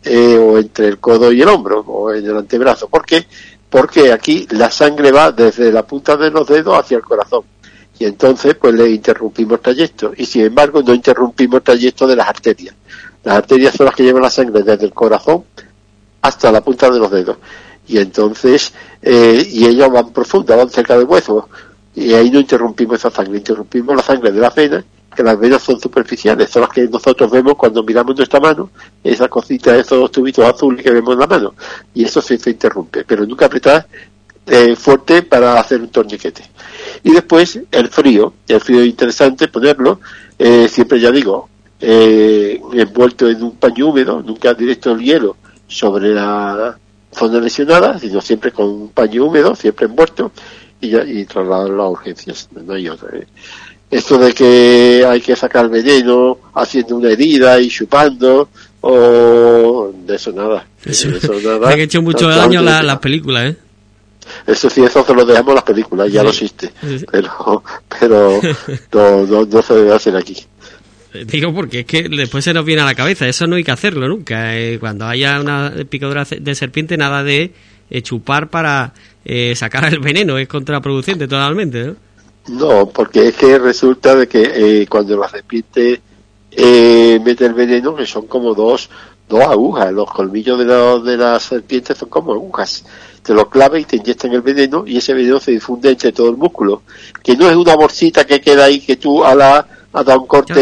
eh, 0.04 0.36
o 0.36 0.58
entre 0.58 0.88
el 0.88 0.98
codo 0.98 1.32
y 1.32 1.40
el 1.40 1.48
hombro, 1.48 1.80
o 1.80 2.12
en 2.12 2.26
el 2.26 2.36
antebrazo. 2.36 2.88
¿Por 2.88 3.06
qué? 3.06 3.26
Porque 3.70 4.12
aquí 4.12 4.46
la 4.50 4.70
sangre 4.70 5.10
va 5.10 5.32
desde 5.32 5.72
la 5.72 5.86
punta 5.86 6.16
de 6.16 6.30
los 6.30 6.46
dedos 6.46 6.78
hacia 6.78 6.98
el 6.98 7.02
corazón. 7.02 7.44
Y 7.98 8.04
entonces, 8.04 8.56
pues 8.56 8.74
le 8.74 8.90
interrumpimos 8.90 9.62
trayecto. 9.62 10.12
Y 10.16 10.26
sin 10.26 10.42
embargo, 10.42 10.82
no 10.82 10.92
interrumpimos 10.92 11.62
trayecto 11.62 12.06
de 12.06 12.16
las 12.16 12.28
arterias. 12.28 12.74
Las 13.24 13.36
arterias 13.36 13.74
son 13.74 13.86
las 13.86 13.94
que 13.94 14.02
llevan 14.02 14.22
la 14.22 14.30
sangre 14.30 14.62
desde 14.62 14.86
el 14.86 14.92
corazón 14.92 15.44
hasta 16.22 16.52
la 16.52 16.60
punta 16.60 16.90
de 16.90 16.98
los 16.98 17.10
dedos. 17.10 17.36
Y 17.86 17.98
entonces, 17.98 18.72
eh, 19.02 19.46
y 19.50 19.66
ellas 19.66 19.90
van 19.90 20.12
profundas, 20.12 20.56
van 20.56 20.70
cerca 20.70 20.96
del 20.96 21.06
hueso 21.06 21.48
y 21.94 22.14
ahí 22.14 22.30
no 22.30 22.40
interrumpimos 22.40 22.98
esa 22.98 23.10
sangre, 23.10 23.38
interrumpimos 23.38 23.94
la 23.94 24.02
sangre 24.02 24.32
de 24.32 24.40
la 24.40 24.50
vena, 24.50 24.84
que 25.14 25.22
las 25.22 25.38
venas 25.38 25.62
son 25.62 25.78
superficiales, 25.78 26.48
son 26.50 26.62
las 26.62 26.70
que 26.70 26.88
nosotros 26.88 27.30
vemos 27.30 27.54
cuando 27.56 27.82
miramos 27.82 28.16
nuestra 28.16 28.40
mano, 28.40 28.70
esa 29.04 29.28
cosita, 29.28 29.76
esos 29.76 30.10
tubitos 30.10 30.44
azules 30.44 30.82
que 30.82 30.90
vemos 30.90 31.12
en 31.12 31.20
la 31.20 31.26
mano, 31.26 31.54
y 31.92 32.04
eso 32.04 32.22
se, 32.22 32.34
interrumpe, 32.34 33.04
pero 33.04 33.26
nunca 33.26 33.46
apretar 33.46 33.86
eh, 34.46 34.74
fuerte 34.74 35.22
para 35.22 35.60
hacer 35.60 35.82
un 35.82 35.88
torniquete. 35.90 36.42
Y 37.02 37.12
después 37.12 37.60
el 37.70 37.88
frío, 37.88 38.32
el 38.48 38.60
frío 38.60 38.80
es 38.80 38.86
interesante 38.86 39.48
ponerlo, 39.48 40.00
eh, 40.38 40.68
siempre 40.68 40.98
ya 40.98 41.10
digo, 41.10 41.50
eh, 41.82 42.60
envuelto 42.72 43.28
en 43.28 43.42
un 43.42 43.56
paño 43.56 43.88
húmedo, 43.88 44.22
nunca 44.22 44.54
directo 44.54 44.92
el 44.92 45.00
hielo 45.00 45.36
sobre 45.66 46.14
la 46.14 46.78
zona 47.10 47.40
lesionada, 47.40 47.98
sino 47.98 48.20
siempre 48.20 48.52
con 48.52 48.66
un 48.66 48.88
paño 48.90 49.26
húmedo, 49.26 49.54
siempre 49.54 49.86
envuelto, 49.86 50.30
y, 50.80 50.96
y 50.96 51.24
trasladarlo 51.24 51.82
a 51.82 51.90
urgencias, 51.90 52.48
no 52.52 52.72
hay 52.72 52.88
otra. 52.88 53.18
¿eh? 53.18 53.26
Esto 53.90 54.16
de 54.16 54.32
que 54.32 55.04
hay 55.06 55.20
que 55.20 55.36
sacar 55.36 55.68
veneno 55.68 56.38
haciendo 56.54 56.96
una 56.96 57.10
herida 57.10 57.60
y 57.60 57.68
chupando, 57.68 58.48
o 58.80 59.92
de 60.06 60.14
eso 60.14 60.32
nada. 60.32 60.64
Eso, 60.84 61.08
nada. 61.44 61.68
han 61.72 61.80
hecho 61.80 62.00
mucho 62.00 62.28
daño 62.28 62.62
las 62.62 62.84
la 62.84 63.00
películas, 63.00 63.50
¿eh? 63.50 63.56
Eso 64.46 64.70
sí, 64.70 64.82
eso 64.82 65.04
se 65.04 65.14
lo 65.14 65.24
dejamos 65.24 65.54
las 65.54 65.64
películas, 65.64 66.10
ya 66.10 66.22
lo 66.22 66.30
existe. 66.30 66.72
Pero, 67.10 67.62
pero 68.00 68.40
no, 68.92 69.46
no, 69.46 69.62
se 69.62 69.74
debe 69.74 69.94
hacer 69.94 70.16
aquí. 70.16 70.36
Digo 71.26 71.52
porque 71.52 71.80
es 71.80 71.86
que 71.86 72.08
después 72.08 72.44
se 72.44 72.54
nos 72.54 72.64
viene 72.64 72.82
a 72.82 72.86
la 72.86 72.94
cabeza, 72.94 73.28
eso 73.28 73.46
no 73.46 73.56
hay 73.56 73.64
que 73.64 73.70
hacerlo 73.70 74.08
nunca. 74.08 74.56
Eh, 74.56 74.78
cuando 74.80 75.06
haya 75.06 75.40
una 75.40 75.72
picadura 75.88 76.24
de 76.24 76.54
serpiente, 76.54 76.96
nada 76.96 77.22
de 77.22 77.52
eh, 77.94 78.00
chupar 78.00 78.48
para 78.48 78.94
eh, 79.22 79.54
sacar 79.54 79.84
el 79.92 79.98
veneno, 80.00 80.38
es 80.38 80.48
contraproducente 80.48 81.28
totalmente, 81.28 81.94
¿no? 82.48 82.88
Porque 82.88 83.28
es 83.28 83.36
que 83.36 83.58
resulta 83.58 84.14
de 84.14 84.26
que 84.26 84.80
eh, 84.80 84.86
cuando 84.88 85.18
la 85.18 85.28
serpiente 85.28 86.00
mete 86.56 87.44
el 87.44 87.52
veneno, 87.52 87.94
que 87.94 88.06
son 88.06 88.26
como 88.26 88.54
dos, 88.54 88.88
dos 89.28 89.42
agujas, 89.42 89.92
los 89.92 90.10
colmillos 90.10 90.58
de, 90.58 90.64
la, 90.64 90.98
de 91.00 91.16
la 91.18 91.38
serpiente 91.38 91.94
son 91.94 92.08
como 92.08 92.32
agujas. 92.32 92.86
Te 93.22 93.34
lo 93.34 93.50
clava 93.50 93.78
y 93.78 93.84
te 93.84 93.96
inyectan 93.96 94.32
el 94.32 94.40
veneno 94.40 94.84
y 94.86 94.96
ese 94.96 95.12
veneno 95.12 95.38
se 95.38 95.52
difunde 95.52 95.90
entre 95.90 96.12
todo 96.12 96.30
el 96.30 96.38
músculo. 96.38 96.82
Que 97.22 97.36
no 97.36 97.50
es 97.50 97.56
una 97.56 97.76
bolsita 97.76 98.24
que 98.24 98.40
queda 98.40 98.64
ahí 98.64 98.80
que 98.80 98.96
tú 98.96 99.22
a 99.22 99.34
la 99.34 99.66
a 99.92 100.02
dar 100.02 100.18
un 100.18 100.26
corte 100.26 100.54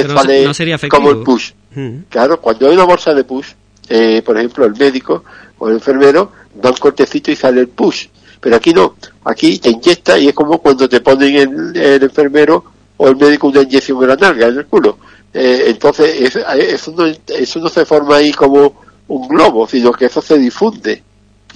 como 0.89 1.11
el 1.11 1.19
push. 1.19 1.53
Mm. 1.75 1.99
Claro, 2.09 2.41
cuando 2.41 2.69
hay 2.69 2.75
una 2.75 2.85
bolsa 2.85 3.15
de 3.15 3.25
push, 3.25 3.49
eh, 3.89 4.23
por 4.25 4.37
ejemplo, 4.37 4.65
el 4.65 4.77
médico 4.77 5.25
o 5.59 5.69
el 5.69 5.75
enfermero 5.75 6.33
da 6.55 6.71
un 6.71 6.77
cortecito 6.77 7.31
y 7.31 7.37
sale 7.37 7.61
el 7.61 7.69
push. 7.69 8.07
Pero 8.41 8.57
aquí 8.57 8.73
no, 8.73 8.97
aquí 9.25 9.59
te 9.59 9.71
inyecta 9.71 10.19
y 10.19 10.29
es 10.29 10.35
como 10.35 10.59
cuando 10.59 10.89
te 10.89 11.01
ponen 11.01 11.37
el, 11.37 11.77
el 11.77 12.03
enfermero 12.03 12.65
o 12.97 13.09
el 13.09 13.17
médico 13.17 13.49
una 13.49 13.63
inyección 13.63 14.03
en 14.03 14.09
la 14.09 14.17
nalga, 14.17 14.49
en 14.49 14.59
el 14.59 14.67
culo. 14.67 14.99
Eh, 15.33 15.65
entonces, 15.69 16.35
eso, 16.37 16.93
no, 16.93 17.07
eso 17.07 17.61
no 17.61 17.69
se 17.69 17.85
forma 17.85 18.17
ahí 18.17 18.33
como 18.33 18.83
un 19.09 19.29
globo, 19.29 19.67
sino 19.67 19.93
que 19.93 20.07
eso 20.07 20.21
se 20.21 20.39
difunde. 20.39 21.03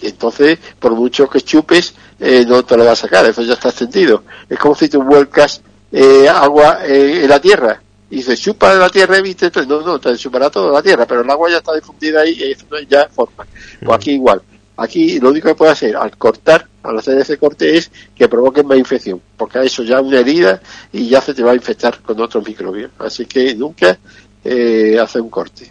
Entonces, 0.00 0.58
por 0.78 0.94
mucho 0.94 1.28
que 1.28 1.40
chupes, 1.40 1.94
eh, 2.20 2.44
no 2.46 2.64
te 2.64 2.76
lo 2.76 2.84
va 2.84 2.92
a 2.92 2.96
sacar, 2.96 3.26
eso 3.26 3.42
ya 3.42 3.54
está 3.54 3.70
sentido. 3.70 4.22
Es 4.48 4.58
como 4.58 4.74
si 4.74 4.88
tú 4.88 5.02
vuelcas 5.02 5.62
eh, 5.96 6.28
agua 6.28 6.80
en 6.84 7.28
la 7.28 7.40
tierra 7.40 7.80
y 8.10 8.20
se 8.22 8.36
chupa 8.36 8.72
de 8.74 8.80
la 8.80 8.90
tierra, 8.90 9.20
¿viste? 9.20 9.46
Entonces, 9.46 9.68
no, 9.68 9.80
no, 9.80 9.98
te 10.00 10.16
chupará 10.16 10.50
toda 10.50 10.72
la 10.72 10.82
tierra, 10.82 11.06
pero 11.06 11.22
el 11.22 11.30
agua 11.30 11.50
ya 11.50 11.58
está 11.58 11.74
difundida 11.74 12.22
ahí 12.22 12.32
y 12.32 12.86
ya 12.86 13.08
forma. 13.08 13.46
Pues 13.80 13.96
aquí 13.96 14.12
igual. 14.12 14.42
Aquí 14.76 15.20
lo 15.20 15.30
único 15.30 15.48
que 15.48 15.54
puede 15.54 15.70
hacer 15.70 15.96
al 15.96 16.16
cortar, 16.16 16.66
al 16.82 16.98
hacer 16.98 17.16
ese 17.18 17.38
corte, 17.38 17.76
es 17.76 17.92
que 18.14 18.28
provoque 18.28 18.64
más 18.64 18.76
infección, 18.76 19.20
porque 19.36 19.62
eso 19.62 19.84
ya 19.84 20.00
una 20.00 20.18
herida 20.18 20.60
y 20.92 21.08
ya 21.08 21.20
se 21.20 21.32
te 21.32 21.44
va 21.44 21.52
a 21.52 21.54
infectar 21.54 22.00
con 22.00 22.20
otros 22.20 22.44
microbios. 22.44 22.90
Así 22.98 23.26
que 23.26 23.54
nunca 23.54 23.96
eh, 24.44 24.98
hace 25.00 25.20
un 25.20 25.30
corte. 25.30 25.70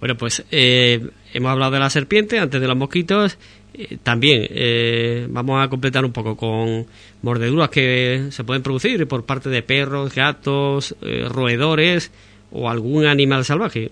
Bueno, 0.00 0.16
pues 0.16 0.44
eh, 0.50 1.10
hemos 1.32 1.50
hablado 1.52 1.72
de 1.72 1.78
la 1.78 1.90
serpiente, 1.90 2.40
antes 2.40 2.60
de 2.60 2.66
los 2.66 2.76
mosquitos. 2.76 3.38
Eh, 3.78 3.98
también 4.02 4.46
eh, 4.48 5.26
vamos 5.28 5.62
a 5.62 5.68
completar 5.68 6.04
un 6.04 6.12
poco 6.12 6.36
con 6.36 6.86
mordeduras 7.22 7.68
que 7.68 8.28
se 8.30 8.44
pueden 8.44 8.62
producir 8.62 9.06
por 9.06 9.24
parte 9.24 9.50
de 9.50 9.62
perros, 9.62 10.14
gatos, 10.14 10.94
roedores 11.28 12.10
o 12.52 12.70
algún 12.70 13.06
animal 13.06 13.44
salvaje. 13.44 13.90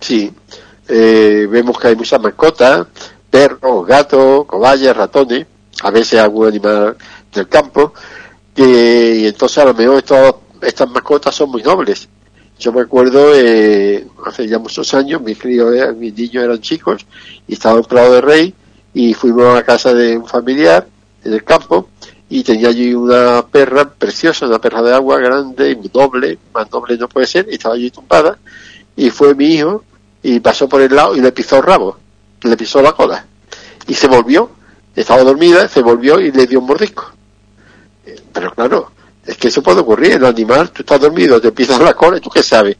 Sí, 0.00 0.32
vemos 0.88 1.78
que 1.78 1.88
hay 1.88 1.96
muchas 1.96 2.20
mascotas, 2.20 2.86
perros, 3.30 3.86
gatos, 3.86 4.46
cobayas, 4.46 4.96
ratones, 4.96 5.46
a 5.82 5.90
veces 5.90 6.20
algún 6.20 6.48
animal 6.48 6.96
del 7.34 7.48
campo, 7.48 7.92
que, 8.54 9.16
y 9.20 9.26
entonces 9.26 9.58
a 9.58 9.64
lo 9.64 9.74
mejor 9.74 10.04
estas 10.62 10.88
mascotas 10.88 11.34
son 11.34 11.50
muy 11.50 11.62
nobles 11.62 12.08
yo 12.58 12.72
me 12.72 12.80
acuerdo, 12.80 13.34
eh, 13.34 14.06
hace 14.24 14.48
ya 14.48 14.58
muchos 14.58 14.92
años, 14.94 15.20
mis 15.20 15.38
críos, 15.38 15.94
mis 15.96 16.14
niños 16.14 16.44
eran 16.44 16.60
chicos 16.60 17.06
y 17.46 17.52
estaba 17.52 17.78
en 17.78 17.84
Prado 17.84 18.14
de 18.14 18.20
Rey 18.20 18.54
y 18.96 19.12
fuimos 19.12 19.54
a 19.54 19.62
casa 19.62 19.92
de 19.92 20.16
un 20.16 20.26
familiar 20.26 20.88
en 21.22 21.34
el 21.34 21.44
campo 21.44 21.90
y 22.30 22.42
tenía 22.42 22.68
allí 22.68 22.94
una 22.94 23.46
perra 23.46 23.86
preciosa, 23.90 24.46
una 24.46 24.58
perra 24.58 24.80
de 24.80 24.94
agua 24.94 25.18
grande, 25.18 25.78
doble, 25.92 26.38
más 26.54 26.70
doble 26.70 26.96
no 26.96 27.06
puede 27.06 27.26
ser, 27.26 27.46
y 27.50 27.56
estaba 27.56 27.74
allí 27.74 27.90
tumbada 27.90 28.38
y 28.96 29.10
fue 29.10 29.34
mi 29.34 29.48
hijo 29.48 29.84
y 30.22 30.40
pasó 30.40 30.66
por 30.66 30.80
el 30.80 30.96
lado 30.96 31.14
y 31.14 31.20
le 31.20 31.30
pisó 31.30 31.58
el 31.58 31.64
rabo, 31.64 31.98
le 32.42 32.56
pisó 32.56 32.80
la 32.80 32.92
cola 32.92 33.26
y 33.86 33.92
se 33.92 34.06
volvió, 34.06 34.50
estaba 34.94 35.22
dormida, 35.22 35.68
se 35.68 35.82
volvió 35.82 36.18
y 36.18 36.32
le 36.32 36.46
dio 36.46 36.60
un 36.60 36.66
mordisco. 36.66 37.04
Eh, 38.06 38.18
pero 38.32 38.50
claro, 38.52 38.92
es 39.26 39.36
que 39.36 39.48
eso 39.48 39.62
puede 39.62 39.80
ocurrir, 39.80 40.12
el 40.12 40.24
animal, 40.24 40.70
tú 40.70 40.80
estás 40.80 41.02
dormido, 41.02 41.38
te 41.38 41.52
pisas 41.52 41.82
la 41.82 41.92
cola 41.92 42.18
tú 42.18 42.30
qué 42.30 42.42
sabes. 42.42 42.78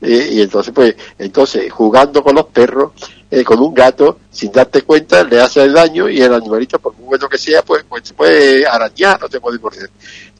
Eh, 0.00 0.28
y 0.32 0.40
entonces, 0.42 0.72
pues, 0.74 0.94
entonces, 1.18 1.72
jugando 1.72 2.22
con 2.22 2.34
los 2.34 2.46
perros, 2.46 2.92
eh, 3.30 3.42
con 3.42 3.58
un 3.60 3.74
gato, 3.74 4.18
sin 4.30 4.52
darte 4.52 4.82
cuenta, 4.82 5.24
le 5.24 5.40
hace 5.40 5.62
el 5.62 5.72
daño 5.72 6.08
y 6.08 6.20
el 6.20 6.32
animalito, 6.34 6.78
por 6.78 6.94
muy 6.94 7.06
bueno 7.06 7.28
que 7.28 7.38
sea, 7.38 7.62
pues, 7.62 7.84
pues 7.88 8.02
te 8.02 8.14
puede 8.14 8.66
arañar 8.66 9.22
o 9.24 9.28
te 9.28 9.40
puede 9.40 9.58
morder. 9.58 9.90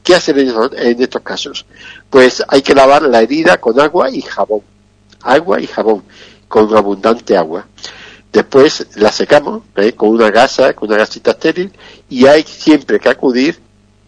¿Qué 0.03 0.15
hacer 0.15 0.39
en, 0.39 1.01
estos 1.01 1.21
casos? 1.21 1.65
Pues 2.09 2.41
hay 2.47 2.61
que 2.61 2.73
lavar 2.73 3.01
la 3.01 3.21
herida 3.21 3.57
con 3.57 3.77
agua 3.79 4.09
y 4.09 4.21
jabón. 4.21 4.61
Agua 5.21 5.59
y 5.59 5.67
jabón, 5.67 6.03
con 6.47 6.73
abundante 6.77 7.35
agua. 7.35 7.67
Después 8.31 8.87
la 8.95 9.11
secamos 9.11 9.63
eh, 9.75 9.93
con 9.93 10.09
una 10.09 10.29
gasa, 10.29 10.73
con 10.73 10.89
una 10.89 10.99
gasita 10.99 11.31
estéril, 11.31 11.73
y 12.09 12.25
hay 12.25 12.43
siempre 12.43 12.99
que 12.99 13.09
acudir 13.09 13.59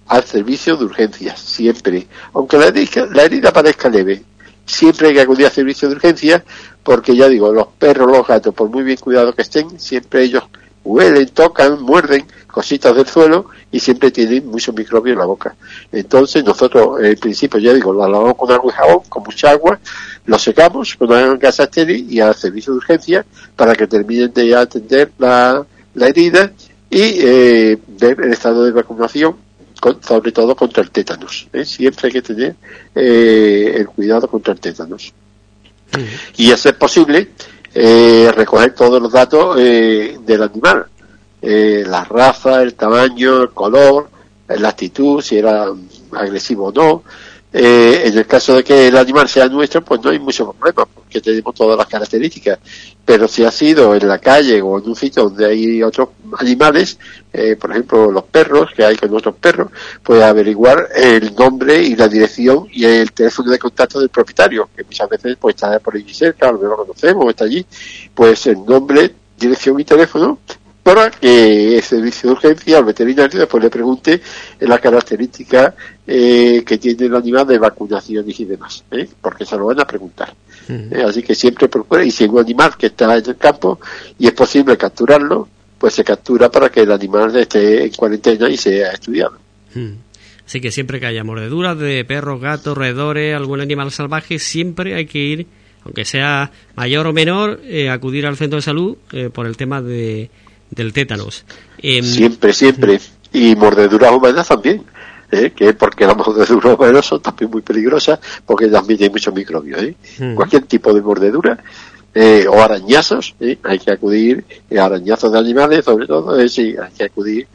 al 0.07 0.23
servicio 0.23 0.77
de 0.77 0.85
urgencias, 0.85 1.39
siempre. 1.39 2.07
Aunque 2.33 2.57
la 2.57 2.67
herida, 2.67 3.07
la 3.11 3.23
herida 3.23 3.51
parezca 3.51 3.89
leve, 3.89 4.23
siempre 4.69 5.09
hay 5.09 5.13
que 5.15 5.21
acudir 5.21 5.45
al 5.45 5.51
servicio 5.51 5.89
de 5.89 5.95
urgencias 5.95 6.43
porque 6.83 7.15
ya 7.15 7.27
digo, 7.27 7.51
los 7.51 7.67
perros, 7.67 8.09
los 8.09 8.25
gatos, 8.25 8.53
por 8.53 8.69
muy 8.69 8.83
bien 8.83 8.97
cuidados 8.97 9.35
que 9.35 9.41
estén, 9.41 9.79
siempre 9.79 10.23
ellos 10.23 10.43
huelen, 10.83 11.27
tocan, 11.29 11.81
muerden 11.81 12.25
cositas 12.47 12.95
del 12.95 13.05
suelo 13.05 13.45
y 13.71 13.79
siempre 13.79 14.11
tienen 14.11 14.47
muchos 14.47 14.73
microbios 14.73 15.13
en 15.13 15.19
la 15.19 15.25
boca. 15.25 15.55
Entonces 15.91 16.43
nosotros, 16.43 16.99
en 17.01 17.15
principio, 17.17 17.59
ya 17.59 17.73
digo, 17.73 17.93
lo 17.93 18.07
lavamos 18.07 18.35
con 18.35 18.51
agua 18.51 18.71
y 18.71 18.75
jabón, 18.75 19.01
con 19.09 19.23
mucha 19.23 19.51
agua, 19.51 19.79
lo 20.25 20.39
secamos 20.39 20.95
con 20.95 21.09
una 21.11 21.35
gasa 21.35 21.63
estéril 21.63 22.11
y 22.11 22.19
al 22.21 22.35
servicio 22.35 22.73
de 22.73 22.77
urgencia 22.77 23.25
para 23.55 23.75
que 23.75 23.87
terminen 23.87 24.33
de 24.33 24.55
atender 24.55 25.11
la, 25.17 25.65
la 25.93 26.07
herida 26.07 26.51
y 26.89 27.01
eh, 27.19 27.77
ver 27.87 28.19
el 28.21 28.33
estado 28.33 28.63
de 28.63 28.71
vacunación 28.71 29.35
sobre 30.01 30.31
todo 30.31 30.55
contra 30.55 30.83
el 30.83 30.91
tétanos. 30.91 31.47
¿eh? 31.53 31.65
Siempre 31.65 32.07
hay 32.07 32.13
que 32.13 32.21
tener 32.21 32.55
eh, 32.95 33.73
el 33.75 33.87
cuidado 33.87 34.27
contra 34.27 34.53
el 34.53 34.59
tétanos. 34.59 35.13
Y 36.37 36.51
es 36.51 36.61
posible, 36.73 37.29
eh, 37.73 38.31
recoger 38.35 38.75
todos 38.75 39.01
los 39.01 39.11
datos 39.11 39.55
del 39.57 40.43
animal. 40.43 40.85
la 41.41 42.03
raza, 42.03 42.61
el 42.61 42.73
tamaño, 42.75 43.43
el 43.43 43.49
color, 43.51 44.09
la 44.47 44.69
actitud, 44.69 45.21
si 45.21 45.37
era 45.37 45.67
agresivo 46.11 46.67
o 46.67 46.71
no, 46.71 47.03
eh, 47.51 48.03
en 48.05 48.15
el 48.15 48.27
caso 48.27 48.55
de 48.55 48.63
que 48.63 48.87
el 48.87 48.97
animal 48.97 49.27
sea 49.27 49.47
nuestro, 49.47 49.83
pues 49.83 49.99
no 50.03 50.11
hay 50.11 50.19
mucho 50.19 50.53
problema, 50.53 50.85
porque 50.85 51.19
tenemos 51.19 51.55
todas 51.55 51.77
las 51.77 51.87
características. 51.87 52.59
Pero 53.03 53.27
si 53.27 53.43
ha 53.43 53.49
sido 53.49 53.95
en 53.95 54.07
la 54.07 54.19
calle 54.19 54.61
o 54.61 54.77
en 54.77 54.87
un 54.87 54.95
sitio 54.95 55.23
donde 55.23 55.47
hay 55.47 55.81
otros 55.81 56.09
animales, 56.37 56.99
eh, 57.33 57.55
por 57.55 57.71
ejemplo 57.71 58.11
los 58.11 58.25
perros, 58.25 58.69
que 58.75 58.85
hay 58.85 58.95
con 58.97 59.13
otros 59.15 59.35
perros, 59.35 59.71
pues 60.03 60.21
averiguar 60.21 60.89
el 60.95 61.33
nombre 61.33 61.81
y 61.81 61.95
la 61.95 62.07
dirección 62.07 62.67
y 62.71 62.85
el 62.85 63.11
teléfono 63.13 63.51
de 63.51 63.57
contacto 63.57 63.99
del 63.99 64.09
propietario, 64.09 64.69
que 64.75 64.83
muchas 64.83 65.09
veces 65.09 65.35
pues 65.39 65.55
está 65.55 65.79
por 65.79 65.95
allí 65.95 66.13
cerca, 66.13 66.49
a 66.49 66.51
lo 66.51 66.59
mejor 66.59 66.77
lo 66.77 66.85
conocemos, 66.85 67.29
está 67.29 67.45
allí, 67.45 67.65
pues 68.13 68.45
el 68.45 68.63
nombre, 68.63 69.15
dirección 69.39 69.79
y 69.79 69.85
teléfono 69.85 70.37
que 71.19 71.77
el 71.77 71.83
servicio 71.83 72.29
de 72.29 72.33
urgencia 72.33 72.77
al 72.77 72.85
veterinario 72.85 73.39
después 73.39 73.63
le 73.63 73.69
pregunte 73.69 74.21
la 74.59 74.79
característica 74.79 75.75
eh, 76.05 76.63
que 76.65 76.77
tiene 76.77 77.05
el 77.05 77.15
animal 77.15 77.47
de 77.47 77.57
vacunación 77.57 78.25
y 78.27 78.45
demás, 78.45 78.83
¿eh? 78.91 79.07
porque 79.21 79.45
se 79.45 79.57
lo 79.57 79.67
van 79.67 79.79
a 79.79 79.85
preguntar. 79.85 80.33
¿eh? 80.67 81.03
Así 81.05 81.21
que 81.21 81.35
siempre 81.35 81.67
procura, 81.67 82.03
y 82.03 82.11
si 82.11 82.23
hay 82.23 82.29
un 82.29 82.39
animal 82.39 82.75
que 82.77 82.87
está 82.87 83.17
en 83.17 83.23
el 83.25 83.37
campo 83.37 83.79
y 84.17 84.27
es 84.27 84.33
posible 84.33 84.77
capturarlo, 84.77 85.47
pues 85.77 85.93
se 85.93 86.03
captura 86.03 86.49
para 86.49 86.69
que 86.69 86.81
el 86.81 86.91
animal 86.91 87.35
esté 87.35 87.85
en 87.85 87.91
cuarentena 87.91 88.49
y 88.49 88.57
sea 88.57 88.91
estudiado. 88.91 89.37
Así 90.45 90.59
que 90.59 90.71
siempre 90.71 90.99
que 90.99 91.05
haya 91.05 91.23
mordeduras 91.23 91.77
de 91.77 92.03
perros, 92.05 92.41
gatos, 92.41 92.77
roedores, 92.77 93.35
algún 93.35 93.61
animal 93.61 93.91
salvaje, 93.91 94.39
siempre 94.39 94.95
hay 94.95 95.05
que 95.05 95.19
ir, 95.19 95.47
aunque 95.83 96.05
sea 96.05 96.51
mayor 96.75 97.07
o 97.07 97.13
menor, 97.13 97.61
acudir 97.91 98.25
al 98.25 98.35
centro 98.35 98.57
de 98.57 98.63
salud 98.63 98.97
por 99.31 99.45
el 99.45 99.55
tema 99.55 99.81
de 99.81 100.29
del 100.71 100.93
tétanos. 100.93 101.45
Em, 101.77 102.03
siempre, 102.03 102.53
siempre. 102.53 102.99
Y 103.31 103.55
mordeduras 103.55 104.11
humanas 104.11 104.47
también. 104.47 104.83
¿eh? 105.31 105.51
que 105.55 105.73
porque 105.73 106.05
las 106.05 106.15
mordeduras 106.15 106.77
humanas 106.77 107.05
son 107.05 107.21
también 107.21 107.51
muy 107.51 107.61
peligrosas 107.61 108.19
porque 108.45 108.67
también 108.67 109.03
hay 109.03 109.09
muchos 109.09 109.33
microbios. 109.33 109.81
¿eh? 109.81 109.95
Hmm. 110.17 110.35
Cualquier 110.35 110.63
tipo 110.63 110.93
de 110.93 111.01
mordedura 111.01 111.57
eh, 112.13 112.45
o 112.47 112.61
arañazos, 112.61 113.35
¿eh? 113.39 113.57
hay 113.63 113.79
que 113.79 113.91
acudir, 113.91 114.43
arañazos 114.77 115.31
de 115.31 115.39
animales 115.39 115.85
sobre 115.85 116.07
todo, 116.07 116.47
sí, 116.47 116.75
hay 116.81 116.91
que 116.91 117.03
acudir. 117.03 117.47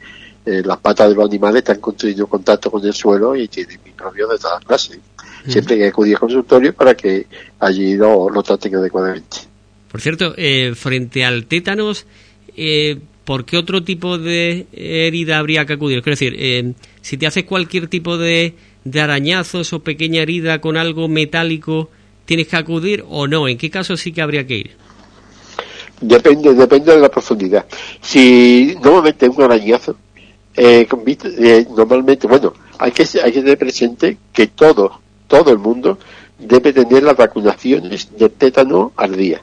las 0.45 0.77
patas 0.77 1.09
de 1.09 1.15
los 1.15 1.25
animales 1.25 1.59
están 1.59 1.79
construyendo 1.79 2.27
contacto 2.27 2.69
con 2.69 2.85
el 2.85 2.93
suelo 2.93 3.35
y 3.35 3.47
tienen 3.47 3.79
microbios 3.83 4.29
de 4.29 4.37
todas 4.37 4.63
clases. 4.63 4.97
Hmm. 4.97 5.51
Siempre 5.51 5.75
hay 5.75 5.81
que 5.81 5.87
acudir 5.87 6.15
al 6.15 6.19
consultorio 6.19 6.73
para 6.73 6.95
que 6.95 7.27
allí 7.59 7.95
lo, 7.95 8.29
lo 8.29 8.43
traten 8.43 8.75
adecuadamente. 8.75 9.37
Por 9.91 10.01
cierto, 10.01 10.35
frente 10.75 11.23
al 11.23 11.45
tétanos, 11.45 12.05
eh, 12.57 12.99
¿por 13.25 13.45
qué 13.45 13.57
otro 13.57 13.83
tipo 13.83 14.17
de 14.17 14.67
herida 14.71 15.39
habría 15.39 15.65
que 15.65 15.73
acudir? 15.73 15.99
Es 15.99 16.05
decir, 16.05 16.35
eh, 16.37 16.73
si 17.01 17.17
te 17.17 17.27
haces 17.27 17.43
cualquier 17.43 17.87
tipo 17.87 18.17
de, 18.17 18.53
arañazos 18.93 19.73
o 19.73 19.79
pequeña 19.79 20.21
herida 20.21 20.61
con 20.61 20.77
algo 20.77 21.07
metálico, 21.07 21.89
¿tienes 22.25 22.47
que 22.47 22.55
acudir 22.55 23.03
o 23.09 23.27
no? 23.27 23.47
¿En 23.47 23.57
qué 23.57 23.69
caso 23.69 23.97
sí 23.97 24.11
que 24.11 24.21
habría 24.21 24.45
que 24.45 24.55
ir? 24.57 24.71
Depende, 25.99 26.53
depende 26.53 26.93
de 26.93 26.99
la 26.99 27.09
profundidad. 27.09 27.65
Si 28.01 28.75
normalmente 28.83 29.27
un 29.27 29.41
arañazo, 29.41 29.97
eh, 30.55 30.87
eh, 30.87 31.67
normalmente, 31.75 32.27
bueno, 32.27 32.53
hay 32.77 32.91
que, 32.91 33.03
hay 33.23 33.31
que 33.31 33.39
tener 33.41 33.57
presente 33.57 34.17
que 34.31 34.47
todo, 34.47 34.99
todo 35.27 35.51
el 35.51 35.57
mundo 35.57 35.97
debe 36.37 36.73
tener 36.73 37.03
las 37.03 37.17
vacunaciones 37.17 38.09
de 38.17 38.29
tétano 38.29 38.93
al 38.95 39.15
día. 39.15 39.41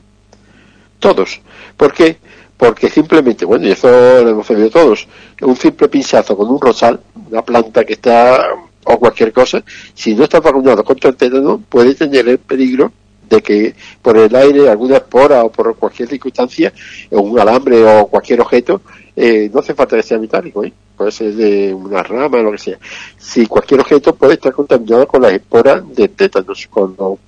Todos. 0.99 1.41
¿Por 1.77 1.93
qué? 1.93 2.19
Porque 2.63 2.89
simplemente, 2.89 3.45
bueno, 3.45 3.67
y 3.67 3.73
eso 3.73 3.89
lo 3.89 4.29
hemos 4.29 4.47
sabido 4.47 4.71
todos, 4.71 5.09
un 5.41 5.57
simple 5.57 5.89
pinchazo 5.89 6.37
con 6.37 6.49
un 6.49 6.61
rosal, 6.61 7.01
una 7.29 7.43
planta 7.43 7.85
que 7.85 7.95
está, 7.95 8.41
o 8.85 8.99
cualquier 9.01 9.33
cosa, 9.33 9.65
si 9.93 10.15
no 10.15 10.23
está 10.23 10.39
vacunado 10.39 10.85
contra 10.85 11.11
el 11.11 11.17
tétano, 11.17 11.61
puede 11.69 11.97
tener 11.97 12.29
el 12.29 12.39
peligro 12.39 12.93
de 13.29 13.43
que 13.43 13.75
por 14.01 14.17
el 14.17 14.33
aire, 14.37 14.69
alguna 14.69 14.99
espora 14.99 15.43
o 15.43 15.51
por 15.51 15.75
cualquier 15.75 16.09
circunstancia, 16.09 16.73
un 17.11 17.37
alambre 17.37 17.85
o 17.85 18.07
cualquier 18.07 18.41
objeto, 18.41 18.81
eh, 19.17 19.51
no 19.53 19.59
hace 19.59 19.75
falta 19.75 19.97
que 19.97 20.05
sea 20.05 20.21
metálico, 20.21 20.63
¿eh? 20.63 20.73
puede 20.97 21.11
ser 21.11 21.35
de 21.35 21.75
una 21.75 22.05
rama, 22.05 22.39
o 22.39 22.43
lo 22.45 22.53
que 22.53 22.59
sea. 22.59 22.79
Si 23.19 23.45
cualquier 23.49 23.81
objeto 23.81 24.15
puede 24.15 24.35
estar 24.35 24.53
contaminado 24.53 25.09
con 25.09 25.21
las 25.21 25.33
esporas 25.33 25.83
de 25.97 26.07
tétanos. 26.07 26.69
Cuando 26.71 27.19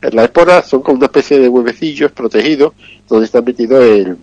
las 0.00 0.24
esporas 0.26 0.68
son 0.68 0.82
como 0.82 0.98
una 0.98 1.06
especie 1.06 1.40
de 1.40 1.48
huevecillos 1.48 2.12
protegidos 2.12 2.74
donde 3.08 3.26
está 3.26 3.42
metido 3.42 3.82
el, 3.82 4.16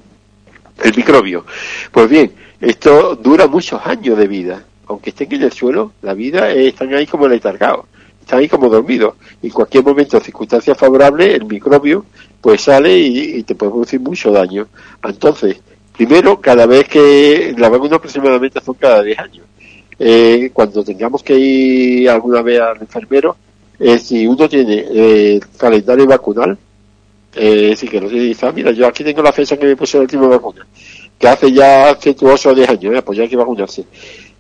el 0.84 0.96
microbio. 0.96 1.46
Pues 1.92 2.10
bien, 2.10 2.32
esto 2.60 3.16
dura 3.16 3.48
muchos 3.48 3.82
años 3.86 4.18
de 4.18 4.28
vida. 4.28 4.64
Aunque 4.88 5.12
estén 5.12 5.34
en 5.34 5.44
el 5.44 5.52
suelo, 5.52 5.94
la 6.02 6.14
vida 6.14 6.52
están 6.52 6.94
ahí 6.94 7.08
como 7.08 7.28
letargados, 7.28 7.86
están 8.20 8.40
ahí 8.40 8.50
como 8.50 8.70
dormidos. 8.70 9.16
En 9.42 9.50
cualquier 9.50 9.84
momento, 9.84 10.20
circunstancias 10.20 10.78
favorables, 10.78 11.36
el 11.36 11.46
microbio 11.46 12.06
pues 12.42 12.62
sale 12.62 12.98
y, 12.98 13.44
te 13.44 13.56
puede 13.56 13.72
producir 13.72 14.00
mucho 14.00 14.32
daño. 14.32 14.68
Entonces, 15.04 15.62
primero, 15.96 16.42
cada 16.42 16.66
vez 16.66 16.88
que 16.88 17.54
la 17.58 17.70
vacuna 17.70 17.98
aproximadamente 17.98 18.60
son 18.60 18.76
cada 18.76 19.04
10 19.04 19.20
años. 19.20 19.46
Eh, 20.00 20.50
cuando 20.52 20.84
tengamos 20.84 21.22
que 21.22 21.38
ir 21.38 22.10
alguna 22.10 22.42
vez 22.42 22.60
al 22.60 22.82
enfermero, 22.82 23.38
eh, 23.80 24.00
si 24.00 24.26
uno 24.26 24.50
tiene 24.50 24.86
eh, 24.92 25.40
calendario 25.58 26.08
vacunal, 26.08 26.58
eh, 27.36 27.76
si 27.78 27.88
que 27.88 28.00
tiene, 28.00 28.20
dice, 28.20 28.46
ah, 28.46 28.52
mira, 28.52 28.72
yo 28.72 28.88
aquí 28.88 29.04
tengo 29.04 29.22
la 29.22 29.32
fecha 29.32 29.58
que 29.58 29.66
me 29.66 29.76
puse 29.76 29.98
la 29.98 30.04
última 30.04 30.28
vacuna 30.28 30.66
que 31.22 31.28
hace 31.28 31.52
ya 31.52 31.96
8 32.04 32.50
o 32.50 32.56
10 32.56 32.70
años, 32.70 32.96
¿eh? 32.96 33.02
pues 33.04 33.16
ya 33.16 33.24
hay 33.24 33.30
que 33.30 33.36
vacunarse. 33.36 33.86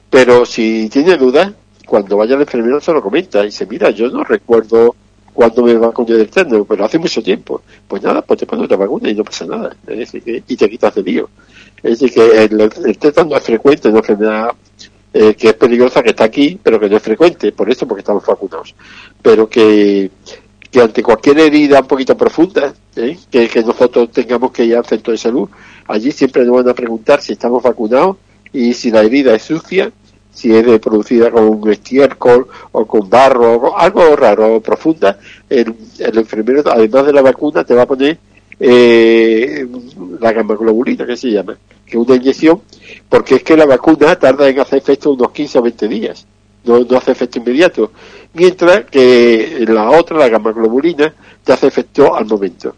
Pero 0.09 0.45
si 0.47 0.89
tiene 0.89 1.15
dudas, 1.15 1.53
cuando 1.85 2.17
vaya 2.17 2.35
al 2.35 2.41
enfermero 2.41 2.81
se 2.81 2.91
lo 2.91 3.03
comenta 3.03 3.43
y 3.43 3.45
dice, 3.45 3.67
mira, 3.67 3.91
yo 3.91 4.09
no 4.09 4.23
recuerdo 4.23 4.95
cuándo 5.31 5.61
me 5.61 5.75
vacuné 5.75 6.15
del 6.15 6.29
tétano, 6.29 6.65
pero 6.65 6.83
hace 6.83 6.97
mucho 6.97 7.21
tiempo. 7.21 7.61
Pues 7.87 8.01
nada, 8.01 8.23
pues 8.23 8.39
te 8.39 8.45
pones 8.47 8.65
otra 8.65 8.77
vacuna 8.77 9.11
y 9.11 9.13
no 9.13 9.23
pasa 9.23 9.45
nada. 9.45 9.75
y 9.87 10.55
te 10.57 10.69
quitas 10.69 10.95
de 10.95 11.03
lío. 11.03 11.29
Es 11.83 11.99
decir, 11.99 12.13
que 12.13 12.43
el, 12.45 12.59
el 12.59 12.97
tétano 12.97 13.37
es 13.37 13.43
frecuente, 13.43 13.87
una 13.87 13.99
enfermedad 13.99 14.49
eh, 15.13 15.35
que 15.35 15.49
es 15.49 15.53
peligrosa, 15.53 16.01
que 16.01 16.09
está 16.09 16.23
aquí, 16.23 16.59
pero 16.61 16.79
que 16.79 16.89
no 16.89 16.97
es 16.97 17.03
frecuente, 17.03 17.51
por 17.51 17.69
eso, 17.69 17.87
porque 17.87 17.99
estamos 17.99 18.25
vacunados. 18.25 18.73
Pero 19.21 19.47
que, 19.47 20.09
que 20.71 20.81
ante 20.81 21.03
cualquier 21.03 21.39
herida 21.39 21.81
un 21.81 21.87
poquito 21.87 22.15
profunda, 22.15 22.73
¿eh? 22.95 23.17
que, 23.29 23.63
nosotros 23.63 24.09
tengamos 24.11 24.51
que 24.51 24.63
ir 24.63 24.77
al 24.77 24.85
centro 24.85 25.11
de 25.11 25.17
salud, 25.17 25.49
Allí 25.91 26.11
siempre 26.11 26.45
nos 26.45 26.55
van 26.55 26.69
a 26.69 26.73
preguntar 26.73 27.21
si 27.21 27.33
estamos 27.33 27.61
vacunados 27.61 28.15
y 28.53 28.73
si 28.73 28.91
la 28.91 29.01
herida 29.01 29.35
es 29.35 29.43
sucia, 29.43 29.91
si 30.33 30.55
es 30.55 30.79
producida 30.79 31.29
con 31.29 31.43
un 31.43 31.69
estiércol 31.69 32.47
o 32.71 32.85
con 32.85 33.09
barro, 33.09 33.55
o 33.55 33.77
algo 33.77 34.15
raro 34.15 34.55
o 34.55 34.61
profunda, 34.61 35.19
el, 35.49 35.75
enfermero, 35.99 36.63
además 36.71 37.05
de 37.07 37.13
la 37.13 37.21
vacuna, 37.21 37.65
te 37.65 37.73
va 37.73 37.81
a 37.81 37.87
poner 37.87 38.17
eh, 38.57 39.67
la 40.21 40.31
gamma 40.31 40.55
globulina, 40.55 41.05
que 41.05 41.17
se 41.17 41.31
llama, 41.31 41.57
que 41.85 41.97
es 41.97 42.07
una 42.07 42.15
inyección, 42.15 42.61
porque 43.09 43.35
es 43.35 43.43
que 43.43 43.57
la 43.57 43.65
vacuna 43.65 44.15
tarda 44.17 44.47
en 44.47 44.61
hacer 44.61 44.77
efecto 44.77 45.11
unos 45.11 45.31
15 45.31 45.59
o 45.59 45.61
20 45.61 45.87
días, 45.89 46.25
no, 46.63 46.79
no 46.79 46.97
hace 46.97 47.11
efecto 47.11 47.39
inmediato, 47.39 47.91
mientras 48.33 48.85
que 48.85 49.65
la 49.67 49.89
otra, 49.89 50.17
la 50.17 50.29
gamma 50.29 50.51
globulina, 50.51 51.13
te 51.43 51.53
hace 51.53 51.67
efecto 51.67 52.15
al 52.15 52.25
momento. 52.25 52.75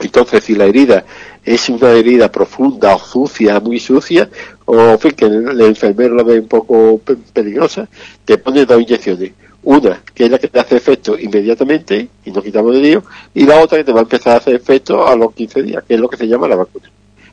Entonces, 0.00 0.44
si 0.44 0.54
la 0.54 0.66
herida 0.66 1.04
es 1.44 1.68
una 1.68 1.90
herida 1.90 2.30
profunda 2.30 2.94
o 2.94 2.98
sucia, 2.98 3.58
muy 3.60 3.80
sucia, 3.80 4.28
o 4.64 4.78
en 4.90 4.98
fin, 4.98 5.12
que 5.12 5.24
el, 5.24 5.60
enfermero 5.60 6.14
la 6.14 6.22
ve 6.22 6.40
un 6.40 6.48
poco 6.48 7.00
peligrosa, 7.32 7.88
te 8.24 8.38
pone 8.38 8.64
dos 8.64 8.80
inyecciones. 8.80 9.32
Una, 9.62 10.00
que 10.14 10.24
es 10.24 10.30
la 10.30 10.38
que 10.38 10.48
te 10.48 10.60
hace 10.60 10.76
efecto 10.76 11.18
inmediatamente, 11.18 12.08
y 12.24 12.30
nos 12.30 12.44
quitamos 12.44 12.74
de 12.74 12.80
lío, 12.80 13.04
y 13.34 13.44
la 13.44 13.60
otra 13.60 13.78
que 13.78 13.84
te 13.84 13.92
va 13.92 14.00
a 14.00 14.02
empezar 14.02 14.34
a 14.34 14.36
hacer 14.36 14.54
efecto 14.54 15.06
a 15.06 15.16
los 15.16 15.34
15 15.34 15.62
días, 15.62 15.84
que 15.86 15.94
es 15.94 16.00
lo 16.00 16.08
que 16.08 16.16
se 16.16 16.28
llama 16.28 16.46
la 16.46 16.56
vacuna. 16.56 16.88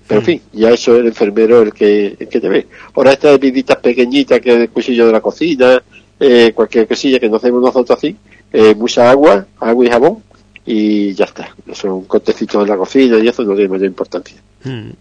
Pero 0.08 0.20
en 0.20 0.24
mm. 0.24 0.26
fin, 0.26 0.42
ya 0.54 0.70
eso 0.72 0.96
es 0.96 1.02
el 1.02 1.08
enfermero 1.08 1.62
el 1.62 1.74
que, 1.74 2.16
el 2.20 2.28
que 2.28 2.40
te 2.40 2.50
ve. 2.50 2.68
Ahora 2.94 3.14
estas 3.14 3.40
viditas 3.40 3.78
pequeñitas 3.78 4.40
que 4.40 4.50
es 4.52 4.62
el 4.62 4.70
cuchillo 4.70 5.08
de 5.08 5.12
la 5.12 5.22
cocina, 5.22 5.82
eh, 6.20 6.52
cualquier 6.54 6.88
cosilla 6.88 7.20
que 7.20 7.30
no 7.30 7.38
hacemos 7.38 7.62
nosotros 7.62 7.98
así, 7.98 8.16
eh, 8.54 8.74
mucha 8.76 9.10
agua, 9.10 9.46
agua 9.60 9.86
y 9.86 9.90
jabón, 9.90 10.24
y 10.66 11.14
ya 11.14 11.26
está. 11.26 11.54
Son 11.74 12.06
cortecitos 12.06 12.64
en 12.64 12.70
la 12.70 12.78
cocina 12.78 13.20
y 13.20 13.28
eso 13.28 13.44
no 13.44 13.54
tiene 13.54 13.70
mayor 13.70 13.88
importancia. 13.88 14.38
Hmm. 14.64 14.92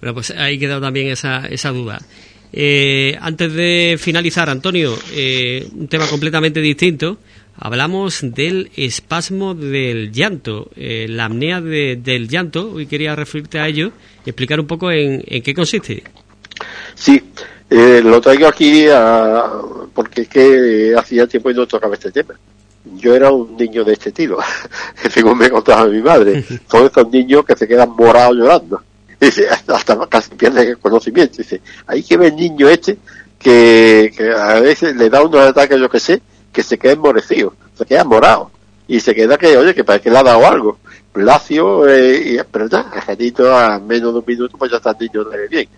Bueno, 0.00 0.14
pues 0.14 0.30
ahí 0.32 0.58
quedado 0.58 0.80
también 0.80 1.08
esa, 1.08 1.46
esa 1.46 1.70
duda. 1.70 2.00
Eh, 2.52 3.16
antes 3.20 3.52
de 3.52 3.96
finalizar, 3.98 4.48
Antonio, 4.50 4.94
eh, 5.12 5.68
un 5.74 5.88
tema 5.88 6.06
completamente 6.06 6.60
distinto. 6.60 7.18
Hablamos 7.58 8.20
del 8.22 8.70
espasmo 8.76 9.54
del 9.54 10.12
llanto, 10.12 10.70
la 10.76 11.24
apnea 11.24 11.62
del 11.62 12.28
llanto. 12.28 12.72
Hoy 12.72 12.86
quería 12.86 13.16
referirte 13.16 13.58
a 13.58 13.66
ello 13.66 13.92
y 14.26 14.30
explicar 14.30 14.60
un 14.60 14.66
poco 14.66 14.90
en, 14.90 15.24
en 15.26 15.42
qué 15.42 15.54
consiste. 15.54 16.02
Sí, 16.94 17.22
lo 17.70 18.20
traigo 18.20 18.46
aquí 18.46 18.86
porque 19.94 20.22
es 20.22 20.28
que 20.28 20.94
hacía 20.96 21.26
tiempo 21.26 21.50
y 21.50 21.54
no 21.54 21.66
tocaba 21.66 21.94
este 21.94 22.12
tema 22.12 22.38
yo 22.94 23.14
era 23.14 23.30
un 23.30 23.56
niño 23.56 23.84
de 23.84 23.94
este 23.94 24.10
estilo, 24.10 24.38
según 25.10 25.38
me 25.38 25.50
contaba 25.50 25.86
mi 25.86 26.00
madre. 26.00 26.44
Son 26.70 26.86
estos 26.86 27.10
niños 27.10 27.44
que 27.44 27.56
se 27.56 27.66
quedan 27.66 27.90
morados 27.90 28.36
llorando. 28.36 28.82
Dice, 29.20 29.48
hasta 29.68 30.06
casi 30.06 30.34
pierde 30.34 30.70
el 30.70 30.78
conocimiento. 30.78 31.38
Dice, 31.38 31.60
hay 31.86 32.02
que 32.02 32.16
ver 32.16 32.32
el 32.32 32.36
niño 32.36 32.68
este 32.68 32.98
que, 33.38 34.10
a 34.36 34.60
veces 34.60 34.96
le 34.96 35.10
da 35.10 35.22
unos 35.22 35.40
ataques, 35.40 35.78
yo 35.78 35.88
que 35.88 36.00
sé, 36.00 36.22
que 36.52 36.62
se 36.62 36.78
queda 36.78 36.92
enmorecido, 36.92 37.54
se 37.76 37.84
queda 37.84 38.04
morado. 38.04 38.50
Y 38.88 39.00
se 39.00 39.14
queda 39.14 39.36
que, 39.36 39.56
oye, 39.56 39.74
que 39.74 39.82
parece 39.82 40.04
que 40.04 40.10
le 40.10 40.18
ha 40.18 40.22
dado 40.22 40.46
algo. 40.46 40.78
Lacio, 41.14 41.88
eh, 41.88 42.34
y, 42.34 42.38
pero 42.50 42.68
nada, 42.68 42.92
a 42.94 43.78
menos 43.80 44.12
de 44.12 44.18
un 44.18 44.24
minuto, 44.26 44.56
pues 44.58 44.70
ya 44.70 44.76
está 44.76 44.90
el 44.90 45.10
niño 45.12 45.24
bien. 45.50 45.68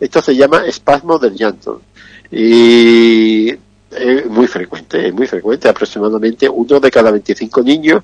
Esto 0.00 0.22
se 0.22 0.34
llama 0.36 0.64
espasmo 0.66 1.18
del 1.18 1.34
llanto. 1.34 1.82
Y 2.30 3.48
es 3.90 4.26
muy 4.26 4.46
frecuente, 4.46 5.08
es 5.08 5.14
muy 5.14 5.26
frecuente, 5.26 5.68
aproximadamente 5.68 6.48
uno 6.48 6.80
de 6.80 6.90
cada 6.90 7.10
25 7.10 7.62
niños, 7.62 8.02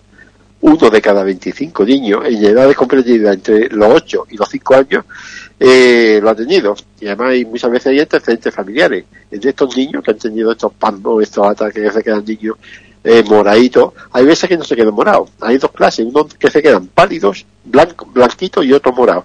uno 0.60 0.90
de 0.90 1.00
cada 1.00 1.24
25 1.24 1.84
niños 1.84 2.22
en 2.26 2.44
edades 2.44 2.76
comprendidas 2.76 3.34
entre 3.34 3.68
los 3.70 3.88
8 3.94 4.26
y 4.30 4.36
los 4.36 4.48
5 4.48 4.74
años 4.74 5.04
eh, 5.58 6.20
lo 6.22 6.30
ha 6.30 6.34
tenido. 6.34 6.74
Y 7.00 7.06
además 7.06 7.30
hay, 7.30 7.44
muchas 7.44 7.70
veces 7.70 7.86
hay 7.88 8.00
antecedentes 8.00 8.54
familiares. 8.54 9.04
Entre 9.30 9.50
estos 9.50 9.76
niños 9.76 10.04
que 10.04 10.10
han 10.10 10.18
tenido 10.18 10.52
estos 10.52 10.72
pandos, 10.74 11.22
estos 11.22 11.46
ataques 11.46 11.82
que 11.82 11.90
se 11.90 12.02
quedan 12.02 12.24
niños 12.24 12.56
eh, 13.02 13.22
moraditos, 13.26 13.94
hay 14.12 14.24
veces 14.26 14.48
que 14.48 14.56
no 14.56 14.64
se 14.64 14.76
quedan 14.76 14.94
morados. 14.94 15.30
Hay 15.40 15.58
dos 15.58 15.72
clases, 15.72 16.06
uno 16.06 16.26
que 16.26 16.50
se 16.50 16.62
quedan 16.62 16.86
pálidos, 16.88 17.46
blanco, 17.64 18.06
blanquitos 18.06 18.64
y 18.64 18.72
otro 18.72 18.92
morados. 18.92 19.24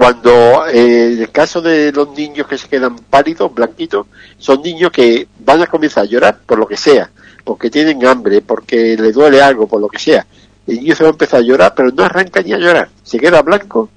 Cuando 0.00 0.66
eh, 0.66 1.12
en 1.12 1.20
el 1.20 1.30
caso 1.30 1.60
de 1.60 1.92
los 1.92 2.08
niños 2.16 2.46
que 2.46 2.56
se 2.56 2.68
quedan 2.68 2.96
pálidos, 2.96 3.52
blanquitos, 3.52 4.06
son 4.38 4.62
niños 4.62 4.90
que 4.90 5.28
van 5.40 5.60
a 5.60 5.66
comenzar 5.66 6.04
a 6.04 6.06
llorar 6.06 6.38
por 6.46 6.58
lo 6.58 6.66
que 6.66 6.78
sea, 6.78 7.10
porque 7.44 7.68
tienen 7.68 8.06
hambre, 8.06 8.40
porque 8.40 8.96
le 8.96 9.12
duele 9.12 9.42
algo, 9.42 9.66
por 9.66 9.78
lo 9.78 9.88
que 9.88 9.98
sea. 9.98 10.26
El 10.66 10.76
niño 10.76 10.94
se 10.96 11.02
va 11.02 11.10
a 11.10 11.12
empezar 11.12 11.40
a 11.40 11.42
llorar, 11.42 11.74
pero 11.76 11.90
no 11.90 12.02
arranca 12.02 12.40
ni 12.40 12.54
a 12.54 12.56
llorar. 12.56 12.88
Se 13.02 13.18
queda 13.18 13.42
blanco, 13.42 13.90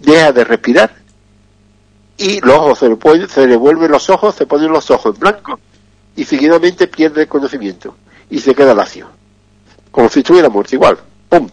deja 0.00 0.32
de 0.32 0.42
respirar 0.42 0.92
y 2.16 2.40
los 2.40 2.56
ojos 2.56 2.80
se 2.80 2.88
le, 2.88 3.28
se 3.28 3.46
le 3.46 3.54
vuelven 3.54 3.92
los 3.92 4.10
ojos, 4.10 4.34
se 4.34 4.46
ponen 4.46 4.72
los 4.72 4.90
ojos 4.90 5.14
en 5.14 5.20
blanco 5.20 5.60
y 6.16 6.24
seguidamente 6.24 6.88
pierde 6.88 7.22
el 7.22 7.28
conocimiento 7.28 7.94
y 8.28 8.40
se 8.40 8.56
queda 8.56 8.74
lacio. 8.74 9.06
Como 9.92 10.08
si 10.08 10.18
estuviera 10.18 10.48
muerto 10.48 10.74
igual. 10.74 10.98
¡Pum! 11.28 11.48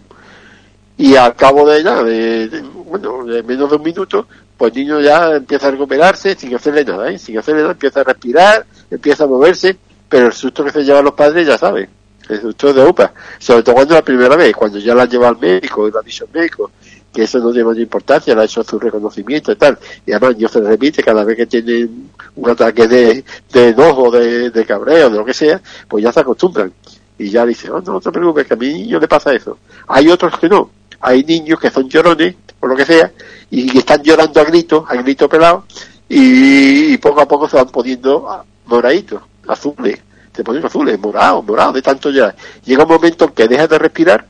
Y 0.97 1.15
al 1.15 1.35
cabo 1.35 1.67
de 1.67 1.79
ella, 1.79 2.03
de, 2.03 2.63
bueno, 2.91 3.23
de 3.23 3.41
menos 3.41 3.69
de 3.69 3.77
un 3.77 3.83
minuto, 3.83 4.27
pues 4.57 4.73
el 4.73 4.83
niño 4.83 4.99
ya 4.99 5.37
empieza 5.37 5.69
a 5.69 5.71
recuperarse 5.71 6.35
sin 6.35 6.53
hacerle 6.53 6.83
nada, 6.83 7.09
¿eh? 7.09 7.17
sin 7.17 7.37
hacerle 7.37 7.61
nada, 7.61 7.73
empieza 7.73 8.01
a 8.01 8.03
respirar, 8.03 8.65
empieza 8.89 9.23
a 9.23 9.27
moverse, 9.27 9.77
pero 10.09 10.27
el 10.27 10.33
susto 10.33 10.63
que 10.65 10.71
se 10.71 10.83
llevan 10.83 11.05
los 11.05 11.13
padres 11.13 11.47
ya 11.47 11.57
saben, 11.57 11.89
el 12.27 12.41
susto 12.41 12.73
de 12.73 12.83
UPA, 12.83 13.13
sobre 13.39 13.63
todo 13.63 13.75
cuando 13.75 13.93
es 13.93 13.99
la 13.99 14.05
primera 14.05 14.35
vez, 14.35 14.53
cuando 14.53 14.77
ya 14.77 14.93
la 14.93 15.05
lleva 15.05 15.29
al 15.29 15.39
médico 15.39 15.87
y 15.87 15.91
la 15.91 16.01
dicho 16.01 16.25
al 16.25 16.37
médico, 16.37 16.71
que 17.13 17.23
eso 17.23 17.39
no 17.39 17.51
tiene 17.51 17.63
mucha 17.63 17.79
importancia, 17.79 18.35
le 18.35 18.41
ha 18.41 18.43
hecho 18.43 18.61
su 18.61 18.77
reconocimiento 18.77 19.53
y 19.53 19.55
tal, 19.55 19.79
y 20.05 20.11
además 20.11 20.35
niño 20.35 20.49
se 20.49 20.59
repite 20.59 21.01
cada 21.01 21.23
vez 21.23 21.37
que 21.37 21.45
tiene 21.45 21.89
un 22.35 22.49
ataque 22.49 22.87
de, 22.87 23.23
de 23.53 23.69
enojo, 23.69 24.11
de, 24.11 24.49
de 24.49 24.65
cabreo, 24.65 25.09
de 25.09 25.17
lo 25.17 25.23
que 25.23 25.33
sea, 25.33 25.61
pues 25.87 26.03
ya 26.03 26.11
se 26.11 26.19
acostumbran. 26.19 26.73
Y 27.17 27.29
ya 27.29 27.45
dice, 27.45 27.69
oh, 27.69 27.79
no, 27.81 27.93
no 27.93 28.01
te 28.01 28.11
preocupes, 28.11 28.47
que 28.47 28.53
a 28.55 28.57
mi 28.57 28.73
niño 28.73 28.99
le 28.99 29.07
pasa 29.07 29.33
eso. 29.33 29.59
Hay 29.87 30.09
otros 30.09 30.37
que 30.39 30.49
no, 30.49 30.71
hay 31.01 31.23
niños 31.23 31.59
que 31.59 31.69
son 31.69 31.89
llorones, 31.89 32.35
o 32.59 32.67
lo 32.67 32.75
que 32.75 32.85
sea, 32.85 33.11
y 33.49 33.77
están 33.77 34.01
llorando 34.03 34.39
a 34.39 34.43
grito, 34.43 34.85
a 34.87 34.95
grito 34.95 35.27
pelado, 35.27 35.65
y, 36.07 36.97
poco 36.97 37.21
a 37.21 37.27
poco 37.27 37.49
se 37.49 37.55
van 37.55 37.69
poniendo 37.69 38.43
moraditos, 38.65 39.21
azules, 39.47 39.99
se 40.33 40.43
ponen 40.43 40.65
azules, 40.65 40.99
morados, 40.99 41.43
morados, 41.45 41.73
de 41.75 41.81
tanto 41.81 42.09
llorar. 42.09 42.35
Llega 42.65 42.83
un 42.83 42.89
momento 42.89 43.25
en 43.25 43.31
que 43.31 43.47
deja 43.47 43.67
de 43.67 43.79
respirar 43.79 44.27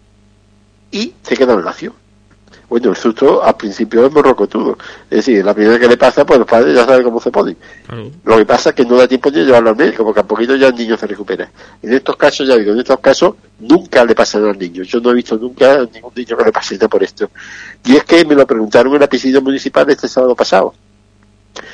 y 0.92 1.14
se 1.24 1.36
quedan 1.36 1.64
lacios. 1.64 1.94
Bueno, 2.72 2.92
el 2.92 2.96
susto 2.96 3.44
al 3.44 3.58
principio 3.58 4.06
es 4.06 4.14
morrocotudo. 4.14 4.78
Es 5.10 5.26
decir, 5.26 5.44
la 5.44 5.54
primera 5.54 5.78
que 5.78 5.90
le 5.90 5.98
pasa, 5.98 6.26
pues 6.26 6.40
los 6.40 6.48
padres 6.48 6.74
ya 6.74 6.86
saben 6.86 7.04
cómo 7.04 7.20
se 7.20 7.30
ponen. 7.30 7.58
Lo 8.24 8.38
que 8.38 8.46
pasa 8.46 8.70
es 8.70 8.76
que 8.76 8.86
no 8.86 8.96
da 8.96 9.10
tiempo 9.10 9.30
de 9.30 9.44
llevarlo 9.44 9.72
al 9.72 9.76
médico, 9.76 10.06
porque 10.06 10.22
a 10.22 10.24
poquito 10.24 10.56
ya 10.56 10.68
el 10.68 10.76
niño 10.76 10.96
se 10.96 11.06
recupera. 11.06 11.52
En 11.82 11.92
estos 11.92 12.16
casos, 12.16 12.48
ya 12.48 12.56
digo, 12.56 12.72
en 12.72 12.80
estos 12.80 12.98
casos 13.02 13.36
nunca 13.60 14.06
le 14.06 14.16
pasa 14.16 14.40
nada 14.40 14.52
al 14.52 14.58
niño. 14.58 14.84
Yo 14.84 15.02
no 15.02 15.12
he 15.12 15.16
visto 15.16 15.36
nunca 15.36 15.86
ningún 15.94 16.14
niño 16.16 16.38
que 16.38 16.46
le 16.46 16.52
pase 16.54 16.76
nada 16.76 16.88
por 16.88 17.04
esto. 17.04 17.30
Y 17.84 17.98
es 17.98 18.06
que 18.06 18.24
me 18.24 18.36
lo 18.36 18.48
preguntaron 18.48 18.94
en 18.94 19.02
la 19.02 19.10
piscina 19.10 19.42
municipal 19.42 19.90
este 19.90 20.08
sábado 20.08 20.34
pasado. 20.34 20.74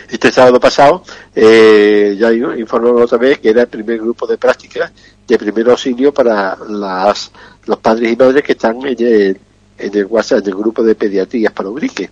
Este 0.09 0.31
sábado 0.31 0.59
pasado, 0.59 1.03
eh, 1.35 2.15
ya 2.17 2.33
informó 2.33 2.93
otra 3.03 3.19
vez 3.19 3.37
que 3.37 3.49
era 3.49 3.61
el 3.61 3.67
primer 3.67 3.99
grupo 3.99 4.25
de 4.25 4.39
prácticas 4.39 4.91
de 5.27 5.37
primer 5.37 5.69
auxilio 5.69 6.11
para 6.11 6.57
las, 6.67 7.31
los 7.65 7.77
padres 7.77 8.13
y 8.13 8.15
madres 8.15 8.43
que 8.43 8.53
están 8.53 8.77
en 8.83 8.95
el, 8.97 9.39
en 9.77 9.95
el 9.95 10.05
WhatsApp, 10.05 10.39
en 10.39 10.47
el 10.47 10.55
grupo 10.55 10.83
de 10.83 10.95
pediatrías 10.95 11.53
para 11.53 11.69
Urique. 11.69 12.09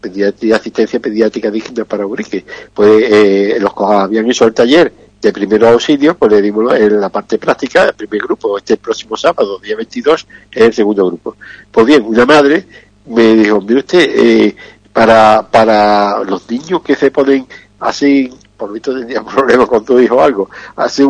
Pediatría, 0.00 0.56
asistencia 0.56 0.98
pediátrica 0.98 1.50
digna 1.50 1.84
para 1.84 2.06
Urique. 2.06 2.44
Pues 2.74 3.04
eh, 3.08 3.58
los 3.60 3.72
que 3.74 3.84
habían 3.84 4.28
hecho 4.28 4.44
el 4.46 4.54
taller 4.54 4.92
de 5.22 5.32
primer 5.32 5.64
auxilio, 5.64 6.16
pues 6.16 6.32
le 6.32 6.42
dimos 6.42 6.74
en 6.74 7.00
la 7.00 7.08
parte 7.08 7.38
práctica, 7.38 7.84
el 7.84 7.94
primer 7.94 8.22
grupo, 8.22 8.58
este 8.58 8.76
próximo 8.76 9.16
sábado, 9.16 9.58
día 9.60 9.76
22, 9.76 10.26
es 10.50 10.62
el 10.62 10.72
segundo 10.72 11.06
grupo. 11.06 11.36
Pues 11.70 11.86
bien, 11.86 12.02
una 12.04 12.26
madre 12.26 12.66
me 13.06 13.34
dijo, 13.34 13.60
mire 13.60 13.80
usted, 13.80 14.00
eh, 14.00 14.56
para, 14.92 15.46
para 15.48 16.24
los 16.24 16.50
niños 16.50 16.82
que 16.82 16.96
se 16.96 17.12
ponen 17.12 17.46
así, 17.78 18.32
por 18.56 18.72
visto 18.72 18.98
tenía 18.98 19.22
problemas 19.34 19.68
con 19.68 19.84
tu 19.84 19.98
hijo 20.00 20.16
o 20.16 20.20
algo, 20.20 20.50
así 20.74 21.04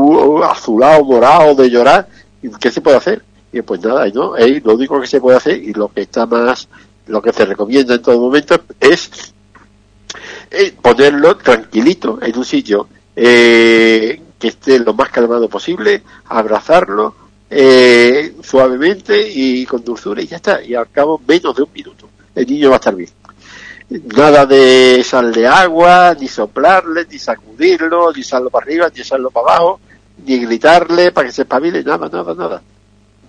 azulado, 0.44 1.04
morado, 1.04 1.54
de 1.54 1.70
llorar, 1.70 2.06
¿qué 2.60 2.70
se 2.70 2.82
puede 2.82 2.98
hacer? 2.98 3.22
Y 3.52 3.62
pues 3.62 3.82
nada, 3.82 4.08
¿no? 4.08 4.34
Lo 4.36 4.74
único 4.74 5.00
que 5.00 5.06
se 5.06 5.20
puede 5.20 5.36
hacer 5.36 5.56
y 5.62 5.72
lo 5.72 5.88
que 5.88 6.02
está 6.02 6.26
más, 6.26 6.68
lo 7.06 7.20
que 7.20 7.32
se 7.32 7.44
recomienda 7.44 7.94
en 7.94 8.02
todo 8.02 8.18
momento 8.18 8.58
es 8.80 9.34
eh, 10.50 10.74
ponerlo 10.80 11.36
tranquilito 11.36 12.18
en 12.22 12.38
un 12.38 12.44
sitio 12.44 12.88
eh, 13.14 14.20
que 14.38 14.48
esté 14.48 14.78
lo 14.78 14.94
más 14.94 15.10
calmado 15.10 15.48
posible, 15.48 16.02
abrazarlo 16.26 17.14
eh, 17.50 18.34
suavemente 18.42 19.28
y 19.28 19.66
con 19.66 19.84
dulzura 19.84 20.22
y 20.22 20.26
ya 20.26 20.36
está. 20.36 20.62
Y 20.62 20.74
al 20.74 20.90
cabo 20.90 21.20
menos 21.26 21.54
de 21.54 21.62
un 21.62 21.72
minuto 21.74 22.08
el 22.34 22.46
niño 22.46 22.70
va 22.70 22.76
a 22.76 22.78
estar 22.78 22.94
bien 22.94 23.10
nada 24.00 24.46
de 24.46 25.02
sal 25.04 25.32
de 25.32 25.46
agua, 25.46 26.16
ni 26.18 26.28
soplarle, 26.28 27.06
ni 27.10 27.18
sacudirlo, 27.18 28.12
ni 28.12 28.20
echarlo 28.20 28.50
para 28.50 28.64
arriba, 28.64 28.90
ni 28.94 29.00
echarlo 29.00 29.30
para 29.30 29.54
abajo, 29.56 29.80
ni 30.24 30.38
gritarle 30.38 31.12
para 31.12 31.26
que 31.26 31.32
se 31.32 31.42
espabile, 31.42 31.82
nada, 31.82 32.08
nada, 32.08 32.34
nada. 32.34 32.62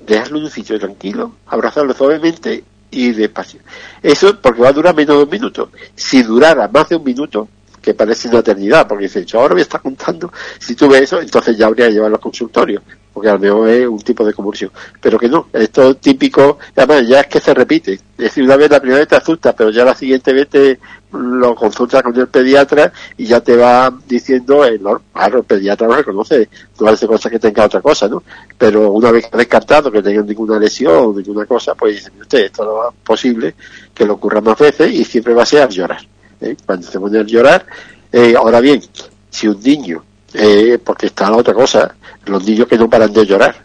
Dejarlo 0.06 0.38
en 0.38 0.46
un 0.46 0.50
sitio 0.50 0.80
tranquilo, 0.80 1.34
abrazarlo 1.48 1.94
suavemente 1.94 2.64
y 2.92 3.12
despacio. 3.12 3.62
Eso 4.02 4.40
porque 4.40 4.62
va 4.62 4.70
a 4.70 4.74
durar 4.74 4.96
menos 4.96 5.18
de 5.18 5.24
un 5.24 5.30
minuto. 5.30 5.72
Si 5.96 6.24
durara 6.24 6.68
más 6.68 6.90
de 6.90 6.96
un 6.96 7.04
minuto, 7.04 7.48
que 7.84 7.94
parece 7.94 8.30
una 8.30 8.40
eternidad, 8.40 8.88
porque 8.88 9.04
dice, 9.04 9.26
yo 9.26 9.42
ahora 9.42 9.56
me 9.56 9.62
está 9.62 9.78
contando, 9.78 10.32
si 10.58 10.74
tú 10.74 10.88
ves 10.88 11.02
eso, 11.02 11.20
entonces 11.20 11.58
ya 11.58 11.68
habría 11.68 11.88
que 11.88 11.94
llevarlo 11.94 12.16
al 12.16 12.22
consultorio, 12.22 12.82
porque 13.14 13.30
a 13.30 13.34
lo 13.34 13.40
mejor 13.40 13.70
es 13.70 13.88
un 13.88 14.00
tipo 14.00 14.26
de 14.26 14.34
convulsión. 14.34 14.72
Pero 15.02 15.20
que 15.20 15.28
no, 15.28 15.50
esto 15.52 15.92
es 15.92 15.98
típico, 15.98 16.58
además 16.76 17.06
ya 17.08 17.20
es 17.20 17.28
que 17.28 17.42
se 17.42 17.54
repite. 17.54 17.94
Es 17.94 18.02
decir, 18.18 18.44
una 18.46 18.56
vez 18.56 18.72
la 18.72 18.80
primera 18.80 19.00
vez 19.00 19.10
te 19.10 19.18
asusta, 19.18 19.54
pero 19.54 19.70
ya 19.70 19.84
la 19.84 19.94
siguiente 19.94 20.32
vez 20.32 20.48
te 20.48 20.80
lo 21.14 21.56
consultas 21.56 22.04
con 22.04 22.18
el 22.18 22.28
pediatra 22.28 22.92
y 23.18 23.26
ya 23.26 23.40
te 23.42 23.56
va 23.56 23.94
diciendo, 24.08 24.66
el, 24.66 24.82
claro, 25.14 25.40
el 25.40 25.44
pediatra 25.44 25.88
lo 25.88 25.96
reconoce, 25.96 26.50
no 26.80 26.88
hace 26.88 27.08
cosas 27.08 27.32
que 27.32 27.40
tenga 27.40 27.66
otra 27.66 27.82
cosa, 27.82 28.08
¿no? 28.08 28.24
Pero 28.58 28.92
una 28.92 29.12
vez 29.12 29.30
descartado 29.32 29.92
que 29.92 30.02
tenga 30.02 30.22
ninguna 30.24 30.60
lesión, 30.60 31.16
ninguna 31.16 31.46
cosa, 31.46 31.76
pues 31.76 31.96
dice, 31.96 32.12
usted, 32.20 32.46
esto 32.46 32.66
no 32.66 32.90
es 32.90 32.96
posible 33.04 33.56
que 33.94 34.06
lo 34.06 34.14
ocurra 34.14 34.42
más 34.42 34.58
veces 34.58 34.92
y 34.92 35.06
siempre 35.06 35.34
va 35.34 35.44
a 35.44 35.46
ser 35.46 35.70
llorar. 35.70 36.00
¿eh? 36.44 36.56
cuando 36.66 36.88
se 36.88 37.00
pone 37.00 37.20
a 37.20 37.24
llorar. 37.24 37.66
Eh, 38.12 38.36
ahora 38.38 38.60
bien, 38.60 38.82
si 39.30 39.48
un 39.48 39.60
niño, 39.60 40.04
eh, 40.34 40.78
porque 40.84 41.08
está 41.08 41.30
la 41.30 41.38
otra 41.38 41.54
cosa, 41.54 41.96
los 42.26 42.44
niños 42.44 42.68
que 42.68 42.78
no 42.78 42.90
paran 42.90 43.12
de 43.12 43.26
llorar, 43.26 43.56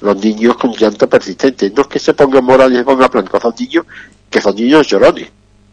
los 0.00 0.16
niños 0.16 0.56
con 0.56 0.72
llanto 0.72 1.08
persistente, 1.08 1.70
no 1.74 1.82
es 1.82 1.88
que 1.88 1.98
se 1.98 2.14
pongan 2.14 2.44
morales 2.44 2.78
se 2.78 2.84
pongan 2.84 3.10
blancos, 3.10 3.42
son 3.42 3.54
niños 3.58 3.84
que 4.30 4.40
son 4.40 4.54
niños 4.54 4.86
llorones, 4.86 5.28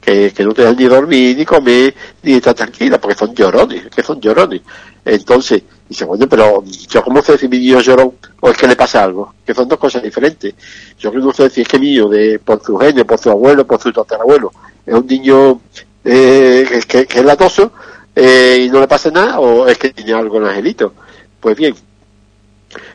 que, 0.08 0.44
no 0.46 0.54
te 0.54 0.64
dan 0.64 0.78
ni 0.78 0.86
dormir, 0.86 1.36
ni 1.36 1.46
comer, 1.46 1.94
ni 2.24 2.34
estar 2.34 2.54
tranquila, 2.54 2.98
porque 2.98 3.18
son 3.18 3.36
llorones, 3.36 3.88
que 3.94 4.02
son 4.02 4.22
llorones. 4.22 4.62
Entonces, 5.04 5.64
dice, 5.88 6.06
bueno, 6.06 6.28
pero 6.30 6.64
yo 6.64 7.04
cómo 7.04 7.22
sé 7.22 7.38
si 7.38 7.50
mi 7.50 7.60
niño 7.60 7.82
lloró 7.82 8.14
o 8.40 8.50
es 8.50 8.58
que 8.58 8.68
le 8.68 8.78
pasa 8.78 9.04
algo, 9.04 9.34
que 9.46 9.54
son 9.54 9.68
dos 9.68 9.78
cosas 9.78 10.02
diferentes. 10.02 10.54
Yo 10.98 11.12
no 11.12 11.34
sé 11.34 11.50
si 11.50 11.62
es 11.62 11.68
que 11.68 11.78
mi 11.78 11.88
niño, 11.88 12.08
de, 12.08 12.40
por 12.40 12.64
su 12.64 12.78
genio, 12.78 13.06
por 13.06 13.20
su 13.20 13.30
abuelo, 13.30 13.68
por 13.68 13.82
su 13.82 13.92
tatarabuelo, 13.92 14.52
es 14.86 14.94
un 14.94 15.06
niño 15.06 15.62
eh, 16.06 16.82
que, 16.88 17.06
que, 17.06 17.20
es 17.20 17.26
latoso 17.26 17.74
eh, 18.16 18.64
y 18.66 18.70
no 18.70 18.80
le 18.80 18.88
pasa 18.88 19.12
nada 19.12 19.40
o 19.40 19.68
es 19.68 19.78
que 19.78 19.90
tiene 19.90 20.14
algo 20.14 20.38
en 20.38 20.44
el 20.44 20.50
angelito. 20.50 20.94
Pues 21.42 21.58
bien, 21.58 21.76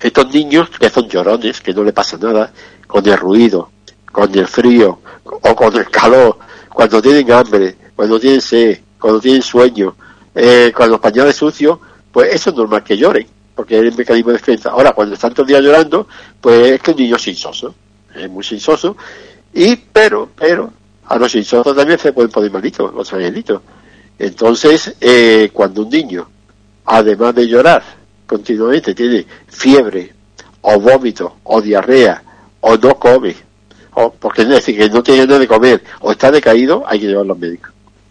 estos 0.00 0.32
niños 0.32 0.70
que 0.70 0.88
son 0.88 1.08
llorones, 1.08 1.60
que 1.60 1.74
no 1.74 1.84
le 1.84 1.92
pasa 1.92 2.16
nada, 2.16 2.52
con 2.86 3.06
el 3.06 3.18
ruido, 3.18 3.70
con 4.12 4.38
el 4.38 4.46
frío 4.46 5.00
o 5.24 5.56
con 5.56 5.74
el 5.74 5.88
calor, 5.90 6.38
cuando 6.68 7.00
tienen 7.02 7.32
hambre, 7.32 7.76
cuando 7.96 8.20
tienen 8.20 8.40
sed, 8.40 8.78
cuando 8.98 9.20
tienen 9.20 9.42
sueño, 9.42 9.96
eh, 10.34 10.72
con 10.74 10.90
los 10.90 11.00
pañales 11.00 11.36
sucios, 11.36 11.78
pues 12.12 12.34
eso 12.34 12.50
es 12.50 12.56
normal 12.56 12.84
que 12.84 12.96
lloren, 12.96 13.26
porque 13.54 13.78
es 13.78 13.84
el 13.84 13.96
mecanismo 13.96 14.30
de 14.30 14.38
defensa. 14.38 14.70
Ahora, 14.70 14.92
cuando 14.92 15.14
están 15.14 15.32
todo 15.32 15.42
el 15.42 15.48
día 15.48 15.60
llorando, 15.60 16.06
pues 16.40 16.72
es 16.72 16.80
que 16.80 16.92
el 16.92 16.96
niño 16.98 17.16
es 17.16 17.22
sinsoso, 17.22 17.74
es 18.14 18.30
muy 18.30 18.44
sinsoso, 18.44 18.96
y 19.52 19.76
pero, 19.76 20.30
pero, 20.36 20.72
a 21.06 21.18
los 21.18 21.34
insosos 21.34 21.76
también 21.76 21.98
se 21.98 22.12
pueden 22.12 22.30
poner 22.30 22.50
malitos, 22.50 22.94
los 22.94 23.12
angelitos. 23.12 23.60
Entonces, 24.18 24.94
eh, 25.00 25.50
cuando 25.52 25.82
un 25.82 25.90
niño, 25.90 26.28
además 26.84 27.34
de 27.34 27.48
llorar 27.48 27.82
continuamente, 28.26 28.94
tiene 28.94 29.26
fiebre, 29.48 30.12
o 30.62 30.78
vómito, 30.78 31.36
o 31.44 31.60
diarrea, 31.60 32.22
o 32.60 32.76
no 32.76 32.94
come, 32.98 33.34
o 33.94 34.12
porque 34.12 34.42
es 34.42 34.48
decir, 34.48 34.76
que 34.76 34.88
no 34.88 35.02
tiene 35.02 35.26
nada 35.26 35.38
de 35.38 35.48
comer, 35.48 35.82
o 36.00 36.12
está 36.12 36.30
decaído, 36.30 36.84
hay 36.86 37.00
que 37.00 37.06
llevarlo 37.08 37.34
al 37.34 37.38
médico. 37.38 37.68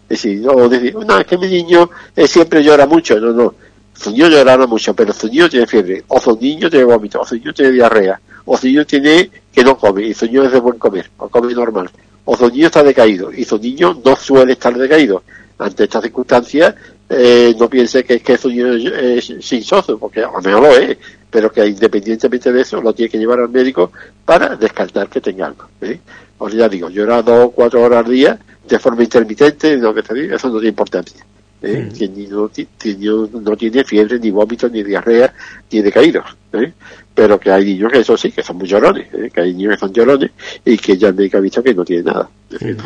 Es 0.08 0.22
decir, 0.22 0.40
no 0.40 0.68
decir, 0.68 0.94
no, 0.94 1.18
es 1.18 1.26
que 1.26 1.38
mi 1.38 1.48
niño 1.48 1.90
eh, 2.14 2.26
siempre 2.26 2.62
llora 2.62 2.86
mucho, 2.86 3.18
no, 3.18 3.32
no. 3.32 3.54
Su 3.94 4.10
niño 4.10 4.28
llora 4.28 4.66
mucho, 4.66 4.94
pero 4.94 5.12
su 5.12 5.28
niño 5.28 5.48
tiene 5.48 5.66
fiebre, 5.66 6.04
o 6.08 6.20
su 6.20 6.36
niño 6.38 6.68
tiene 6.68 6.84
vómito, 6.84 7.20
o 7.20 7.26
su 7.26 7.36
niño 7.36 7.52
tiene 7.52 7.72
diarrea, 7.72 8.20
o 8.44 8.56
su 8.56 8.66
niño 8.66 8.84
tiene 8.84 9.30
que 9.52 9.62
no 9.64 9.76
come, 9.76 10.02
y 10.06 10.14
su 10.14 10.26
niño 10.26 10.44
es 10.44 10.52
de 10.52 10.60
buen 10.60 10.78
comer, 10.78 11.10
o 11.18 11.28
come 11.28 11.52
normal, 11.54 11.90
o 12.24 12.36
su 12.36 12.48
niño 12.50 12.66
está 12.66 12.82
decaído 12.82 13.32
y 13.32 13.44
su 13.44 13.58
niño 13.58 14.00
no 14.04 14.16
suele 14.16 14.52
estar 14.52 14.76
decaído. 14.76 15.22
Ante 15.58 15.84
estas 15.84 16.02
circunstancias, 16.02 16.74
eh, 17.08 17.54
no 17.58 17.68
piense 17.68 18.04
que, 18.04 18.20
que 18.20 18.36
su 18.36 18.48
niño 18.48 18.72
es 18.72 19.32
sin 19.40 19.62
socio, 19.62 19.98
porque 19.98 20.20
a 20.20 20.30
lo 20.30 20.40
mejor 20.40 20.62
lo 20.62 20.76
es, 20.76 20.96
pero 21.32 21.50
que 21.50 21.66
independientemente 21.66 22.52
de 22.52 22.60
eso 22.60 22.80
lo 22.80 22.92
tiene 22.92 23.10
que 23.10 23.18
llevar 23.18 23.40
al 23.40 23.48
médico 23.48 23.90
para 24.24 24.54
descartar 24.54 25.08
que 25.08 25.20
tenga 25.20 25.46
algo. 25.46 25.64
¿eh? 25.80 25.98
Os 26.38 26.52
ya 26.52 26.68
digo, 26.68 26.90
llora 26.90 27.22
dos 27.22 27.46
o 27.46 27.50
cuatro 27.50 27.82
horas 27.82 28.04
al 28.04 28.12
día 28.12 28.38
de 28.68 28.78
forma 28.78 29.02
intermitente, 29.02 29.76
no 29.78 29.94
que 29.94 30.00
eso 30.00 30.48
no 30.48 30.54
tiene 30.54 30.68
importancia. 30.68 31.24
¿eh? 31.62 31.88
Mm. 31.90 31.96
Que 31.96 32.08
no, 32.28 33.56
tiene 33.56 33.84
fiebre, 33.84 34.18
ni 34.18 34.30
vómitos, 34.30 34.70
ni 34.70 34.82
diarrea, 34.82 35.32
ni 35.70 35.80
decaídos. 35.80 36.26
¿eh? 36.52 36.72
Pero 37.14 37.40
que 37.40 37.50
hay 37.50 37.64
niños 37.64 37.90
que 37.90 38.00
eso 38.00 38.16
sí, 38.16 38.30
que 38.30 38.42
son 38.42 38.58
muy 38.58 38.68
llorones, 38.68 39.08
¿eh? 39.14 39.30
que 39.32 39.40
hay 39.40 39.54
niños 39.54 39.74
que 39.74 39.80
son 39.80 39.92
llorones 39.92 40.32
y 40.64 40.76
que 40.76 40.98
ya 40.98 41.08
el 41.08 41.14
médico 41.14 41.38
ha 41.38 41.40
visto 41.40 41.62
que 41.62 41.74
no 41.74 41.84
tiene 41.84 42.02
nada. 42.02 42.28
Mm. 42.60 42.76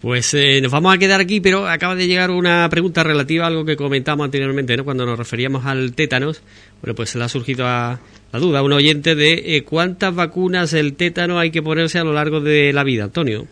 Pues 0.00 0.32
eh, 0.32 0.60
nos 0.62 0.72
vamos 0.72 0.94
a 0.94 0.98
quedar 0.98 1.20
aquí, 1.20 1.40
pero 1.40 1.68
acaba 1.68 1.94
de 1.94 2.06
llegar 2.06 2.30
una 2.30 2.66
pregunta 2.70 3.02
relativa 3.02 3.44
a 3.44 3.48
algo 3.48 3.66
que 3.66 3.76
comentamos 3.76 4.24
anteriormente, 4.24 4.74
¿no? 4.76 4.84
Cuando 4.84 5.04
nos 5.04 5.18
referíamos 5.18 5.66
al 5.66 5.94
tétanos. 5.94 6.40
Bueno, 6.80 6.94
pues 6.94 7.10
se 7.10 7.18
le 7.18 7.24
ha 7.24 7.28
surgido 7.28 7.66
a 7.66 8.00
la 8.32 8.38
duda 8.38 8.60
a 8.60 8.62
un 8.62 8.72
oyente 8.72 9.14
de 9.14 9.56
eh, 9.56 9.64
cuántas 9.64 10.14
vacunas 10.14 10.70
del 10.70 10.94
tétano 10.94 11.38
hay 11.38 11.50
que 11.50 11.62
ponerse 11.62 11.98
a 11.98 12.04
lo 12.04 12.14
largo 12.14 12.40
de 12.40 12.72
la 12.72 12.82
vida, 12.82 13.04
Antonio. 13.04 13.46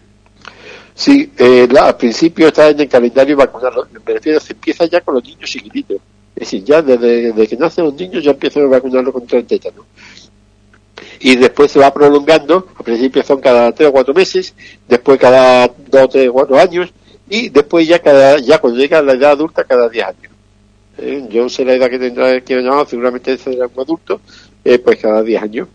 Sí, 0.95 1.31
eh, 1.39 1.69
al 1.79 1.97
principio 1.97 2.49
está 2.49 2.71
en 2.71 2.81
el 2.81 2.89
calendario 2.89 3.37
vacunarlo. 3.37 3.87
Me 4.07 4.15
refiero, 4.15 4.41
se 4.41 4.55
empieza 4.55 4.87
ya 4.87 5.03
con 5.03 5.17
los 5.17 5.25
niños 5.25 5.51
chiquititos. 5.51 5.99
Es 6.35 6.41
decir, 6.41 6.65
ya 6.65 6.81
desde, 6.81 7.47
que 7.47 7.57
nacen 7.57 7.85
los 7.85 7.95
niños 7.95 8.25
ya 8.25 8.31
empiezan 8.31 8.65
a 8.65 8.69
vacunarlo 8.69 9.13
contra 9.13 9.39
el 9.39 9.45
tétano. 9.45 9.85
Y 11.21 11.37
después 11.37 11.73
se 11.73 11.79
va 11.79 11.93
prolongando, 11.93 12.69
al 12.77 12.85
principio 12.85 13.23
son 13.23 13.41
cada 13.41 13.73
tres 13.73 13.89
o 13.89 13.93
cuatro 13.93 14.15
meses, 14.15 14.55
después 14.89 15.19
cada 15.19 15.69
dos, 15.69 16.09
tres 16.11 16.29
o 16.29 16.33
cuatro 16.33 16.59
años, 16.59 16.93
y 17.29 17.49
después 17.49 17.87
ya 17.87 17.99
cada, 17.99 18.39
ya 18.39 18.59
cuando 18.59 18.79
llega 18.79 19.03
la 19.03 19.13
edad 19.13 19.33
adulta 19.33 19.65
cada 19.65 19.89
diez 19.89 20.07
años. 20.07 20.33
Eh, 20.99 21.27
yo 21.31 21.49
sé 21.49 21.65
la 21.65 21.75
edad 21.75 21.91
que 21.91 21.99
tendrá 21.99 22.31
el 22.31 22.43
que 22.43 22.61
llamado, 22.61 22.87
seguramente 22.87 23.37
será 23.37 23.67
un 23.67 23.81
adulto, 23.81 24.21
eh, 24.65 24.79
pues 24.79 24.99
cada 24.99 25.23
diez 25.23 25.43
años. 25.43 25.69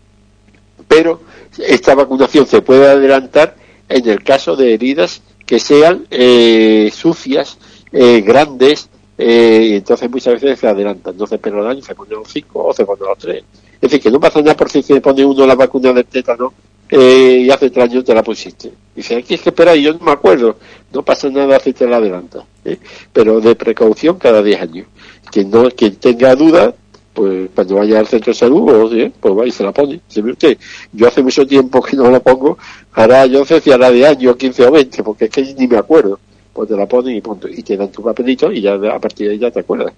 Pero 0.88 1.20
esta 1.58 1.94
vacunación 1.94 2.46
se 2.46 2.62
puede 2.62 2.86
adelantar 2.86 3.56
en 3.88 4.08
el 4.08 4.22
caso 4.22 4.56
de 4.56 4.74
heridas 4.74 5.22
que 5.46 5.58
sean 5.58 6.06
eh, 6.10 6.90
sucias, 6.92 7.58
eh, 7.92 8.22
grandes, 8.22 8.88
eh, 9.16 9.68
y 9.70 9.74
entonces 9.76 10.10
muchas 10.10 10.34
veces 10.34 10.58
se 10.58 10.66
adelantan. 10.66 11.12
Entonces, 11.14 11.38
pero 11.42 11.60
el 11.60 11.70
año 11.70 11.82
se 11.82 11.94
pone 11.94 12.14
los 12.14 12.28
cinco 12.28 12.64
o 12.64 12.72
se 12.72 12.84
pone 12.84 13.02
los 13.02 13.18
tres. 13.18 13.44
Es 13.74 13.80
decir, 13.80 14.00
que 14.00 14.10
no 14.10 14.20
pasa 14.20 14.40
nada 14.40 14.56
por 14.56 14.70
si 14.70 14.82
se 14.82 15.00
pone 15.00 15.24
uno 15.24 15.46
la 15.46 15.54
vacuna 15.54 15.92
del 15.92 16.06
tétano 16.06 16.52
eh, 16.88 17.44
y 17.46 17.50
hace 17.50 17.70
tres 17.70 17.90
años 17.90 18.04
te 18.04 18.14
la 18.14 18.22
pusiste. 18.22 18.72
Dice, 18.94 19.16
aquí 19.16 19.34
es 19.34 19.40
que 19.40 19.50
esperar, 19.50 19.76
y 19.76 19.82
yo 19.82 19.92
no 19.94 20.00
me 20.00 20.12
acuerdo, 20.12 20.56
no 20.92 21.02
pasa 21.02 21.28
nada 21.28 21.58
si 21.60 21.72
te 21.72 21.86
la 21.86 21.96
adelanta. 21.96 22.44
¿eh? 22.64 22.78
Pero 23.12 23.40
de 23.40 23.54
precaución 23.54 24.18
cada 24.18 24.42
10 24.42 24.60
años. 24.60 24.86
Quien, 25.30 25.50
no, 25.50 25.68
quien 25.70 25.96
tenga 25.96 26.34
duda, 26.34 26.74
pues 27.12 27.50
cuando 27.54 27.76
vaya 27.76 27.98
al 27.98 28.06
centro 28.06 28.32
de 28.32 28.38
salud, 28.38 29.00
pues 29.20 29.34
va 29.34 29.46
y 29.46 29.50
se 29.50 29.64
la 29.64 29.72
pone. 29.72 30.00
usted, 30.08 30.58
yo 30.92 31.08
hace 31.08 31.22
mucho 31.22 31.46
tiempo 31.46 31.82
que 31.82 31.96
no 31.96 32.10
la 32.10 32.20
pongo, 32.20 32.58
ahora 32.92 33.26
yo 33.26 33.40
no 33.40 33.44
sé 33.44 33.60
si 33.60 33.70
hará 33.72 33.90
de 33.90 34.06
año, 34.06 34.36
15 34.36 34.66
o 34.66 34.70
20, 34.70 35.02
porque 35.02 35.24
es 35.26 35.30
que 35.30 35.54
ni 35.54 35.66
me 35.66 35.78
acuerdo. 35.78 36.18
Pues 36.52 36.68
te 36.68 36.76
la 36.76 36.86
ponen 36.86 37.16
y 37.16 37.20
punto. 37.20 37.48
Y 37.48 37.64
te 37.64 37.76
dan 37.76 37.90
tu 37.90 38.00
papelito 38.00 38.52
y 38.52 38.60
ya 38.60 38.74
a 38.74 39.00
partir 39.00 39.26
de 39.26 39.32
ahí 39.32 39.38
ya 39.40 39.50
te 39.50 39.58
acuerdas. 39.58 39.92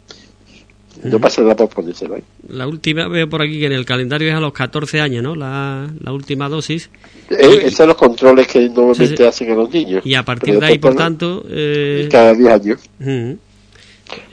No 1.02 1.20
pasa 1.20 1.42
nada 1.42 1.54
por 1.54 1.68
ponérsela. 1.68 2.18
¿eh? 2.18 2.22
La 2.48 2.66
última, 2.66 3.08
veo 3.08 3.28
por 3.28 3.42
aquí 3.42 3.60
que 3.60 3.66
en 3.66 3.72
el 3.72 3.84
calendario 3.84 4.28
es 4.28 4.34
a 4.34 4.40
los 4.40 4.52
14 4.52 5.00
años, 5.00 5.22
¿no? 5.22 5.34
La, 5.34 5.88
última 6.10 6.48
dosis. 6.48 6.90
Eh, 7.30 7.60
esos 7.64 7.74
son 7.74 7.88
los 7.88 7.96
controles 7.96 8.46
que 8.46 8.68
normalmente 8.68 9.26
hacen 9.26 9.50
a 9.50 9.54
los 9.54 9.70
niños. 9.70 10.04
Y 10.04 10.14
a 10.14 10.22
partir 10.24 10.58
de 10.58 10.66
ahí, 10.66 10.78
por 10.78 10.94
tanto... 10.94 11.44
Eh... 11.48 12.08
Cada 12.10 12.34
10 12.34 12.48
años. 12.50 12.80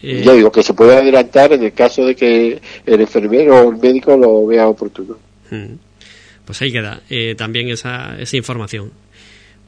Eh, 0.04 0.22
ya 0.24 0.34
digo, 0.34 0.52
que 0.52 0.64
se 0.64 0.74
puede 0.74 0.96
adelantar 0.96 1.54
en 1.54 1.64
el 1.64 1.74
caso 1.74 2.06
de 2.06 2.16
que 2.16 2.62
el 2.86 3.02
enfermero 3.02 3.62
o 3.62 3.72
el 3.72 3.78
médico 3.78 4.16
lo 4.16 4.46
vea 4.46 4.68
oportuno. 4.68 5.18
Pues 6.46 6.62
ahí 6.62 6.72
queda 6.72 7.02
también 7.38 7.70
esa, 7.70 8.20
esa 8.20 8.38
información. 8.38 8.92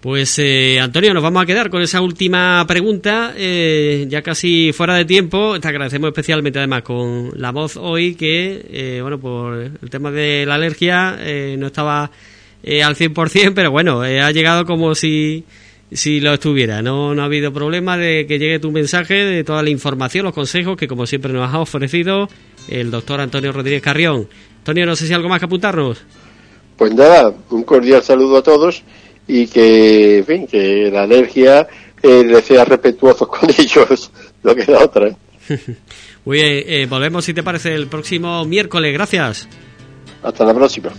Pues 0.06 0.38
eh, 0.38 0.80
Antonio, 0.80 1.16
nos 1.16 1.24
vamos 1.24 1.42
a 1.42 1.48
quedar 1.48 1.72
con 1.72 1.82
esa 1.82 2.00
última 2.00 2.64
pregunta, 2.68 3.34
eh, 3.36 4.06
ya 4.08 4.22
casi 4.22 4.72
fuera 4.72 4.94
de 4.94 5.04
tiempo. 5.04 5.60
Te 5.60 5.68
agradecemos 5.68 6.10
especialmente 6.10 6.60
además 6.60 6.84
con 6.84 7.32
la 7.34 7.52
voz 7.52 7.76
hoy 7.76 8.14
que, 8.14 8.68
eh, 8.70 9.00
bueno, 9.02 9.20
por 9.20 9.56
el 9.56 9.90
tema 9.90 10.12
de 10.12 10.46
la 10.46 10.54
alergia 10.54 11.18
no 11.58 11.66
estaba 11.66 12.04
al 12.04 12.96
100%, 12.96 13.56
pero 13.56 13.72
bueno, 13.72 14.02
ha 14.02 14.32
llegado 14.32 14.64
como 14.66 14.94
si, 14.94 15.44
si 15.92 16.20
lo 16.20 16.36
estuviera. 16.36 16.84
No, 16.84 17.16
no 17.16 17.24
ha 17.24 17.26
habido 17.26 17.52
problema 17.52 17.98
de 17.98 18.28
que 18.28 18.38
llegue 18.38 18.60
tu 18.60 18.70
mensaje, 18.70 19.16
de 19.16 19.44
toda 19.44 19.64
la 19.64 19.72
información, 19.72 20.26
los 20.26 20.36
consejos 20.36 20.78
que 20.78 20.88
como 20.88 21.08
siempre 21.08 21.34
nos 21.34 21.52
ha 21.52 21.60
ofrecido 21.60 22.30
el 22.68 22.92
doctor 22.92 23.22
Antonio 23.22 23.52
Rodríguez 23.52 23.82
Carrión. 23.82 24.28
Antonio, 24.60 24.86
no 24.86 24.96
sé 24.96 25.08
si 25.08 25.14
algo 25.16 25.30
más 25.30 25.40
que 25.40 25.46
apuntarnos. 25.46 26.04
Pues 26.78 26.94
nada, 26.94 27.34
un 27.50 27.64
cordial 27.64 28.04
saludo 28.04 28.38
a 28.38 28.44
todos 28.44 28.84
y 29.28 29.48
que, 29.48 30.20
en 30.20 30.26
fin, 30.26 30.48
que 30.48 30.90
la 30.92 31.04
alergia 31.04 31.68
eh, 32.02 32.24
le 32.24 32.42
sea 32.42 32.66
respetuoso 32.66 33.28
con 33.28 33.50
ellos, 33.50 34.12
lo 34.44 34.56
que 34.56 34.66
da 34.66 34.84
otra. 34.84 35.10
Muy 36.26 36.38
bien, 36.38 36.64
eh, 36.68 36.88
volvemos 36.90 37.24
si 37.26 37.34
te 37.34 37.44
parece 37.44 37.76
el 37.76 37.88
próximo 37.88 38.46
miércoles. 38.46 38.92
Gracias. 38.94 39.48
Hasta 40.24 40.44
la 40.44 40.54
próxima. 40.56 40.92